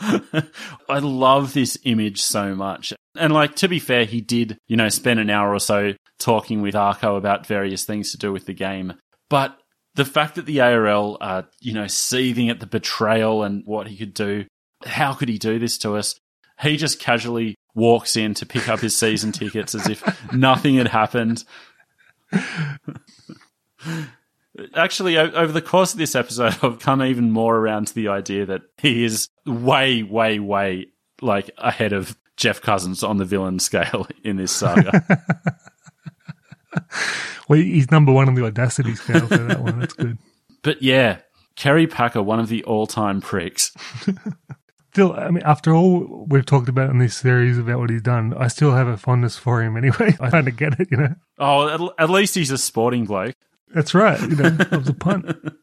I 0.00 1.00
love 1.00 1.52
this 1.52 1.76
image 1.84 2.22
so 2.22 2.54
much. 2.54 2.94
And 3.14 3.34
like 3.34 3.54
to 3.56 3.68
be 3.68 3.78
fair, 3.78 4.06
he 4.06 4.22
did, 4.22 4.56
you 4.68 4.78
know, 4.78 4.88
spend 4.88 5.20
an 5.20 5.28
hour 5.28 5.52
or 5.52 5.60
so 5.60 5.92
talking 6.18 6.62
with 6.62 6.74
Arko 6.74 7.18
about 7.18 7.46
various 7.46 7.84
things 7.84 8.12
to 8.12 8.16
do 8.16 8.32
with 8.32 8.46
the 8.46 8.54
game. 8.54 8.94
But 9.28 9.54
the 9.96 10.06
fact 10.06 10.36
that 10.36 10.46
the 10.46 10.62
ARL 10.62 11.18
are, 11.20 11.46
you 11.60 11.74
know, 11.74 11.88
seething 11.88 12.48
at 12.48 12.60
the 12.60 12.66
betrayal 12.66 13.42
and 13.42 13.64
what 13.66 13.86
he 13.86 13.98
could 13.98 14.14
do, 14.14 14.46
how 14.84 15.14
could 15.14 15.28
he 15.28 15.38
do 15.38 15.58
this 15.58 15.78
to 15.78 15.96
us? 15.96 16.18
He 16.60 16.76
just 16.76 17.00
casually 17.00 17.56
walks 17.74 18.16
in 18.16 18.34
to 18.34 18.46
pick 18.46 18.68
up 18.68 18.80
his 18.80 18.96
season 18.96 19.32
tickets 19.32 19.74
as 19.74 19.88
if 19.88 20.32
nothing 20.32 20.76
had 20.76 20.88
happened. 20.88 21.44
Actually, 24.74 25.16
over 25.16 25.52
the 25.52 25.62
course 25.62 25.92
of 25.92 25.98
this 25.98 26.16
episode, 26.16 26.56
I've 26.62 26.80
come 26.80 27.02
even 27.02 27.30
more 27.30 27.56
around 27.56 27.88
to 27.88 27.94
the 27.94 28.08
idea 28.08 28.46
that 28.46 28.62
he 28.76 29.04
is 29.04 29.28
way, 29.46 30.02
way, 30.02 30.40
way 30.40 30.86
like 31.20 31.50
ahead 31.58 31.92
of 31.92 32.16
Geoff 32.36 32.60
Cousins 32.60 33.02
on 33.02 33.18
the 33.18 33.24
villain 33.24 33.60
scale 33.60 34.08
in 34.24 34.36
this 34.36 34.52
saga. 34.52 35.04
well, 37.48 37.58
he's 37.58 37.90
number 37.90 38.12
one 38.12 38.28
on 38.28 38.34
the 38.34 38.44
audacity 38.44 38.94
scale 38.96 39.26
for 39.26 39.36
that 39.36 39.60
one. 39.60 39.80
That's 39.80 39.94
good. 39.94 40.18
but 40.62 40.82
yeah, 40.82 41.18
Kerry 41.54 41.86
Packer, 41.86 42.22
one 42.22 42.40
of 42.40 42.48
the 42.48 42.64
all-time 42.64 43.20
pricks. 43.20 43.72
Still, 44.92 45.12
I 45.12 45.30
mean, 45.30 45.42
after 45.44 45.74
all 45.74 46.26
we've 46.28 46.46
talked 46.46 46.68
about 46.68 46.90
in 46.90 46.98
this 46.98 47.16
series 47.16 47.58
about 47.58 47.78
what 47.78 47.90
he's 47.90 48.02
done, 48.02 48.34
I 48.36 48.48
still 48.48 48.72
have 48.72 48.88
a 48.88 48.96
fondness 48.96 49.36
for 49.36 49.62
him 49.62 49.76
anyway. 49.76 50.16
I 50.20 50.30
kind 50.30 50.48
of 50.48 50.56
get 50.56 50.80
it, 50.80 50.88
you 50.90 50.96
know. 50.96 51.14
Oh, 51.38 51.92
at, 51.98 52.04
at 52.04 52.10
least 52.10 52.34
he's 52.34 52.50
a 52.50 52.58
sporting 52.58 53.04
bloke. 53.04 53.34
That's 53.74 53.94
right. 53.94 54.20
You 54.20 54.36
know, 54.36 54.56
was 54.72 54.88
a 54.88 54.94
punt. 54.94 55.26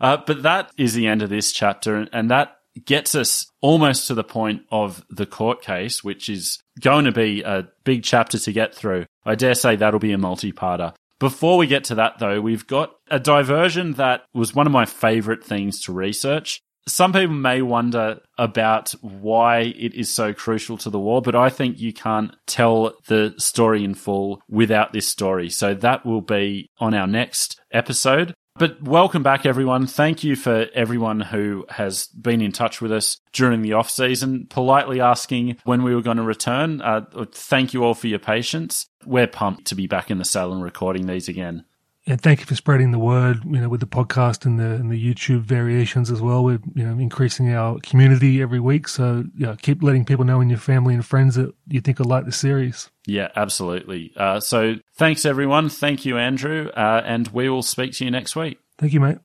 Uh, 0.00 0.16
but 0.26 0.44
that 0.44 0.70
is 0.78 0.94
the 0.94 1.06
end 1.06 1.20
of 1.20 1.28
this 1.28 1.52
chapter, 1.52 2.08
and 2.10 2.30
that 2.30 2.56
gets 2.84 3.14
us 3.14 3.50
almost 3.60 4.06
to 4.06 4.14
the 4.14 4.24
point 4.24 4.62
of 4.70 5.04
the 5.10 5.26
court 5.26 5.62
case, 5.62 6.04
which 6.04 6.28
is 6.28 6.58
going 6.80 7.04
to 7.04 7.12
be 7.12 7.42
a 7.42 7.68
big 7.84 8.02
chapter 8.02 8.38
to 8.38 8.52
get 8.52 8.74
through. 8.74 9.06
I 9.24 9.34
dare 9.34 9.54
say 9.54 9.76
that'll 9.76 10.00
be 10.00 10.12
a 10.12 10.18
multi-parter. 10.18 10.94
Before 11.18 11.56
we 11.56 11.66
get 11.66 11.84
to 11.84 11.94
that 11.94 12.18
though, 12.18 12.40
we've 12.40 12.66
got 12.66 12.94
a 13.10 13.18
diversion 13.18 13.94
that 13.94 14.24
was 14.34 14.54
one 14.54 14.66
of 14.66 14.72
my 14.72 14.84
favorite 14.84 15.42
things 15.42 15.80
to 15.82 15.92
research. 15.92 16.60
Some 16.88 17.12
people 17.12 17.34
may 17.34 17.62
wonder 17.62 18.20
about 18.38 18.92
why 19.00 19.74
it 19.76 19.94
is 19.94 20.12
so 20.12 20.32
crucial 20.32 20.78
to 20.78 20.90
the 20.90 21.00
war, 21.00 21.20
but 21.20 21.34
I 21.34 21.48
think 21.50 21.80
you 21.80 21.92
can't 21.92 22.34
tell 22.46 22.94
the 23.08 23.34
story 23.38 23.82
in 23.82 23.94
full 23.94 24.40
without 24.48 24.92
this 24.92 25.08
story. 25.08 25.50
So 25.50 25.74
that 25.74 26.06
will 26.06 26.20
be 26.20 26.70
on 26.78 26.94
our 26.94 27.08
next 27.08 27.60
episode. 27.72 28.34
But 28.58 28.80
welcome 28.82 29.22
back, 29.22 29.44
everyone. 29.44 29.86
Thank 29.86 30.24
you 30.24 30.36
for 30.36 30.68
everyone 30.74 31.20
who 31.20 31.66
has 31.68 32.06
been 32.06 32.40
in 32.40 32.52
touch 32.52 32.80
with 32.80 32.92
us 32.92 33.18
during 33.32 33.60
the 33.60 33.74
off 33.74 33.90
season, 33.90 34.46
politely 34.48 35.00
asking 35.00 35.58
when 35.64 35.82
we 35.82 35.94
were 35.94 36.00
going 36.00 36.16
to 36.16 36.22
return. 36.22 36.80
Uh, 36.80 37.04
thank 37.32 37.74
you 37.74 37.84
all 37.84 37.94
for 37.94 38.06
your 38.06 38.18
patience. 38.18 38.86
We're 39.04 39.26
pumped 39.26 39.66
to 39.66 39.74
be 39.74 39.86
back 39.86 40.10
in 40.10 40.18
the 40.18 40.24
cell 40.24 40.52
and 40.52 40.62
recording 40.62 41.06
these 41.06 41.28
again. 41.28 41.64
And 42.08 42.20
thank 42.20 42.38
you 42.38 42.46
for 42.46 42.54
spreading 42.54 42.92
the 42.92 43.00
word, 43.00 43.44
you 43.44 43.60
know, 43.60 43.68
with 43.68 43.80
the 43.80 43.86
podcast 43.86 44.46
and 44.46 44.60
the 44.60 44.74
and 44.74 44.92
the 44.92 45.14
YouTube 45.14 45.40
variations 45.40 46.08
as 46.10 46.22
well. 46.22 46.44
We're 46.44 46.60
you 46.74 46.84
know 46.84 46.98
increasing 46.98 47.52
our 47.52 47.78
community 47.80 48.40
every 48.40 48.60
week, 48.60 48.86
so 48.86 49.24
you 49.34 49.46
know, 49.46 49.56
keep 49.60 49.82
letting 49.82 50.04
people 50.04 50.24
know 50.24 50.40
in 50.40 50.48
your 50.48 50.58
family 50.58 50.94
and 50.94 51.04
friends 51.04 51.34
that 51.34 51.52
you 51.66 51.80
think 51.80 51.98
will 51.98 52.06
like 52.06 52.24
the 52.24 52.32
series. 52.32 52.90
Yeah, 53.06 53.28
absolutely. 53.34 54.12
Uh, 54.16 54.38
so 54.38 54.76
thanks 54.96 55.24
everyone. 55.24 55.68
Thank 55.68 56.04
you, 56.04 56.16
Andrew, 56.16 56.70
uh, 56.76 57.02
and 57.04 57.26
we 57.28 57.48
will 57.48 57.62
speak 57.62 57.92
to 57.94 58.04
you 58.04 58.10
next 58.12 58.36
week. 58.36 58.58
Thank 58.78 58.92
you, 58.92 59.00
mate. 59.00 59.18